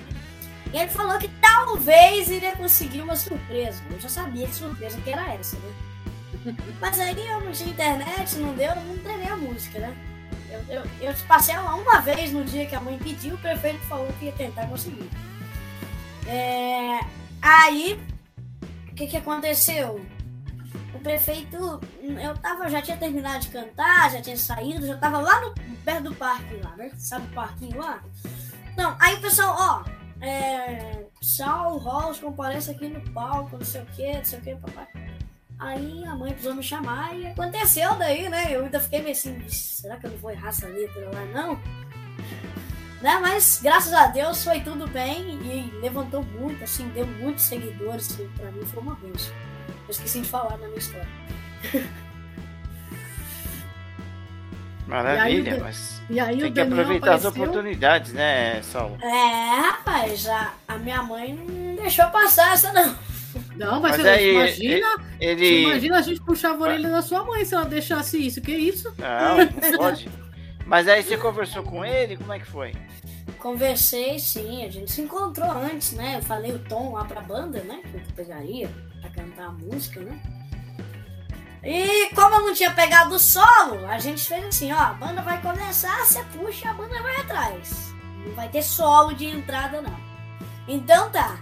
E 0.73 0.77
ele 0.77 0.89
falou 0.89 1.17
que 1.19 1.27
talvez 1.41 2.29
iria 2.29 2.55
conseguir 2.55 3.01
uma 3.01 3.15
surpresa. 3.15 3.81
Eu 3.91 3.99
já 3.99 4.09
sabia 4.09 4.47
que 4.47 4.55
surpresa 4.55 4.99
que 5.01 5.09
era 5.09 5.33
essa, 5.33 5.57
né? 5.57 6.55
Mas 6.79 6.99
aí 6.99 7.27
eu 7.27 7.41
não 7.41 7.51
tinha 7.51 7.69
internet, 7.69 8.35
não 8.37 8.53
deu, 8.53 8.75
não 8.75 8.97
treinei 8.99 9.27
a 9.27 9.37
música, 9.37 9.79
né? 9.79 9.95
Eu, 10.49 10.75
eu, 10.75 10.83
eu 11.01 11.13
passei 11.27 11.55
lá 11.57 11.75
uma 11.75 11.99
vez 11.99 12.31
no 12.31 12.43
dia 12.45 12.65
que 12.65 12.75
a 12.75 12.81
mãe 12.81 12.97
pediu, 12.97 13.35
o 13.35 13.37
prefeito 13.37 13.79
falou 13.81 14.07
que 14.19 14.25
ia 14.25 14.31
tentar 14.31 14.67
conseguir. 14.67 15.09
É, 16.27 16.99
aí, 17.41 17.99
o 18.89 18.95
que, 18.95 19.07
que 19.07 19.17
aconteceu? 19.17 20.05
Prefeito, 21.05 21.79
eu 22.01 22.35
tava, 22.39 22.67
já 22.67 22.81
tinha 22.81 22.97
terminado 22.97 23.41
de 23.41 23.49
cantar, 23.49 24.09
já 24.09 24.19
tinha 24.23 24.35
saído, 24.35 24.87
já 24.87 24.97
tava 24.97 25.19
lá 25.19 25.39
no, 25.39 25.53
perto 25.83 26.05
do 26.05 26.15
parque 26.15 26.55
lá, 26.55 26.75
né? 26.75 26.91
Sabe 26.97 27.27
o 27.27 27.35
parquinho 27.35 27.77
lá? 27.77 28.03
Não, 28.75 28.97
aí 28.99 29.13
o 29.13 29.21
pessoal, 29.21 29.55
ó, 29.55 29.83
é, 30.19 31.05
Saul 31.21 31.77
Ross 31.77 32.19
comparece 32.19 32.71
aqui 32.71 32.87
no 32.87 32.99
palco, 33.11 33.55
não 33.55 33.63
sei 33.63 33.83
o 33.83 33.85
que, 33.85 34.13
não 34.13 34.25
sei 34.25 34.39
o 34.39 34.41
que, 34.41 34.55
papai. 34.55 34.87
Aí 35.59 36.03
a 36.05 36.15
mãe 36.15 36.31
precisou 36.31 36.55
me 36.55 36.63
chamar 36.63 37.15
e 37.15 37.27
aconteceu 37.27 37.93
daí, 37.97 38.27
né? 38.27 38.47
Eu 38.49 38.63
ainda 38.63 38.79
fiquei 38.79 39.03
meio 39.03 39.11
assim, 39.11 39.47
será 39.47 39.97
que 39.97 40.07
eu 40.07 40.11
não 40.11 40.17
vou 40.17 40.31
errar 40.31 40.49
essa 40.49 40.65
letra 40.65 41.07
lá, 41.13 41.23
não? 41.25 41.53
Né? 43.03 43.19
Mas 43.21 43.59
graças 43.61 43.93
a 43.93 44.07
Deus 44.07 44.43
foi 44.43 44.61
tudo 44.61 44.87
bem 44.87 45.21
e 45.43 45.69
levantou 45.81 46.23
muito, 46.23 46.63
assim, 46.63 46.89
deu 46.89 47.05
muitos 47.05 47.43
seguidores. 47.43 48.11
Assim, 48.11 48.27
pra 48.29 48.49
mim 48.49 48.65
foi 48.65 48.81
uma 48.81 48.95
bênção. 48.95 49.31
Eu 49.67 49.91
esqueci 49.91 50.21
de 50.21 50.29
falar 50.29 50.57
na 50.57 50.67
minha 50.67 50.77
história. 50.77 51.07
Maravilha, 54.87 55.49
e 55.49 55.53
aí, 55.53 55.59
mas 55.59 56.01
e 56.09 56.19
aí 56.19 56.37
tem 56.37 56.53
que 56.53 56.59
aproveitar 56.59 57.15
apareceu... 57.15 57.29
as 57.29 57.35
oportunidades, 57.35 58.13
né, 58.13 58.61
Saulo? 58.61 58.97
É, 59.01 59.59
rapaz, 59.59 60.27
a, 60.27 60.53
a 60.67 60.77
minha 60.77 61.01
mãe 61.01 61.33
não 61.33 61.75
deixou 61.75 62.07
passar 62.09 62.53
essa 62.53 62.71
não. 62.71 62.95
Não, 63.55 63.81
mas, 63.81 63.93
mas 63.93 64.01
você 64.01 64.09
aí, 64.09 64.31
imagina, 64.31 64.87
ele... 65.19 65.63
Imagina 65.63 65.97
a 65.97 66.01
gente 66.01 66.21
puxar 66.21 66.51
a 66.51 66.57
orelha 66.57 66.89
da 66.89 67.01
sua 67.01 67.23
mãe 67.23 67.43
se 67.43 67.55
ela 67.55 67.65
deixasse 67.65 68.23
isso. 68.25 68.41
Que 68.41 68.51
isso? 68.51 68.93
Não, 68.97 69.37
não 69.37 69.77
pode. 69.77 70.07
Mas 70.65 70.87
aí 70.87 71.03
você 71.03 71.15
conversou 71.15 71.61
com 71.61 71.85
ele? 71.85 72.17
Como 72.17 72.33
é 72.33 72.39
que 72.39 72.45
foi? 72.45 72.73
Conversei, 73.45 74.17
sim. 74.17 74.65
A 74.65 74.71
gente 74.71 74.91
se 74.91 75.01
encontrou 75.01 75.51
antes, 75.51 75.91
né? 75.91 76.17
Eu 76.17 76.23
falei 76.23 76.51
o 76.51 76.57
tom 76.57 76.93
lá 76.93 77.05
pra 77.05 77.21
banda, 77.21 77.61
né? 77.61 77.79
Que 77.83 77.97
eu 77.97 78.15
pegaria 78.15 78.67
pra 78.99 79.11
cantar 79.11 79.49
a 79.49 79.51
música, 79.51 79.99
né? 79.99 80.19
E 81.63 82.09
como 82.15 82.33
eu 82.33 82.41
não 82.47 82.53
tinha 82.55 82.73
pegado 82.73 83.13
o 83.13 83.19
solo, 83.19 83.85
a 83.87 83.99
gente 83.99 84.25
fez 84.25 84.45
assim, 84.45 84.73
ó, 84.73 84.79
a 84.79 84.93
banda 84.93 85.21
vai 85.21 85.39
começar, 85.43 86.03
você 86.03 86.23
puxa, 86.35 86.71
a 86.71 86.73
banda 86.73 86.99
vai 87.03 87.17
atrás. 87.17 87.93
Não 88.25 88.33
vai 88.33 88.49
ter 88.49 88.63
solo 88.63 89.13
de 89.13 89.27
entrada, 89.27 89.79
não. 89.79 89.95
Então 90.67 91.11
tá. 91.11 91.37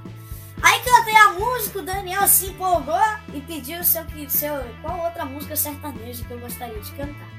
Aí 0.62 0.82
cantei 0.82 1.16
a 1.16 1.30
música, 1.30 1.80
o 1.80 1.84
Daniel 1.84 2.28
se 2.28 2.47
empolgou 2.47 2.99
e 3.34 3.39
pediu 3.39 3.82
seu, 3.82 4.04
seu, 4.28 4.56
qual 4.82 5.06
outra 5.06 5.24
música 5.24 5.56
sertaneja 5.56 6.26
que 6.26 6.32
eu 6.32 6.39
gostaria 6.41 6.82
de 6.82 6.91
cantar. 6.91 7.32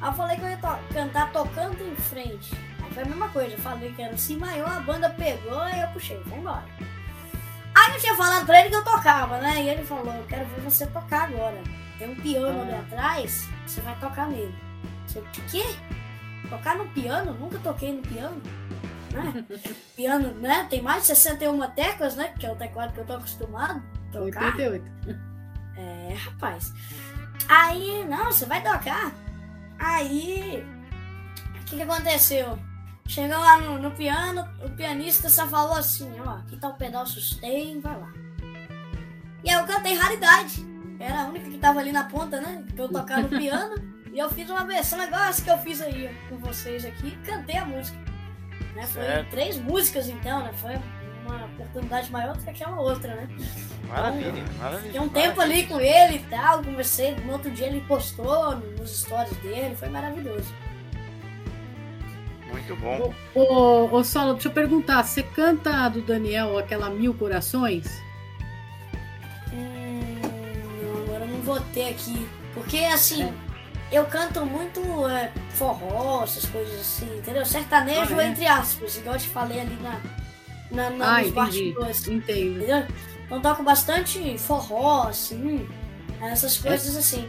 Aí 0.00 0.08
eu 0.08 0.14
falei 0.14 0.36
que 0.36 0.42
eu 0.42 0.48
ia 0.48 0.56
to 0.56 0.78
cantar 0.92 1.30
tocando 1.30 1.80
em 1.80 1.94
frente. 1.94 2.67
Foi 2.92 3.02
a 3.02 3.06
mesma 3.06 3.28
coisa, 3.28 3.54
eu 3.54 3.58
falei 3.58 3.92
que 3.92 4.02
era 4.02 4.16
si 4.16 4.36
maior, 4.36 4.68
a 4.68 4.80
banda 4.80 5.10
pegou 5.10 5.68
e 5.68 5.80
eu 5.80 5.88
puxei, 5.88 6.20
foi 6.24 6.38
embora. 6.38 6.64
Aí 7.74 7.94
eu 7.94 8.00
tinha 8.00 8.14
falado 8.16 8.44
pra 8.44 8.60
ele 8.60 8.70
que 8.70 8.76
eu 8.76 8.84
tocava, 8.84 9.38
né? 9.38 9.62
E 9.62 9.68
ele 9.68 9.84
falou, 9.84 10.12
eu 10.12 10.24
quero 10.24 10.46
ver 10.46 10.60
você 10.62 10.86
tocar 10.86 11.28
agora. 11.28 11.62
Tem 11.98 12.10
um 12.10 12.16
piano 12.16 12.62
ali 12.62 12.74
atrás, 12.74 13.48
você 13.66 13.80
vai 13.80 13.98
tocar 13.98 14.28
nele. 14.28 14.54
Eu, 15.14 15.24
quê? 15.50 15.64
Tocar 16.48 16.76
no 16.76 16.88
piano? 16.88 17.34
Nunca 17.34 17.58
toquei 17.58 17.92
no 17.92 18.02
piano. 18.02 18.40
Né? 19.12 19.44
piano, 19.96 20.34
né? 20.34 20.66
Tem 20.68 20.82
mais 20.82 21.02
de 21.02 21.08
61 21.08 21.70
teclas, 21.70 22.16
né? 22.16 22.34
Que 22.38 22.46
é 22.46 22.52
o 22.52 22.56
teclado 22.56 22.92
que 22.92 23.00
eu 23.00 23.06
tô 23.06 23.14
acostumado 23.14 23.82
a 24.08 24.12
tocar. 24.12 24.44
88. 24.44 24.84
É, 25.76 26.14
rapaz. 26.14 26.72
Aí, 27.48 28.04
não, 28.08 28.26
você 28.26 28.44
vai 28.44 28.62
tocar. 28.62 29.12
Aí, 29.78 30.64
o 31.54 31.64
que, 31.64 31.76
que 31.76 31.82
aconteceu? 31.82 32.58
Chegou 33.08 33.38
lá 33.38 33.58
no, 33.58 33.78
no, 33.78 33.90
piano, 33.90 34.46
o 34.62 34.68
pianista 34.68 35.30
só 35.30 35.46
falou 35.48 35.78
assim, 35.78 36.12
ó, 36.20 36.32
aqui 36.32 36.58
tá 36.58 36.68
o 36.68 36.74
pedal 36.74 37.06
sustain, 37.06 37.80
vai 37.80 37.98
lá. 37.98 38.12
E 39.42 39.50
aí 39.50 39.58
eu 39.58 39.64
cantei 39.64 39.94
raridade. 39.94 40.62
Era 41.00 41.22
a 41.22 41.24
única 41.24 41.48
que 41.48 41.56
tava 41.56 41.80
ali 41.80 41.90
na 41.90 42.04
ponta, 42.04 42.38
né? 42.38 42.62
Pra 42.74 42.84
eu 42.84 42.88
tocar 42.90 43.22
no 43.22 43.28
piano. 43.30 43.76
e 44.12 44.18
eu 44.18 44.28
fiz 44.30 44.50
uma 44.50 44.66
versão 44.66 45.02
igual 45.02 45.22
essa 45.22 45.40
que 45.40 45.48
eu 45.48 45.56
fiz 45.56 45.80
aí 45.80 46.14
com 46.28 46.36
vocês 46.36 46.84
aqui. 46.84 47.16
Cantei 47.24 47.56
a 47.56 47.64
música. 47.64 47.98
Né? 48.74 48.86
Foi 48.86 49.24
três 49.30 49.56
músicas 49.56 50.06
então, 50.06 50.42
né? 50.42 50.52
Foi 50.52 50.74
uma 51.26 51.46
oportunidade 51.46 52.12
maior 52.12 52.36
do 52.36 52.44
que 52.44 52.50
aquela 52.50 52.78
outra, 52.78 53.14
né? 53.14 53.28
Maravilha, 53.88 54.28
então, 54.28 54.54
maravilha. 54.58 54.82
Fiquei 54.82 55.00
um 55.00 55.08
tempo 55.08 55.40
ali 55.40 55.66
com 55.66 55.80
ele 55.80 56.16
e 56.16 56.24
tal, 56.24 56.62
conversei. 56.62 57.14
No 57.16 57.32
outro 57.32 57.50
dia 57.50 57.68
ele 57.68 57.80
postou 57.88 58.56
nos 58.56 59.00
stories 59.00 59.36
dele, 59.38 59.74
foi 59.76 59.88
maravilhoso. 59.88 60.52
Muito 62.68 62.76
bom. 62.76 63.14
Ô, 63.34 63.40
ô, 63.40 63.96
ô 63.96 64.04
Solo, 64.04 64.34
deixa 64.34 64.48
eu 64.48 64.52
perguntar, 64.52 65.02
você 65.02 65.22
canta 65.22 65.88
do 65.88 66.02
Daniel 66.02 66.58
aquela 66.58 66.90
Mil 66.90 67.14
Corações? 67.14 68.02
Hum, 69.52 70.18
não, 70.82 71.02
agora 71.04 71.24
eu 71.24 71.28
não 71.28 71.40
vou 71.40 71.60
ter 71.72 71.88
aqui. 71.88 72.28
Porque 72.52 72.78
assim, 72.78 73.22
é. 73.22 73.32
eu 73.90 74.04
canto 74.04 74.44
muito 74.44 74.80
é, 75.08 75.32
forró, 75.50 76.24
essas 76.24 76.44
coisas 76.46 76.78
assim, 76.80 77.08
entendeu? 77.16 77.46
Sertanejo, 77.46 78.18
ah, 78.18 78.24
é? 78.24 78.26
entre 78.28 78.46
aspas, 78.46 78.96
igual 78.98 79.14
eu 79.14 79.20
te 79.20 79.28
falei 79.28 79.60
ali 79.60 79.78
na, 79.80 80.00
na, 80.70 80.90
na 80.90 81.16
ah, 81.16 81.22
nos 81.22 81.30
bastidores. 81.30 82.06
Entendo. 82.06 82.56
Entendeu? 82.58 82.86
Então 83.24 83.40
toco 83.40 83.62
bastante 83.62 84.36
forró, 84.36 85.08
assim, 85.08 85.66
essas 86.20 86.58
coisas 86.58 86.96
é. 86.96 86.98
assim. 86.98 87.28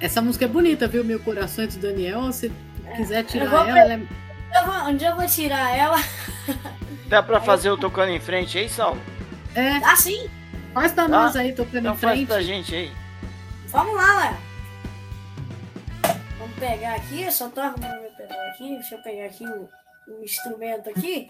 Essa 0.00 0.22
música 0.22 0.46
é 0.46 0.48
bonita, 0.48 0.88
viu? 0.88 1.04
Mil 1.04 1.20
Corações 1.20 1.76
do 1.76 1.82
Daniel. 1.82 2.32
Se 2.32 2.50
é. 2.86 2.96
quiser 2.96 3.22
tirar 3.24 3.68
ela, 3.68 3.78
ela 3.78 3.92
é... 3.94 4.29
eu 4.54 4.66
vou, 4.66 4.92
dia 4.94 5.08
eu 5.10 5.16
vou 5.16 5.26
tirar 5.26 5.76
ela. 5.76 5.96
Dá 7.06 7.22
pra 7.22 7.40
fazer 7.40 7.70
o 7.70 7.76
tocando 7.76 8.10
em 8.10 8.20
frente 8.20 8.58
aí, 8.58 8.68
Sal? 8.68 8.96
É. 9.54 9.76
Ah, 9.78 9.96
sim. 9.96 10.28
Faz 10.72 10.92
pra 10.92 11.08
nós 11.08 11.34
aí, 11.34 11.52
tocando 11.52 11.78
então 11.80 11.94
em 11.94 11.96
frente. 11.96 12.26
Faz 12.26 12.28
pra 12.28 12.42
gente 12.42 12.74
aí. 12.74 12.92
Vamos 13.68 13.94
lá, 13.94 14.16
ué. 14.18 14.36
Vamos 16.38 16.56
pegar 16.58 16.94
aqui, 16.94 17.22
eu 17.22 17.32
só 17.32 17.48
tô 17.48 17.60
arrumando 17.60 18.00
meu 18.00 18.10
pedal 18.12 18.40
aqui. 18.50 18.74
Deixa 18.74 18.94
eu 18.94 19.02
pegar 19.02 19.26
aqui 19.26 19.44
o, 19.46 19.68
o 20.08 20.24
instrumento 20.24 20.90
aqui. 20.90 21.28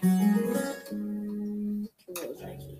Que 1.97 2.11
eu 2.11 2.13
vou 2.15 2.31
usar 2.31 2.47
aqui. 2.47 2.79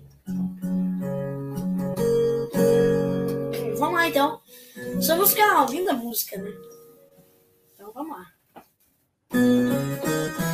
Vamos 3.78 3.94
lá 3.94 4.08
então. 4.08 4.40
Essa 4.96 5.16
música 5.16 5.42
é 5.42 5.46
uma 5.46 5.66
linda 5.66 5.92
música, 5.92 6.36
né? 6.38 6.50
Então 7.74 7.92
vamos 7.92 8.16
lá. 8.16 8.31
Chorei 9.32 10.51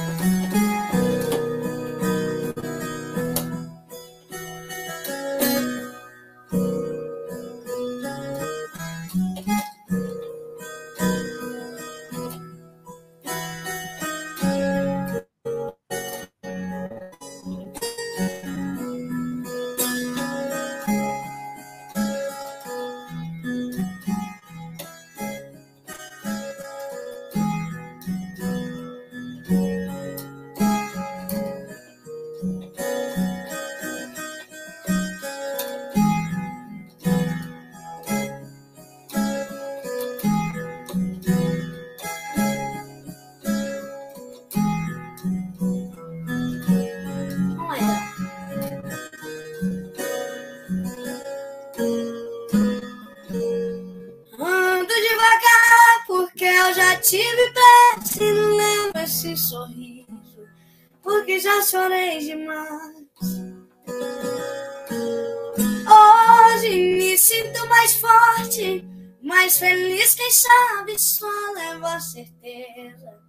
mais 69.29 69.59
feliz, 69.59 70.14
quem 70.14 70.31
sabe 70.31 70.99
só 70.99 71.29
levo 71.55 71.87
a 71.87 72.01
certeza 72.01 73.20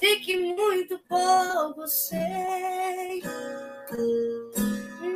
de 0.00 0.16
que 0.16 0.36
muito 0.36 0.98
pouco 1.08 1.86
sei. 1.86 3.22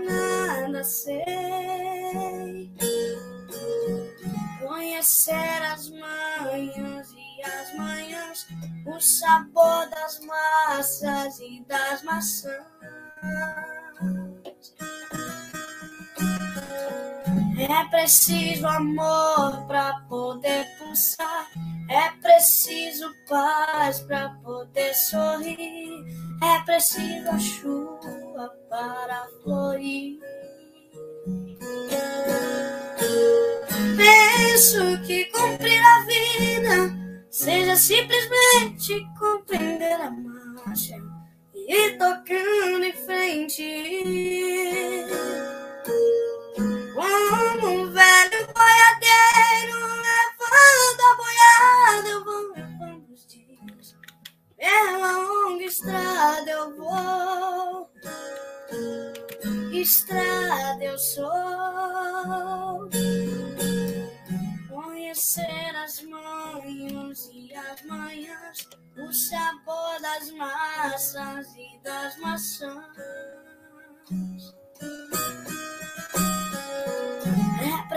Nada 0.07 0.85
sei. 0.85 2.73
Conhecer 4.61 5.63
as 5.73 5.91
manhãs 5.91 7.13
e 7.13 7.43
as 7.43 7.77
manhãs 7.77 8.47
o 8.87 9.01
sabor 9.01 9.91
das 9.91 10.21
massas 10.21 11.41
e 11.41 11.65
das 11.67 12.01
maçãs. 12.05 12.65
É 17.69 17.85
preciso 17.91 18.67
amor 18.67 19.67
para 19.67 20.01
poder 20.09 20.67
pulsar, 20.79 21.47
é 21.89 22.11
preciso 22.21 23.11
paz 23.29 24.01
para 24.01 24.31
poder 24.43 24.95
sorrir, 24.95 26.05
é 26.43 26.65
preciso 26.65 27.39
chuva 27.39 28.53
para 28.69 29.27
florir. 29.43 30.19
Penso 33.97 35.03
que 35.07 35.25
cumprir 35.27 35.81
a 35.81 36.05
vida 36.05 37.03
Seja 37.33 37.75
simplesmente 37.77 39.07
compreender 39.19 39.99
a 40.03 40.11
marcha 40.11 40.95
e 41.55 41.75
ir 41.75 41.97
tocando 41.97 42.85
em 42.85 42.93
frente. 42.93 43.65
Como 46.95 47.69
um 47.69 47.93
velho 47.93 48.47
boiadeiro 48.55 49.79
levando 50.07 51.03
a 51.03 51.17
boiada, 51.17 52.09
eu 52.09 52.25
vou 52.25 52.53
levando 52.53 53.13
os 53.13 53.27
dias. 53.27 53.97
Pela 54.57 55.13
longa 55.19 55.65
estrada 55.65 56.51
eu 56.51 56.77
vou, 56.77 57.91
estrada 59.73 60.85
eu 60.85 60.99
sou 60.99 61.31
conhecer 65.13 65.77
as 65.85 66.03
manhãs 66.03 67.31
e 67.33 67.55
as 67.55 67.83
manhãs, 67.83 68.69
o 68.97 69.13
sabor 69.13 70.01
das 70.01 70.31
massas 70.33 71.55
e 71.55 71.79
das 71.83 72.02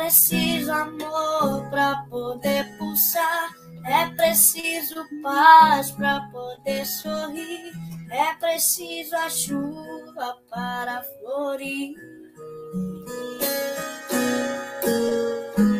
preciso 0.06 0.72
amor 0.72 1.68
para 1.72 2.06
poder 2.12 2.78
pulsar, 2.78 3.50
é 3.88 4.06
preciso 4.16 5.04
paz 5.24 5.90
para 5.90 6.22
poder 6.32 6.86
sorrir, 6.86 7.74
é 8.12 8.36
preciso 8.36 9.16
a 9.16 9.28
chuva 9.32 10.38
para 10.48 11.02
florir. 11.02 11.96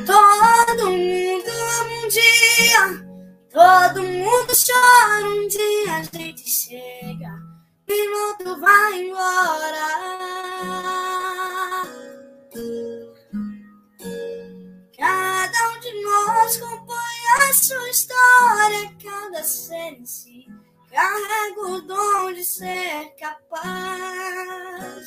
Todo 0.08 0.90
mundo 0.90 1.52
um 1.86 2.08
dia. 2.08 3.06
Todo 3.54 4.02
mundo 4.02 4.54
chora, 4.66 5.30
um 5.30 5.48
dia. 5.48 5.98
A 5.98 6.02
gente 6.02 6.50
chega, 6.50 7.32
piloto 7.86 8.60
vai 8.60 9.04
embora. 9.04 9.86
Cada 15.46 15.70
um 15.70 15.80
de 15.80 15.94
nós 16.02 16.58
compõe 16.58 17.28
a 17.38 17.54
sua 17.54 17.90
história, 17.92 18.92
cada 19.04 19.44
ser 19.44 19.94
em 19.94 20.04
si 20.04 20.48
carrega 20.90 21.62
o 21.62 21.82
dom 21.82 22.34
de 22.34 22.44
ser 22.44 23.14
capaz 23.20 25.06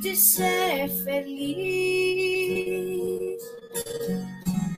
de 0.00 0.14
ser 0.14 0.88
feliz. 1.02 1.34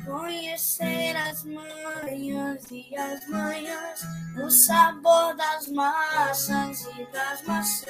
Conhecer 0.07 1.14
as 1.14 1.45
manhas 1.45 2.64
e 2.71 2.97
as 2.97 3.29
manhãs, 3.29 4.01
o 4.43 4.49
sabor 4.49 5.37
das 5.37 5.69
massas 5.69 6.89
e 6.99 7.05
das 7.12 7.43
maçãs. 7.43 7.87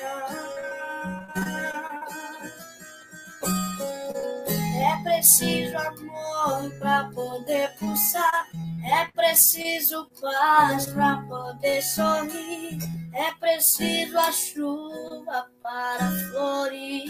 Preciso 5.16 5.78
amor 5.78 6.70
para 6.78 7.04
poder 7.14 7.74
pulsar. 7.78 8.46
É 8.84 9.06
preciso 9.14 10.08
paz 10.20 10.86
para 10.86 11.22
poder 11.22 11.82
sorrir. 11.82 12.78
É 13.14 13.32
preciso 13.40 14.18
a 14.18 14.30
chuva 14.30 15.46
para 15.62 16.10
florir. 16.30 17.06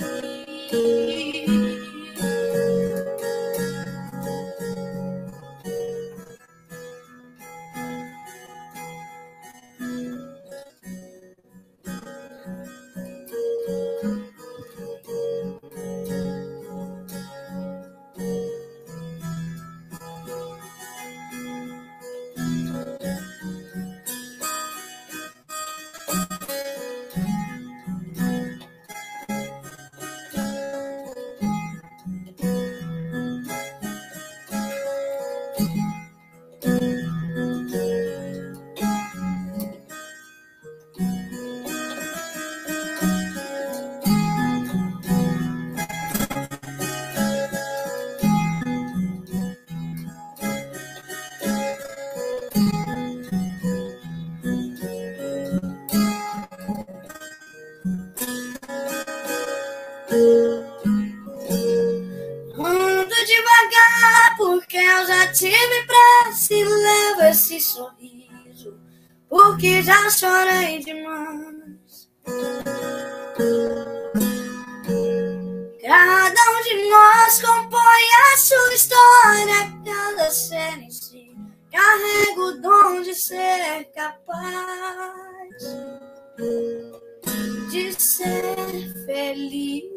Feliz. 89.46 89.96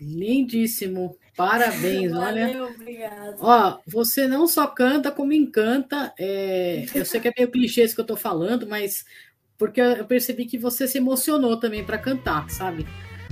Lindíssimo. 0.00 1.16
Parabéns, 1.36 2.12
olha. 2.12 2.46
Valeu, 2.48 2.66
obrigado. 2.66 3.36
Ó, 3.40 3.78
você 3.86 4.26
não 4.26 4.46
só 4.46 4.66
canta, 4.66 5.10
como 5.10 5.32
encanta. 5.32 6.12
É, 6.18 6.84
eu 6.94 7.04
sei 7.06 7.20
que 7.20 7.28
é 7.28 7.32
meio 7.36 7.50
clichê 7.50 7.84
isso 7.84 7.94
que 7.94 8.00
eu 8.00 8.06
tô 8.06 8.16
falando, 8.16 8.66
mas 8.66 9.04
porque 9.56 9.80
eu 9.80 10.04
percebi 10.04 10.44
que 10.44 10.58
você 10.58 10.88
se 10.88 10.98
emocionou 10.98 11.56
também 11.56 11.84
para 11.84 11.96
cantar, 11.96 12.50
sabe? 12.50 12.86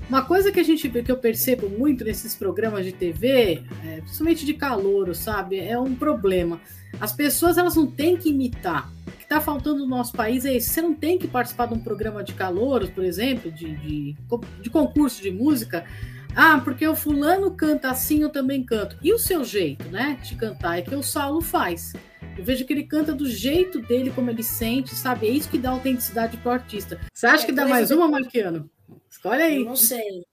Uma 0.08 0.24
coisa 0.24 0.50
que 0.50 0.60
a 0.60 0.62
gente 0.62 0.88
que 0.88 1.12
eu 1.12 1.18
percebo 1.18 1.68
muito 1.68 2.04
nesses 2.04 2.34
programas 2.34 2.84
de 2.84 2.92
TV, 2.92 3.62
é, 3.84 4.00
principalmente 4.00 4.46
de 4.46 4.54
calouro, 4.54 5.14
sabe? 5.14 5.58
É 5.58 5.78
um 5.78 5.94
problema. 5.94 6.60
As 7.00 7.12
pessoas 7.12 7.58
elas 7.58 7.76
não 7.76 7.86
têm 7.86 8.16
que 8.16 8.30
imitar. 8.30 8.90
O 9.30 9.32
que 9.32 9.36
está 9.38 9.52
faltando 9.52 9.78
no 9.78 9.86
nosso 9.86 10.12
país 10.12 10.44
é 10.44 10.54
isso. 10.56 10.70
Você 10.70 10.82
não 10.82 10.92
tem 10.92 11.16
que 11.16 11.28
participar 11.28 11.66
de 11.66 11.74
um 11.74 11.78
programa 11.78 12.24
de 12.24 12.32
calouros, 12.34 12.90
por 12.90 13.04
exemplo, 13.04 13.48
de, 13.52 13.76
de, 13.76 14.16
de 14.60 14.68
concurso 14.70 15.22
de 15.22 15.30
música. 15.30 15.86
Ah, 16.34 16.60
porque 16.64 16.84
o 16.84 16.96
fulano 16.96 17.52
canta 17.54 17.90
assim, 17.92 18.22
eu 18.22 18.30
também 18.30 18.64
canto. 18.64 18.98
E 19.00 19.12
o 19.12 19.18
seu 19.20 19.44
jeito, 19.44 19.84
né, 19.88 20.18
de 20.20 20.34
cantar 20.34 20.80
é 20.80 20.82
que 20.82 20.92
o 20.96 21.02
Saulo 21.04 21.40
faz. 21.40 21.92
Eu 22.36 22.42
vejo 22.42 22.64
que 22.64 22.72
ele 22.72 22.82
canta 22.82 23.14
do 23.14 23.24
jeito 23.24 23.80
dele, 23.80 24.10
como 24.10 24.28
ele 24.30 24.42
sente, 24.42 24.96
sabe? 24.96 25.28
É 25.28 25.30
isso 25.30 25.48
que 25.48 25.58
dá 25.58 25.70
autenticidade 25.70 26.36
pro 26.38 26.50
artista. 26.50 26.98
Você 27.14 27.28
acha 27.28 27.44
É 27.44 27.46
que 27.46 27.52
dá 27.52 27.62
coisa 27.62 27.74
mais 27.76 27.86
de- 27.88 27.94
uma, 27.94 28.08
Marquiano? 28.08 28.68
Escolhe 29.08 29.42
aí. 29.42 29.64
Não 29.64 29.76
sei. 29.76 30.24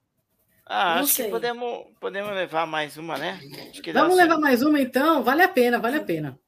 Ah, 0.66 0.96
Não 0.96 1.02
acho 1.04 1.14
sei. 1.14 1.26
que 1.26 1.32
podemos, 1.32 1.86
podemos 2.00 2.34
levar 2.34 2.66
mais 2.66 2.98
uma, 2.98 3.16
né? 3.16 3.40
Acho 3.70 3.80
que 3.80 3.94
dá 3.94 4.02
Vamos 4.02 4.16
certo. 4.16 4.28
levar 4.28 4.42
mais 4.42 4.64
uma 4.64 4.82
então? 4.82 5.22
Vale 5.24 5.44
a 5.44 5.48
pena, 5.48 5.78
vale 5.78 5.98
a 5.98 6.04
pena. 6.04 6.40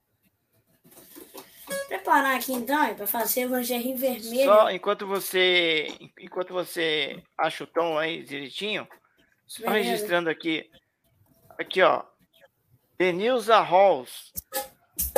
Preparar 1.89 2.37
aqui 2.37 2.53
então 2.53 2.93
para 2.93 3.07
fazer 3.07 3.47
o 3.47 3.57
lingerie 3.57 3.95
vermelho. 3.95 4.45
Só 4.45 4.69
enquanto 4.69 5.07
você, 5.07 5.87
enquanto 6.19 6.53
você 6.53 7.19
acha 7.35 7.63
o 7.63 7.67
tom 7.67 7.97
aí 7.97 8.21
direitinho, 8.21 8.87
só 9.47 9.63
Beleza. 9.63 9.89
registrando 9.89 10.29
aqui, 10.29 10.69
aqui 11.57 11.81
ó, 11.81 12.03
Denilza 12.95 13.57
Halls. 13.57 14.31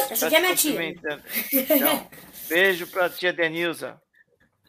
Essa 0.09 0.27
aqui 0.27 0.35
é 0.37 0.39
minha 0.39 0.55
tia. 0.55 0.81
Então, 0.81 1.19
beijo 2.47 2.87
pra 2.87 3.09
tia 3.09 3.33
Denilza. 3.33 4.01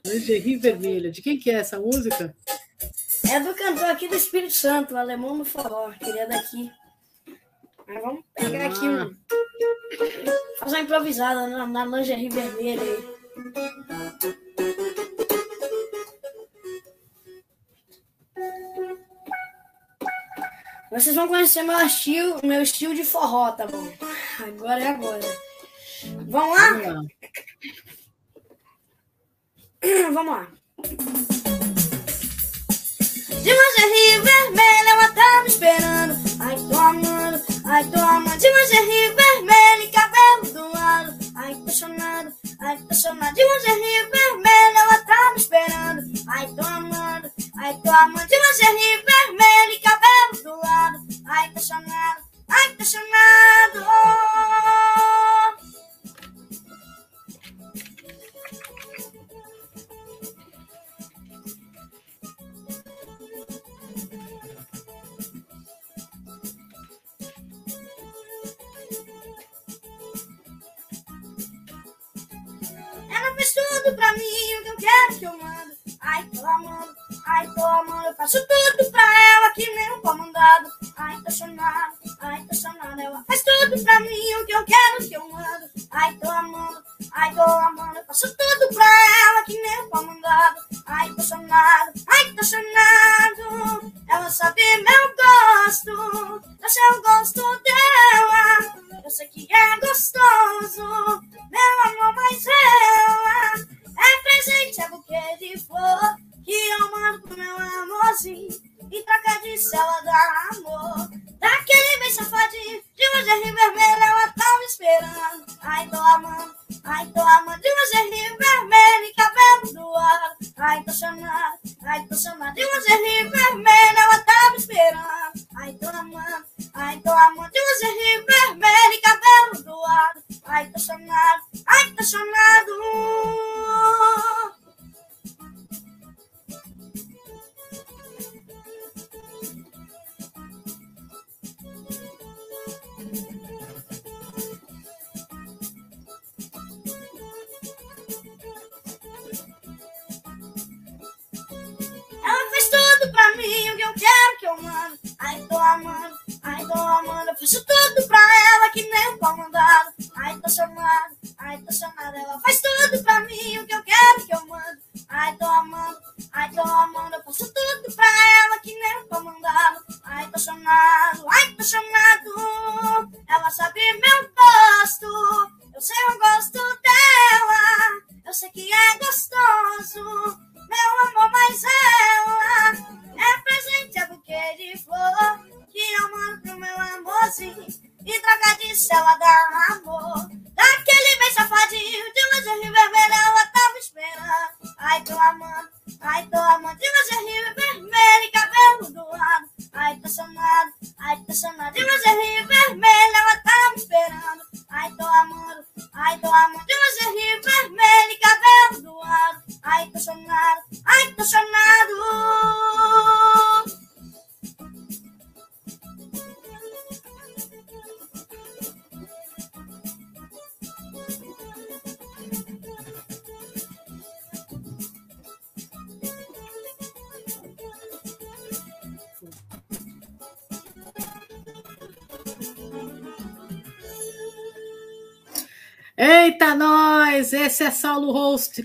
Lingerie 0.04 0.56
vermelha. 0.56 1.12
De 1.12 1.22
quem 1.22 1.38
que 1.38 1.52
é 1.52 1.54
essa 1.54 1.78
música? 1.78 2.34
É 3.30 3.38
do 3.38 3.54
cantor 3.54 3.84
aqui 3.84 4.08
do 4.08 4.16
Espírito 4.16 4.54
Santo, 4.54 4.94
o 4.94 4.98
alemão 4.98 5.36
no 5.36 5.44
forró, 5.44 5.92
queria 5.92 6.26
daqui. 6.26 6.68
Mas 7.92 8.02
vamos 8.02 8.24
pegar 8.34 8.66
aqui 8.66 8.88
um. 8.88 9.14
Fazer 10.58 10.76
uma 10.76 10.82
improvisada 10.82 11.46
na, 11.46 11.66
na 11.66 11.84
lingerie 11.84 12.30
vermelha 12.30 12.82
aí. 12.82 13.12
Vocês 20.90 21.14
vão 21.14 21.28
conhecer 21.28 21.62
meu 21.62 21.78
estilo, 21.80 22.40
meu 22.42 22.62
estilo 22.62 22.94
de 22.94 23.04
forró, 23.04 23.52
tá 23.52 23.66
bom? 23.66 23.86
Agora 24.40 24.82
é 24.82 24.88
agora. 24.88 25.20
Vamos 26.28 26.56
lá? 26.56 26.70
Vamos 26.70 26.86
lá. 26.86 27.02
Vamos 30.12 30.32
lá. 30.32 31.41
De 33.40 33.50
lingerie 33.50 34.20
vermelha, 34.20 34.90
ela 34.90 35.08
tá 35.12 35.42
me 35.42 35.48
esperando. 35.48 36.14
Ai, 36.40 36.56
tô 36.56 36.78
amando, 36.78 37.42
ai, 37.64 37.84
tô 37.84 38.00
amando. 38.00 38.38
De 38.38 38.48
lingerie 38.48 39.14
vermelha 39.14 39.84
e 39.84 39.90
cabelo 39.90 40.52
do 40.52 40.72
lado. 40.72 41.18
Ai, 41.36 41.54
chorando, 41.70 42.32
ai, 42.60 42.78
chorando. 42.94 43.34
De 43.34 43.42
lingerie 43.42 44.10
vermelha, 44.10 44.78
ela 44.78 44.98
tá 44.98 45.32
me 45.32 45.40
esperando. 45.40 46.02
Ai, 46.28 46.46
tô 46.48 46.66
amando, 46.66 47.30
ai, 47.58 47.74
tô 47.82 47.90
amando. 47.90 48.26
De 48.26 48.36
lingerie 48.36 49.04
vermelha 49.04 49.74
e 49.74 49.78
cabelo 49.80 50.42
do 50.44 50.56
lado. 50.66 50.98
Ai, 51.26 51.52
chorando, 51.58 52.22
ai, 52.48 52.74
tô 52.76 52.84
chorando. 52.84 53.86
Fez 74.02 74.18
tudo 74.18 74.41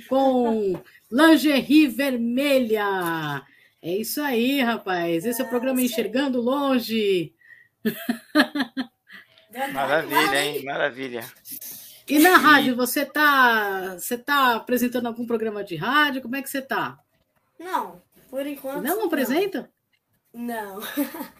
Com 0.07 0.81
lingerie 1.11 1.87
vermelha. 1.87 3.43
É 3.81 3.95
isso 3.95 4.21
aí, 4.21 4.61
rapaz. 4.61 5.25
Esse 5.25 5.41
é 5.41 5.45
o 5.45 5.49
programa 5.49 5.81
Enxergando 5.81 6.41
Longe. 6.41 7.33
Maravilha, 9.73 10.45
hein? 10.45 10.63
Maravilha. 10.65 11.23
E 12.07 12.19
na 12.19 12.37
rádio, 12.37 12.75
você 12.75 13.05
tá, 13.05 13.95
você 13.97 14.17
tá 14.17 14.55
apresentando 14.55 15.07
algum 15.07 15.25
programa 15.25 15.63
de 15.63 15.75
rádio? 15.75 16.21
Como 16.21 16.35
é 16.35 16.41
que 16.41 16.49
você 16.49 16.61
tá? 16.61 16.97
Não, 17.59 18.01
por 18.29 18.45
enquanto. 18.45 18.81
Não, 18.83 18.97
não 18.97 19.05
apresenta? 19.05 19.69
Não. 20.33 20.79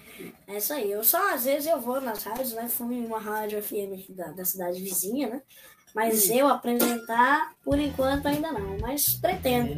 É 0.47 0.57
isso 0.57 0.73
aí. 0.73 0.91
Eu 0.91 1.03
só, 1.03 1.35
às 1.35 1.45
vezes, 1.45 1.67
eu 1.67 1.79
vou 1.79 2.01
nas 2.01 2.23
rádios, 2.23 2.53
né? 2.53 2.67
Fui 2.67 2.95
em 2.95 3.05
uma 3.05 3.19
rádio 3.19 3.61
FM 3.61 3.93
aqui 3.93 4.11
da, 4.11 4.31
da 4.31 4.43
cidade 4.43 4.81
vizinha, 4.81 5.29
né? 5.29 5.41
Mas 5.95 6.29
eu 6.29 6.47
apresentar, 6.47 7.53
por 7.63 7.79
enquanto, 7.79 8.27
ainda 8.27 8.51
não. 8.51 8.77
Mas 8.79 9.15
pretendo. 9.15 9.73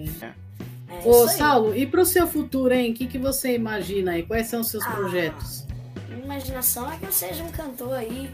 É 0.91 1.07
Ô, 1.07 1.11
isso 1.25 1.29
aí. 1.29 1.37
Saulo, 1.37 1.75
e 1.75 1.85
para 1.85 2.01
o 2.01 2.05
seu 2.05 2.27
futuro, 2.27 2.73
hein? 2.73 2.91
O 2.91 2.93
que, 2.95 3.07
que 3.07 3.17
você 3.17 3.55
imagina 3.55 4.11
aí? 4.11 4.23
Quais 4.23 4.47
são 4.47 4.61
os 4.61 4.69
seus 4.69 4.83
Ah. 4.85 4.91
projetos? 4.91 5.65
Minha 6.09 6.23
imaginação 6.25 6.91
é 6.91 6.97
que 6.97 7.05
eu 7.05 7.11
seja 7.11 7.43
um 7.43 7.51
cantor 7.51 7.93
aí, 7.93 8.29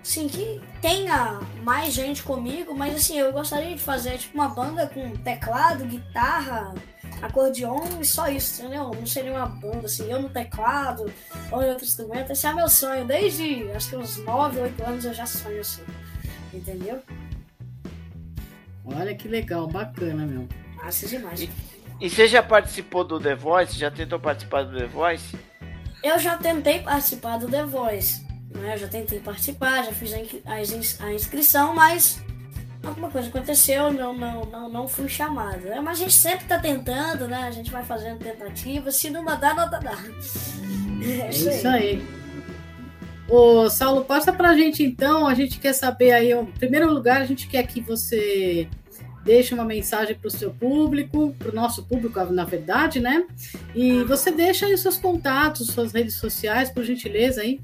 assim, 0.00 0.28
que 0.28 0.60
tenha 0.80 1.40
mais 1.62 1.92
gente 1.92 2.22
comigo, 2.22 2.74
mas 2.74 2.94
assim, 2.94 3.18
eu 3.18 3.32
gostaria 3.32 3.74
de 3.74 3.82
fazer 3.82 4.18
tipo 4.18 4.34
uma 4.38 4.48
banda 4.48 4.86
com 4.86 5.10
teclado, 5.16 5.84
guitarra, 5.84 6.74
acordeon 7.20 7.82
e 8.00 8.04
só 8.04 8.28
isso, 8.28 8.62
entendeu? 8.62 8.90
Não 8.94 9.04
seria 9.06 9.32
uma 9.32 9.46
banda 9.46 9.86
assim, 9.86 10.10
eu 10.10 10.22
no 10.22 10.28
teclado 10.28 11.12
ou 11.50 11.62
em 11.62 11.68
outro 11.68 11.84
instrumento. 11.84 12.30
Esse 12.30 12.46
é 12.46 12.54
meu 12.54 12.68
sonho, 12.68 13.04
desde 13.04 13.68
acho 13.72 13.90
que 13.90 13.96
uns 13.96 14.16
9, 14.18 14.60
8 14.60 14.84
anos 14.84 15.04
eu 15.04 15.12
já 15.12 15.26
sonho 15.26 15.60
assim, 15.60 15.82
entendeu? 16.54 17.00
Olha 18.86 19.14
que 19.14 19.26
legal, 19.28 19.66
bacana, 19.66 20.24
meu. 20.26 20.48
Massa 20.76 21.06
demais. 21.06 21.48
E 22.00 22.10
você 22.10 22.28
já 22.28 22.42
participou 22.42 23.04
do 23.04 23.18
The 23.18 23.34
Voice? 23.34 23.78
Já 23.78 23.90
tentou 23.90 24.18
participar 24.20 24.62
do 24.64 24.76
The 24.78 24.86
Voice? 24.86 25.36
Eu 26.02 26.18
já 26.18 26.36
tentei 26.36 26.80
participar 26.80 27.38
do 27.38 27.48
The 27.48 27.64
Voice, 27.64 28.24
né? 28.54 28.74
Eu 28.74 28.78
já 28.78 28.86
tentei 28.88 29.18
participar, 29.18 29.82
já 29.84 29.92
fiz 29.92 30.12
a, 30.12 30.52
a 30.52 30.60
ins- 30.62 31.00
a 31.00 31.12
inscrição, 31.12 31.74
mas 31.74 32.22
alguma 32.84 33.10
coisa 33.10 33.28
aconteceu, 33.28 33.92
não, 33.92 34.12
não, 34.12 34.44
não, 34.44 34.68
não 34.68 34.86
fui 34.86 35.08
chamado. 35.08 35.62
Né? 35.62 35.80
Mas 35.80 35.98
a 35.98 36.02
gente 36.02 36.14
sempre 36.14 36.46
tá 36.46 36.58
tentando, 36.58 37.26
né? 37.26 37.38
A 37.48 37.50
gente 37.50 37.70
vai 37.72 37.82
fazendo 37.82 38.18
tentativas, 38.18 38.94
se 38.96 39.10
não 39.10 39.24
dá, 39.24 39.54
não 39.54 39.68
dá. 39.68 39.80
É 41.02 41.26
É 41.26 41.30
isso 41.30 41.48
aí. 41.48 41.56
isso 41.56 41.68
aí. 41.68 42.15
Ô, 43.28 43.68
Saulo, 43.68 44.04
passa 44.04 44.32
pra 44.32 44.54
gente 44.54 44.82
então. 44.84 45.26
A 45.26 45.34
gente 45.34 45.58
quer 45.58 45.72
saber 45.72 46.12
aí, 46.12 46.32
em 46.32 46.46
primeiro 46.46 46.92
lugar, 46.92 47.20
a 47.20 47.26
gente 47.26 47.48
quer 47.48 47.66
que 47.66 47.80
você 47.80 48.68
deixe 49.24 49.52
uma 49.52 49.64
mensagem 49.64 50.14
para 50.14 50.28
o 50.28 50.30
seu 50.30 50.52
público, 50.52 51.34
para 51.36 51.50
o 51.50 51.54
nosso 51.54 51.84
público, 51.84 52.24
na 52.26 52.44
verdade, 52.44 53.00
né? 53.00 53.26
E 53.74 54.04
você 54.04 54.30
deixa 54.30 54.66
aí 54.66 54.72
os 54.72 54.80
seus 54.80 54.96
contatos, 54.96 55.66
suas 55.66 55.92
redes 55.92 56.14
sociais, 56.14 56.70
por 56.70 56.84
gentileza 56.84 57.40
aí. 57.42 57.60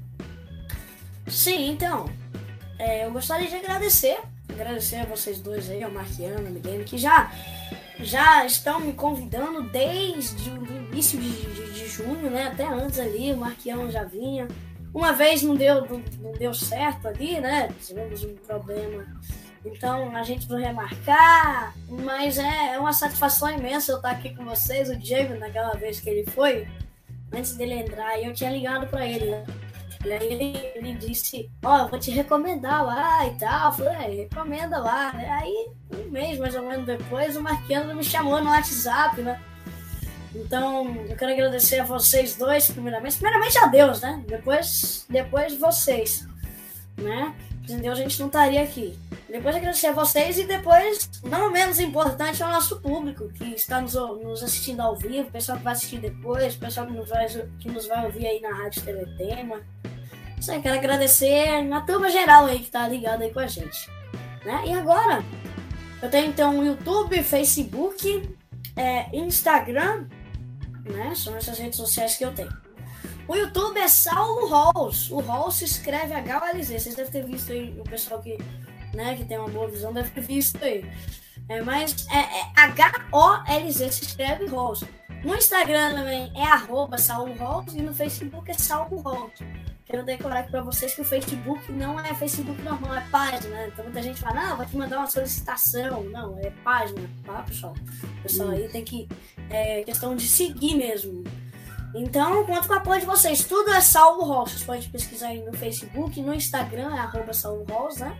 Sim, 1.25 1.71
então, 1.71 2.09
é, 2.77 3.05
eu 3.05 3.11
gostaria 3.11 3.47
de 3.47 3.55
agradecer, 3.55 4.17
agradecer 4.49 4.97
a 4.97 5.05
vocês 5.05 5.39
dois 5.39 5.69
aí, 5.69 5.81
ao 5.81 5.89
Marquiano, 5.89 6.45
ao 6.45 6.53
Miguel, 6.53 6.83
que 6.83 6.97
já, 6.97 7.31
já 8.01 8.45
estão 8.45 8.81
me 8.81 8.91
convidando 8.91 9.63
desde 9.63 10.49
o 10.49 10.65
início 10.91 11.17
de, 11.17 11.29
de, 11.29 11.71
de 11.71 11.87
junho, 11.87 12.29
né? 12.29 12.47
Até 12.47 12.67
antes 12.67 12.99
ali, 12.99 13.31
o 13.31 13.37
Marquiano 13.37 13.89
já 13.89 14.03
vinha. 14.03 14.49
Uma 14.93 15.11
vez 15.11 15.41
não 15.41 15.55
deu, 15.55 15.85
não, 15.85 16.03
não 16.21 16.31
deu 16.33 16.53
certo 16.53 17.07
ali, 17.07 17.39
né? 17.39 17.69
Tivemos 17.81 18.23
um 18.23 18.35
problema. 18.35 19.05
Então 19.65 20.15
a 20.15 20.23
gente 20.23 20.47
vai 20.47 20.61
remarcar, 20.61 21.73
mas 21.87 22.37
é, 22.37 22.73
é 22.73 22.79
uma 22.79 22.91
satisfação 22.91 23.49
imensa 23.49 23.91
eu 23.91 23.97
estar 23.97 24.11
aqui 24.11 24.35
com 24.35 24.45
vocês. 24.45 24.89
O 24.89 24.97
Diego, 24.97 25.35
naquela 25.35 25.73
vez 25.73 25.99
que 25.99 26.09
ele 26.09 26.29
foi, 26.29 26.67
antes 27.31 27.55
dele 27.55 27.75
entrar, 27.75 28.21
eu 28.21 28.33
tinha 28.33 28.51
ligado 28.51 28.87
para 28.87 29.07
ele, 29.07 29.31
né? 29.31 29.45
E 30.05 30.11
aí 30.11 30.33
ele, 30.33 30.71
ele 30.75 30.93
disse, 30.95 31.49
ó, 31.63 31.79
eu 31.79 31.87
vou 31.87 31.97
te 31.97 32.11
recomendar 32.11 32.85
lá 32.85 33.25
e 33.25 33.37
tal. 33.37 33.71
Eu 33.71 33.77
falei, 33.77 33.95
é, 33.95 34.23
recomenda 34.23 34.77
lá? 34.77 35.11
Aí, 35.15 35.69
um 35.93 36.11
mês 36.11 36.37
mais 36.37 36.55
ou 36.55 36.63
menos 36.63 36.85
depois, 36.85 37.37
o 37.37 37.41
Marquiano 37.41 37.95
me 37.95 38.03
chamou 38.03 38.43
no 38.43 38.49
WhatsApp, 38.49 39.21
né? 39.21 39.41
Então, 40.35 40.95
eu 41.07 41.15
quero 41.15 41.31
agradecer 41.31 41.79
a 41.79 41.83
vocês 41.83 42.35
dois, 42.35 42.69
primeiramente. 42.69 43.17
Primeiramente 43.17 43.57
a 43.59 43.67
Deus, 43.67 44.01
né? 44.01 44.23
Depois, 44.27 45.05
depois 45.09 45.55
vocês. 45.57 46.27
né? 46.97 47.35
Sem 47.67 47.77
Deus 47.77 47.97
a 47.97 48.01
gente 48.01 48.19
não 48.19 48.27
estaria 48.27 48.61
aqui. 48.61 48.97
Depois 49.29 49.55
agradecer 49.55 49.87
a 49.87 49.93
vocês 49.93 50.37
e 50.37 50.43
depois, 50.43 51.09
não 51.23 51.49
menos 51.49 51.79
importante, 51.79 52.43
ao 52.43 52.51
nosso 52.51 52.81
público 52.81 53.29
que 53.29 53.55
está 53.55 53.79
nos, 53.79 53.93
nos 53.93 54.43
assistindo 54.43 54.81
ao 54.81 54.97
vivo, 54.97 55.29
o 55.29 55.31
pessoal 55.31 55.57
que 55.57 55.63
vai 55.63 55.73
assistir 55.73 55.97
depois, 55.99 56.55
o 56.55 56.59
pessoal 56.59 56.85
que 56.85 56.93
nos 56.93 57.09
vai, 57.09 57.27
que 57.59 57.71
nos 57.71 57.87
vai 57.87 58.05
ouvir 58.05 58.27
aí 58.27 58.41
na 58.41 58.53
Rádio 58.53 58.81
TV 58.81 59.05
Tema. 59.17 59.61
Isso 60.37 60.51
aí, 60.51 60.61
quero 60.61 60.75
agradecer 60.75 61.63
na 61.63 61.81
turma 61.81 62.09
geral 62.09 62.45
aí 62.45 62.59
que 62.59 62.65
está 62.65 62.85
ligado 62.87 63.21
aí 63.21 63.31
com 63.31 63.39
a 63.39 63.47
gente. 63.47 63.89
Né? 64.43 64.63
E 64.67 64.73
agora, 64.73 65.23
eu 66.01 66.09
tenho 66.09 66.27
então 66.27 66.65
YouTube, 66.65 67.23
Facebook, 67.23 68.29
é, 68.75 69.15
Instagram, 69.15 70.05
né? 70.83 71.13
São 71.15 71.35
essas 71.35 71.57
redes 71.57 71.77
sociais 71.77 72.15
que 72.15 72.25
eu 72.25 72.33
tenho. 72.33 72.51
O 73.27 73.35
YouTube 73.35 73.77
é 73.79 73.87
Saulo 73.87 74.47
Halls. 74.47 75.09
O 75.11 75.19
Halls 75.19 75.55
se 75.55 75.65
escreve 75.65 76.13
H-O-L-Z. 76.13 76.79
Vocês 76.79 76.95
devem 76.95 77.11
ter 77.11 77.25
visto 77.25 77.51
aí, 77.51 77.73
o 77.79 77.83
pessoal 77.83 78.21
que, 78.21 78.37
né, 78.93 79.15
que 79.15 79.25
tem 79.25 79.37
uma 79.37 79.47
boa 79.47 79.67
visão 79.67 79.93
deve 79.93 80.09
ter 80.09 80.21
visto 80.21 80.63
aí. 80.63 80.85
É, 81.49 81.61
mas 81.61 82.07
é, 82.09 82.19
é 82.19 82.51
H-O-L-Z 82.55 83.91
se 83.91 84.03
escreve 84.03 84.45
Halls. 84.47 84.83
No 85.23 85.35
Instagram 85.35 85.95
também 85.95 86.31
é 86.35 86.43
arroba 86.43 86.97
e 87.73 87.81
no 87.81 87.93
Facebook 87.93 88.51
é 88.51 88.53
Saulo. 88.53 89.31
Quero 89.85 90.03
decorar 90.05 90.39
aqui 90.39 90.51
para 90.51 90.61
vocês 90.61 90.93
que 90.93 91.01
o 91.01 91.05
Facebook 91.05 91.71
não 91.71 91.99
é 91.99 92.13
Facebook 92.15 92.61
normal, 92.61 92.95
é 92.95 93.01
página. 93.09 93.67
Então 93.67 93.85
muita 93.85 94.01
gente 94.01 94.19
fala, 94.19 94.49
não, 94.49 94.57
vou 94.57 94.65
te 94.65 94.75
mandar 94.75 94.97
uma 94.97 95.09
solicitação. 95.09 96.03
Não, 96.03 96.37
é 96.39 96.49
página, 96.63 97.09
tá, 97.25 97.41
pessoal? 97.43 97.73
Pessoal 98.21 98.49
aí 98.49 98.67
tem 98.69 98.83
que. 98.83 99.07
É 99.49 99.83
questão 99.83 100.15
de 100.15 100.27
seguir 100.27 100.75
mesmo. 100.75 101.23
Então, 101.95 102.45
conto 102.45 102.67
com 102.67 102.73
o 102.73 102.77
apoio 102.77 102.99
de 103.01 103.05
vocês. 103.05 103.45
Tudo 103.45 103.71
é 103.71 103.79
Saulo 103.79 104.23
Ross. 104.23 104.51
Vocês 104.51 104.63
podem 104.63 104.89
pesquisar 104.89 105.27
aí 105.27 105.45
no 105.45 105.53
Facebook, 105.53 106.21
no 106.21 106.33
Instagram, 106.33 106.95
é 106.95 106.99
arroba 106.99 107.31
Ross, 107.69 107.97
né? 107.97 108.17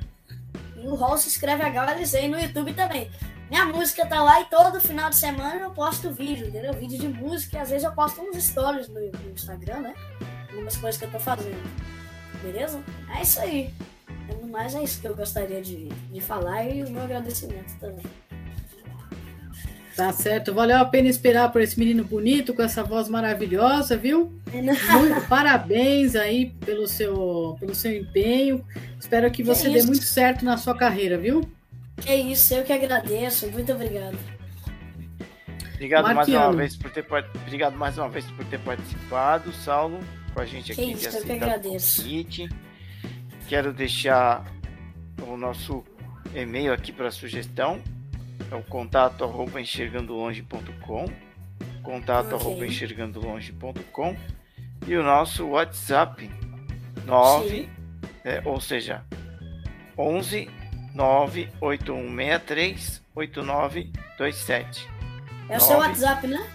E 0.84 0.88
o 0.88 0.96
Ross 0.96 1.22
se 1.22 1.30
escreve 1.30 1.64
HLZ 1.64 2.30
no 2.30 2.38
YouTube 2.38 2.74
também. 2.74 3.10
Minha 3.50 3.66
música 3.66 4.06
tá 4.06 4.22
lá 4.22 4.42
e 4.42 4.46
todo 4.46 4.82
final 4.82 5.10
de 5.10 5.16
semana 5.16 5.62
eu 5.62 5.72
posto 5.72 6.12
vídeo, 6.12 6.48
entendeu? 6.48 6.74
Vídeo 6.74 7.00
de 7.00 7.08
música 7.08 7.58
e 7.58 7.60
às 7.60 7.70
vezes 7.70 7.86
eu 7.86 7.94
posto 7.94 8.22
uns 8.22 8.44
stories 8.44 8.90
no, 8.90 9.00
no 9.00 9.32
Instagram, 9.32 9.80
né? 9.80 9.94
Algumas 10.50 10.76
coisas 10.76 11.00
que 11.00 11.06
eu 11.06 11.12
tô 11.12 11.20
fazendo. 11.20 11.64
Beleza? 12.42 12.84
É 13.16 13.22
isso 13.22 13.40
aí. 13.40 13.74
No 14.42 14.48
mais, 14.48 14.76
é 14.76 14.84
isso 14.84 15.00
que 15.00 15.08
eu 15.08 15.16
gostaria 15.16 15.62
de, 15.62 15.88
de 15.88 16.22
falar 16.22 16.66
e 16.66 16.84
o 16.84 16.90
meu 16.90 17.04
agradecimento 17.04 17.80
também. 17.80 18.06
Tá 19.96 20.12
certo. 20.12 20.54
Valeu 20.54 20.78
a 20.78 20.86
pena 20.86 21.08
esperar 21.08 21.52
por 21.52 21.62
esse 21.62 21.78
menino 21.78 22.04
bonito 22.04 22.54
com 22.54 22.64
essa 22.64 22.84
voz 22.84 23.08
maravilhosa, 23.08 23.96
viu? 23.96 24.34
Muito 24.52 25.28
parabéns 25.28 26.16
aí 26.16 26.50
pelo 26.66 26.88
seu, 26.88 27.56
pelo 27.60 27.76
seu 27.76 27.96
empenho. 27.96 28.66
Espero 29.00 29.30
que 29.32 29.44
você 29.44 29.70
que 29.70 29.76
dê 29.76 29.84
muito 29.84 30.04
certo 30.04 30.44
na 30.44 30.58
sua 30.58 30.76
carreira, 30.76 31.18
viu? 31.18 31.48
É 32.08 32.16
isso, 32.16 32.54
eu 32.56 32.64
que 32.64 32.74
agradeço. 32.74 33.48
Muito 33.52 33.72
obrigado. 33.72 34.18
Obrigado 35.76 36.16
mais 36.16 36.28
uma 36.28 36.54
vez 36.54 36.76
por 36.76 36.92
ter 36.92 37.06
obrigado 37.46 37.78
mais 37.78 37.98
uma 37.98 38.10
vez 38.10 38.26
por 38.32 38.46
ter 38.46 38.60
participado, 38.60 39.52
Saulo, 39.54 40.00
com 40.34 40.40
a 40.40 40.46
gente 40.46 40.72
aqui. 40.72 40.86
Que 40.86 40.92
isso, 40.94 41.18
eu 41.18 41.24
que 41.24 41.32
agradeço. 41.32 42.02
Convite. 42.02 42.50
Quero 43.48 43.74
deixar 43.74 44.46
o 45.28 45.38
nosso 45.38 45.84
e-mail 46.34 46.74
aqui 46.74 46.92
para 46.92 47.12
sugestão 47.12 47.80
é 48.52 48.56
o 48.56 48.64
contato 48.64 49.24
arroba 49.24 49.62
enxergandolonge.com 49.62 51.06
contato 51.82 52.36
okay. 52.36 52.40
arroba 52.40 52.66
enxergandolonge.com 52.66 54.18
e 54.88 54.96
o 54.96 55.04
nosso 55.04 55.48
WhatsApp 55.48 56.30
9 57.06 57.70
é, 58.24 58.42
ou 58.46 58.62
seja 58.62 59.04
11 59.98 60.50
98163 60.94 63.02
8927 63.16 64.94
é 65.50 65.58
o 65.58 65.60
seu 65.60 65.78
WhatsApp, 65.78 66.28
né? 66.28 66.48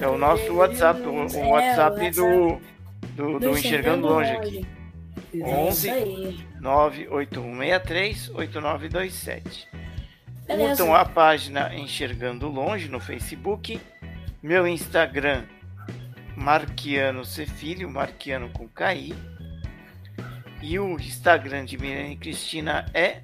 É 0.00 0.06
o 0.06 0.18
nosso 0.18 0.52
WhatsApp, 0.54 1.00
o, 1.00 1.12
o 1.12 1.26
é, 1.26 1.46
WhatsApp 1.46 2.10
do, 2.10 2.60
do, 3.16 3.40
do, 3.40 3.58
Enxergando 3.58 4.06
Longe 4.06 4.30
aqui. 4.30 4.66
11 5.34 6.46
98163 6.60 8.30
8927. 8.30 9.68
Beleza. 10.48 10.68
Curtam 10.68 10.94
a 10.94 11.04
página 11.04 11.74
Enxergando 11.74 12.48
Longe 12.48 12.88
no 12.88 12.98
Facebook. 12.98 13.78
Meu 14.42 14.66
Instagram, 14.66 15.42
Marquiano 16.34 17.22
Cefilho, 17.22 17.90
Marquiano 17.90 18.48
com 18.48 18.66
KI. 18.66 19.14
E 20.62 20.78
o 20.78 20.98
Instagram 20.98 21.66
de 21.66 21.76
Milene 21.76 22.16
Cristina 22.16 22.86
é 22.94 23.20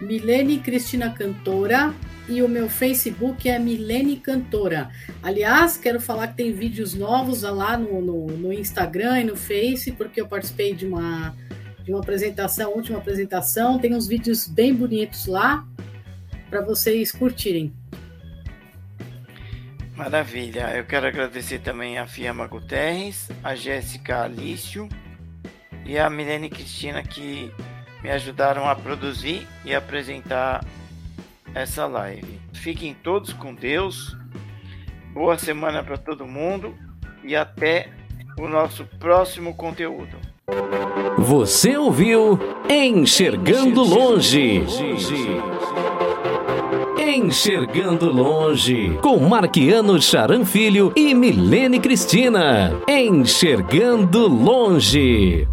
Milene 0.00 0.58
Cristina 0.60 1.10
Cantora 1.10 1.92
e 2.28 2.40
o 2.42 2.48
meu 2.48 2.68
Facebook 2.68 3.48
é 3.48 3.58
Milene 3.58 4.16
Cantora. 4.16 4.90
Aliás, 5.24 5.76
quero 5.76 6.00
falar 6.00 6.28
que 6.28 6.36
tem 6.36 6.52
vídeos 6.52 6.94
novos 6.94 7.42
lá 7.42 7.76
no, 7.76 8.00
no, 8.00 8.26
no, 8.28 8.52
Instagram 8.52 9.20
e 9.20 9.24
no 9.24 9.36
Face, 9.36 9.90
porque 9.90 10.20
eu 10.20 10.28
participei 10.28 10.74
de 10.74 10.86
uma, 10.86 11.34
de 11.82 11.90
uma 11.90 11.98
apresentação, 11.98 12.72
última 12.72 12.98
apresentação. 12.98 13.80
Tem 13.80 13.92
uns 13.92 14.06
vídeos 14.06 14.46
bem 14.46 14.72
bonitos 14.72 15.26
lá 15.26 15.66
para 16.48 16.60
vocês 16.62 17.12
curtirem. 17.12 17.72
Maravilha. 19.96 20.76
Eu 20.76 20.84
quero 20.84 21.06
agradecer 21.06 21.60
também 21.60 21.98
a 21.98 22.06
Fiamma 22.06 22.46
Guterres, 22.46 23.28
a 23.42 23.54
Jéssica 23.54 24.22
Alício 24.22 24.88
e 25.86 25.98
a 25.98 26.10
Milene 26.10 26.50
Cristina 26.50 27.02
que 27.02 27.50
me 28.02 28.10
ajudaram 28.10 28.68
a 28.68 28.76
produzir 28.76 29.46
e 29.64 29.74
apresentar 29.74 30.64
essa 31.54 31.86
live. 31.86 32.38
Fiquem 32.52 32.94
todos 32.94 33.32
com 33.32 33.54
Deus. 33.54 34.16
Boa 35.14 35.38
semana 35.38 35.82
para 35.82 35.96
todo 35.96 36.26
mundo 36.26 36.76
e 37.24 37.34
até 37.34 37.90
o 38.38 38.46
nosso 38.46 38.84
próximo 38.98 39.56
conteúdo. 39.56 40.35
Você 41.18 41.76
ouviu 41.76 42.38
Enxergando 42.70 43.82
Longe. 43.82 44.64
Enxergando 46.98 48.12
Longe, 48.12 48.96
com 49.02 49.18
Marquiano 49.18 50.00
Charan 50.00 50.44
Filho 50.44 50.92
e 50.94 51.14
Milene 51.14 51.80
Cristina. 51.80 52.72
Enxergando 52.88 54.28
Longe. 54.28 55.48